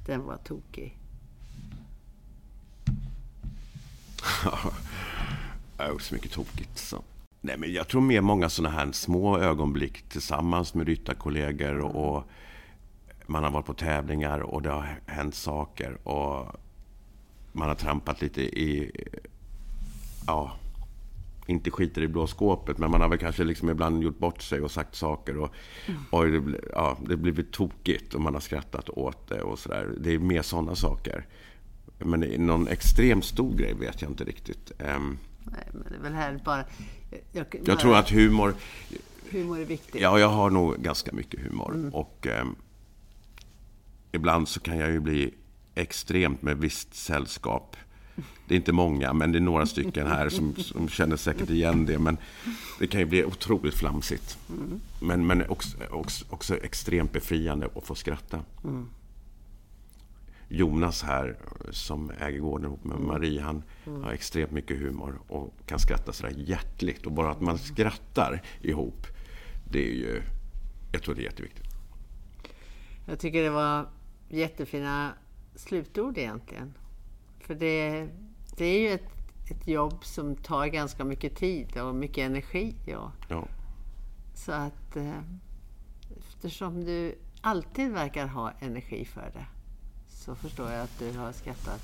Den 0.06 0.24
var 0.24 0.36
tokig. 0.36 0.98
Oh, 5.78 5.98
så 5.98 6.14
mycket 6.14 6.32
tokigt. 6.32 6.78
Så. 6.78 7.02
Nej, 7.40 7.56
men 7.58 7.72
jag 7.72 7.88
tror 7.88 8.00
mer 8.00 8.20
många 8.20 8.48
sådana 8.48 8.76
här 8.76 8.92
små 8.92 9.38
ögonblick 9.38 10.02
tillsammans 10.08 10.74
med 10.74 10.86
ryttarkollegor 10.86 11.78
och, 11.78 12.16
och 12.16 12.24
man 13.26 13.42
har 13.44 13.50
varit 13.50 13.66
på 13.66 13.74
tävlingar 13.74 14.40
och 14.40 14.62
det 14.62 14.70
har 14.70 15.00
hänt 15.06 15.34
saker 15.34 16.08
och 16.08 16.56
man 17.52 17.68
har 17.68 17.74
trampat 17.74 18.20
lite 18.20 18.42
i... 18.42 18.90
Ja, 20.26 20.56
inte 21.46 21.70
skiter 21.70 22.02
i 22.02 22.08
blå 22.08 22.26
skåpet, 22.26 22.78
men 22.78 22.90
man 22.90 23.00
har 23.00 23.08
väl 23.08 23.18
kanske 23.18 23.44
liksom 23.44 23.70
ibland 23.70 24.02
gjort 24.02 24.18
bort 24.18 24.42
sig 24.42 24.60
och 24.60 24.70
sagt 24.70 24.94
saker 24.94 25.36
och, 25.36 25.54
och 26.10 26.26
det, 26.26 26.60
ja, 26.72 26.98
det 27.06 27.16
blivit 27.16 27.52
tokigt 27.52 28.14
och 28.14 28.20
man 28.20 28.34
har 28.34 28.40
skrattat 28.40 28.88
åt 28.88 29.28
det 29.28 29.42
och 29.42 29.58
sådär. 29.58 29.94
Det 30.00 30.14
är 30.14 30.18
mer 30.18 30.42
sådana 30.42 30.74
saker. 30.74 31.26
Men 31.98 32.20
någon 32.20 32.68
extremt 32.68 33.24
stor 33.24 33.54
grej 33.54 33.74
vet 33.74 34.02
jag 34.02 34.10
inte 34.10 34.24
riktigt. 34.24 34.72
Um, 34.78 35.18
Nej, 35.44 35.68
men 35.72 35.86
det 35.88 35.94
är 35.94 36.00
väl 36.02 36.12
härligt 36.12 36.44
bara... 36.44 36.64
Jag, 37.32 37.46
bara, 37.46 37.58
jag 37.64 37.80
tror 37.80 37.96
att 37.96 38.10
humor... 38.10 38.54
Humor 39.30 39.58
är 39.60 39.64
viktigt. 39.64 40.00
Ja, 40.00 40.18
jag 40.18 40.28
har 40.28 40.50
nog 40.50 40.76
ganska 40.82 41.12
mycket 41.12 41.40
humor. 41.40 41.74
Mm. 41.74 41.94
Och 41.94 42.26
eh, 42.26 42.44
ibland 44.12 44.48
så 44.48 44.60
kan 44.60 44.78
jag 44.78 44.90
ju 44.90 45.00
bli 45.00 45.34
extremt 45.74 46.42
med 46.42 46.58
visst 46.58 46.94
sällskap. 46.94 47.76
Det 48.48 48.54
är 48.54 48.56
inte 48.56 48.72
många, 48.72 49.12
men 49.12 49.32
det 49.32 49.38
är 49.38 49.40
några 49.40 49.66
stycken 49.66 50.06
här 50.06 50.28
som, 50.28 50.54
som 50.56 50.88
känner 50.88 51.16
säkert 51.16 51.50
igen 51.50 51.86
det. 51.86 51.98
Men 51.98 52.16
det 52.78 52.86
kan 52.86 53.00
ju 53.00 53.06
bli 53.06 53.24
otroligt 53.24 53.74
flamsigt. 53.74 54.38
Mm. 54.48 54.80
Men, 55.00 55.26
men 55.26 55.48
också, 55.48 55.76
också, 55.90 56.24
också, 56.30 56.56
extremt 56.56 57.12
befriande 57.12 57.68
att 57.74 57.84
få 57.84 57.94
skratta. 57.94 58.40
Mm. 58.64 58.88
Jonas 60.48 61.02
här, 61.02 61.36
som 61.70 62.10
äger 62.20 62.38
gården 62.38 62.66
ihop 62.66 62.84
med 62.84 63.00
Marie, 63.00 63.40
han 63.40 63.62
mm. 63.86 64.02
har 64.02 64.12
extremt 64.12 64.50
mycket 64.50 64.78
humor 64.78 65.20
och 65.28 65.54
kan 65.66 65.78
skratta 65.78 66.12
sådär 66.12 66.34
hjärtligt. 66.36 67.06
Och 67.06 67.12
bara 67.12 67.30
att 67.30 67.40
man 67.40 67.58
skrattar 67.58 68.42
ihop, 68.62 69.06
det 69.70 69.88
är 69.88 69.94
ju... 69.94 70.22
Jag 70.92 71.02
tror 71.02 71.14
det 71.14 71.20
är 71.20 71.24
jätteviktigt. 71.24 71.66
Jag 73.06 73.18
tycker 73.18 73.42
det 73.42 73.50
var 73.50 73.86
jättefina 74.28 75.12
slutord 75.54 76.18
egentligen. 76.18 76.74
För 77.46 77.54
det, 77.54 78.08
det 78.56 78.64
är 78.64 78.80
ju 78.80 78.88
ett, 78.88 79.10
ett 79.50 79.68
jobb 79.68 80.04
som 80.04 80.36
tar 80.36 80.66
ganska 80.66 81.04
mycket 81.04 81.36
tid 81.36 81.80
och 81.80 81.94
mycket 81.94 82.18
energi. 82.18 82.74
Och, 82.86 83.10
ja. 83.28 83.48
Så 84.34 84.52
att 84.52 84.96
eh, 84.96 85.18
eftersom 86.18 86.84
du 86.84 87.14
alltid 87.40 87.92
verkar 87.92 88.26
ha 88.26 88.52
energi 88.60 89.04
för 89.04 89.30
det 89.34 89.46
så 90.08 90.34
förstår 90.34 90.70
jag 90.70 90.82
att 90.82 90.98
du 90.98 91.12
har 91.18 91.32
skrattat 91.32 91.82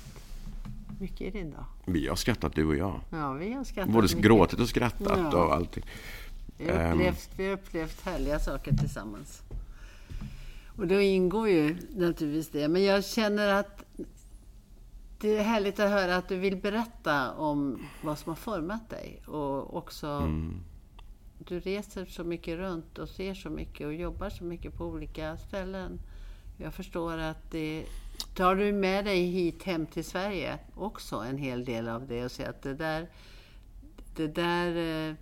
mycket 0.99 1.21
i 1.21 1.29
din 1.29 1.51
dag. 1.51 1.65
Vi 1.85 2.07
har 2.07 2.15
skrattat 2.15 2.55
du 2.55 2.65
och 2.65 2.75
jag. 2.75 3.01
Ja, 3.09 3.33
vi 3.33 3.53
har 3.53 3.63
skrattat 3.63 3.93
Både 3.93 4.07
mycket. 4.07 4.21
gråtit 4.21 4.59
och 4.59 4.69
skrattat 4.69 5.19
ja. 5.33 5.45
och 5.45 5.53
allting. 5.53 5.83
Vi 6.57 6.71
har, 6.71 6.93
upplevt, 6.93 7.29
um. 7.29 7.33
vi 7.37 7.45
har 7.47 7.53
upplevt 7.53 8.01
härliga 8.01 8.39
saker 8.39 8.75
tillsammans. 8.75 9.41
Och 10.77 10.87
då 10.87 11.01
ingår 11.01 11.49
ju 11.49 11.77
naturligtvis 11.95 12.49
det. 12.49 12.67
Men 12.67 12.83
jag 12.83 13.05
känner 13.05 13.53
att 13.53 13.85
det 15.19 15.37
är 15.37 15.43
härligt 15.43 15.79
att 15.79 15.89
höra 15.89 16.15
att 16.15 16.27
du 16.27 16.37
vill 16.37 16.57
berätta 16.57 17.31
om 17.31 17.87
vad 18.03 18.19
som 18.19 18.29
har 18.29 18.35
format 18.35 18.89
dig. 18.89 19.21
Och 19.25 19.77
också 19.77 20.07
mm. 20.07 20.63
Du 21.47 21.59
reser 21.59 22.05
så 22.05 22.23
mycket 22.23 22.57
runt 22.57 22.97
och 22.97 23.09
ser 23.09 23.33
så 23.33 23.49
mycket 23.49 23.87
och 23.87 23.93
jobbar 23.93 24.29
så 24.29 24.43
mycket 24.43 24.77
på 24.77 24.85
olika 24.85 25.37
ställen. 25.37 25.99
Jag 26.57 26.73
förstår 26.73 27.17
att 27.17 27.51
det 27.51 27.85
tar 28.35 28.55
du 28.55 28.71
med 28.71 29.05
dig 29.05 29.25
hit 29.25 29.63
hem 29.63 29.85
till 29.85 30.03
Sverige 30.03 30.59
också 30.75 31.15
en 31.15 31.37
hel 31.37 31.65
del 31.65 31.87
av 31.87 32.07
det 32.07 32.25
och 32.25 32.31
säger 32.31 32.49
att 32.49 32.61
det 32.61 32.73
där, 32.73 33.09
det 34.15 34.27
där 34.27 34.75
eh, 35.09 35.15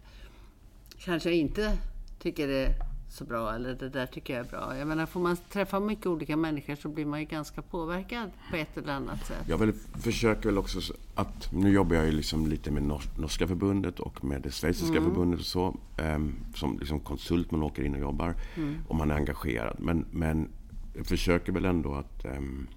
kanske 0.99 1.29
jag 1.29 1.37
inte 1.37 1.77
tycker 2.19 2.47
är 2.47 2.86
så 3.09 3.25
bra 3.25 3.55
eller 3.55 3.73
det 3.73 3.89
där 3.89 4.05
tycker 4.05 4.33
jag 4.33 4.45
är 4.45 4.49
bra. 4.49 4.77
Jag 4.77 4.87
menar, 4.87 5.05
får 5.05 5.19
man 5.19 5.37
träffa 5.49 5.79
mycket 5.79 6.05
olika 6.05 6.37
människor 6.37 6.75
så 6.75 6.89
blir 6.89 7.05
man 7.05 7.19
ju 7.19 7.25
ganska 7.25 7.61
påverkad 7.61 8.29
på 8.49 8.55
ett 8.55 8.77
eller 8.77 8.93
annat 8.93 9.25
sätt. 9.25 9.43
Jag 9.47 9.57
väl, 9.57 9.73
försöker 9.93 10.49
väl 10.49 10.57
också 10.57 10.93
att, 11.15 11.51
nu 11.51 11.69
jobbar 11.69 11.95
jag 11.95 12.05
ju 12.05 12.11
liksom 12.11 12.47
lite 12.47 12.71
med 12.71 12.83
norska 13.17 13.47
förbundet 13.47 13.99
och 13.99 14.23
med 14.23 14.41
det 14.41 14.51
schweiziska 14.51 14.97
mm. 14.97 15.09
förbundet 15.09 15.39
och 15.39 15.45
så. 15.45 15.77
Um, 16.01 16.35
som 16.55 16.79
liksom 16.79 16.99
konsult, 16.99 17.51
man 17.51 17.63
åker 17.63 17.83
in 17.83 17.93
och 17.93 18.01
jobbar 18.01 18.35
mm. 18.55 18.75
och 18.87 18.95
man 18.95 19.11
är 19.11 19.15
engagerad. 19.15 19.75
Men, 19.79 20.05
men 20.11 20.49
jag 20.95 21.05
försöker 21.05 21.51
väl 21.51 21.65
ändå 21.65 21.93
att 21.93 22.25
um, 22.25 22.67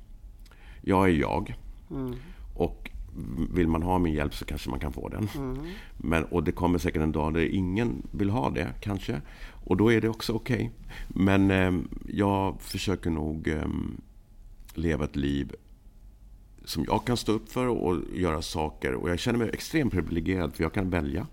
jag 0.82 1.08
är 1.08 1.12
jag. 1.12 1.56
Mm. 1.90 2.14
Och 2.54 2.90
vill 3.50 3.68
man 3.68 3.82
ha 3.82 3.98
min 3.98 4.14
hjälp 4.14 4.34
så 4.34 4.44
kanske 4.44 4.70
man 4.70 4.80
kan 4.80 4.92
få 4.92 5.08
den. 5.08 5.28
Mm. 5.36 5.58
Men, 5.96 6.24
och 6.24 6.44
det 6.44 6.52
kommer 6.52 6.78
säkert 6.78 7.02
en 7.02 7.12
dag 7.12 7.34
där 7.34 7.54
ingen 7.54 8.02
vill 8.10 8.30
ha 8.30 8.50
det, 8.50 8.68
kanske. 8.80 9.20
Och 9.64 9.76
då 9.76 9.92
är 9.92 10.00
det 10.00 10.08
också 10.08 10.32
okej. 10.32 10.56
Okay. 10.56 10.70
Men 11.08 11.50
eh, 11.50 11.72
jag 12.06 12.60
försöker 12.60 13.10
nog 13.10 13.48
eh, 13.48 13.68
leva 14.74 15.04
ett 15.04 15.16
liv 15.16 15.52
som 16.64 16.84
jag 16.84 17.04
kan 17.04 17.16
stå 17.16 17.32
upp 17.32 17.52
för 17.52 17.66
och 17.66 17.96
göra 18.14 18.42
saker. 18.42 18.94
Och 18.94 19.10
jag 19.10 19.18
känner 19.18 19.38
mig 19.38 19.50
extremt 19.52 19.92
privilegierad 19.92 20.54
för 20.54 20.62
jag 20.62 20.72
kan 20.72 20.90
välja 20.90 21.26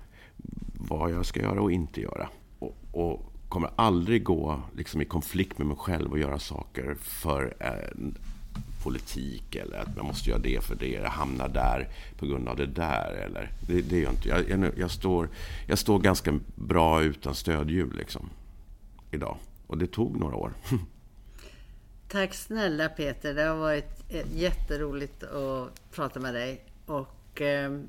vad 0.73 1.11
jag 1.11 1.25
ska 1.25 1.41
göra 1.41 1.61
och 1.61 1.71
inte 1.71 2.01
göra. 2.01 2.30
Och, 2.59 2.78
och 2.91 3.34
kommer 3.49 3.69
aldrig 3.75 4.23
gå 4.23 4.61
liksom, 4.75 5.01
i 5.01 5.05
konflikt 5.05 5.57
med 5.57 5.67
mig 5.67 5.78
själv 5.78 6.11
och 6.11 6.19
göra 6.19 6.39
saker 6.39 6.95
för 6.99 7.55
eh, 7.59 7.97
politik 8.88 9.55
eller 9.55 9.77
att 9.77 9.95
man 9.95 10.05
måste 10.05 10.29
göra 10.29 10.39
det 10.39 10.63
för 10.63 10.75
det, 10.75 10.95
eller 10.95 11.07
hamna 11.07 11.47
där 11.47 11.88
på 12.17 12.25
grund 12.25 12.49
av 12.49 12.55
det 12.55 12.65
där. 12.65 13.11
Eller, 13.25 13.51
det, 13.67 13.81
det 13.81 13.99
gör 13.99 14.09
inte 14.09 14.29
jag. 14.29 14.49
Jag, 14.49 14.71
jag, 14.77 14.91
står, 14.91 15.29
jag 15.67 15.79
står 15.79 15.99
ganska 15.99 16.39
bra 16.55 17.03
utan 17.03 17.35
stödhjul 17.35 17.97
liksom, 17.97 18.29
idag. 19.11 19.38
Och 19.67 19.77
det 19.77 19.88
tog 19.88 20.19
några 20.19 20.35
år. 20.35 20.53
Tack 22.07 22.33
snälla 22.33 22.89
Peter. 22.89 23.33
Det 23.33 23.43
har 23.43 23.55
varit 23.55 24.03
eh, 24.09 24.25
jätteroligt 24.35 25.23
att 25.23 25.91
prata 25.91 26.19
med 26.19 26.33
dig. 26.33 26.63
Och 26.85 27.41
eh, 27.41 27.79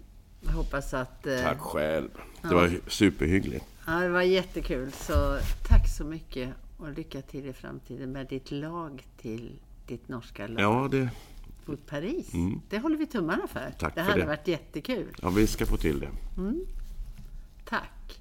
jag 0.40 0.52
hoppas 0.52 0.94
att... 0.94 1.26
Eh, 1.26 1.42
Tack 1.42 1.60
själv. 1.60 2.08
Det 2.42 2.54
var 2.54 2.70
superhyggligt. 2.88 3.64
Ja, 3.86 3.92
det 3.92 4.08
var 4.08 4.22
jättekul. 4.22 4.92
Så 4.92 5.38
tack 5.68 5.88
så 5.88 6.04
mycket 6.04 6.50
och 6.76 6.92
lycka 6.92 7.22
till 7.22 7.46
i 7.46 7.52
framtiden 7.52 8.12
med 8.12 8.26
ditt 8.26 8.50
lag 8.50 9.06
till 9.20 9.58
ditt 9.88 10.08
norska 10.08 10.46
lag 10.46 10.60
Ja, 10.62 10.88
det, 10.90 11.10
mot 11.64 11.86
Paris. 11.86 12.30
Det 12.68 12.78
håller 12.78 12.96
vi 12.96 13.06
tummarna 13.06 13.46
för. 13.46 13.74
Tack 13.78 13.94
det 13.94 14.04
för 14.04 14.10
hade 14.10 14.20
det. 14.22 14.26
varit 14.26 14.48
jättekul. 14.48 15.14
ja, 15.22 15.28
vi 15.30 15.46
ska 15.46 15.66
få 15.66 15.76
till 15.76 16.00
det. 16.00 16.08
Tack. 17.64 18.20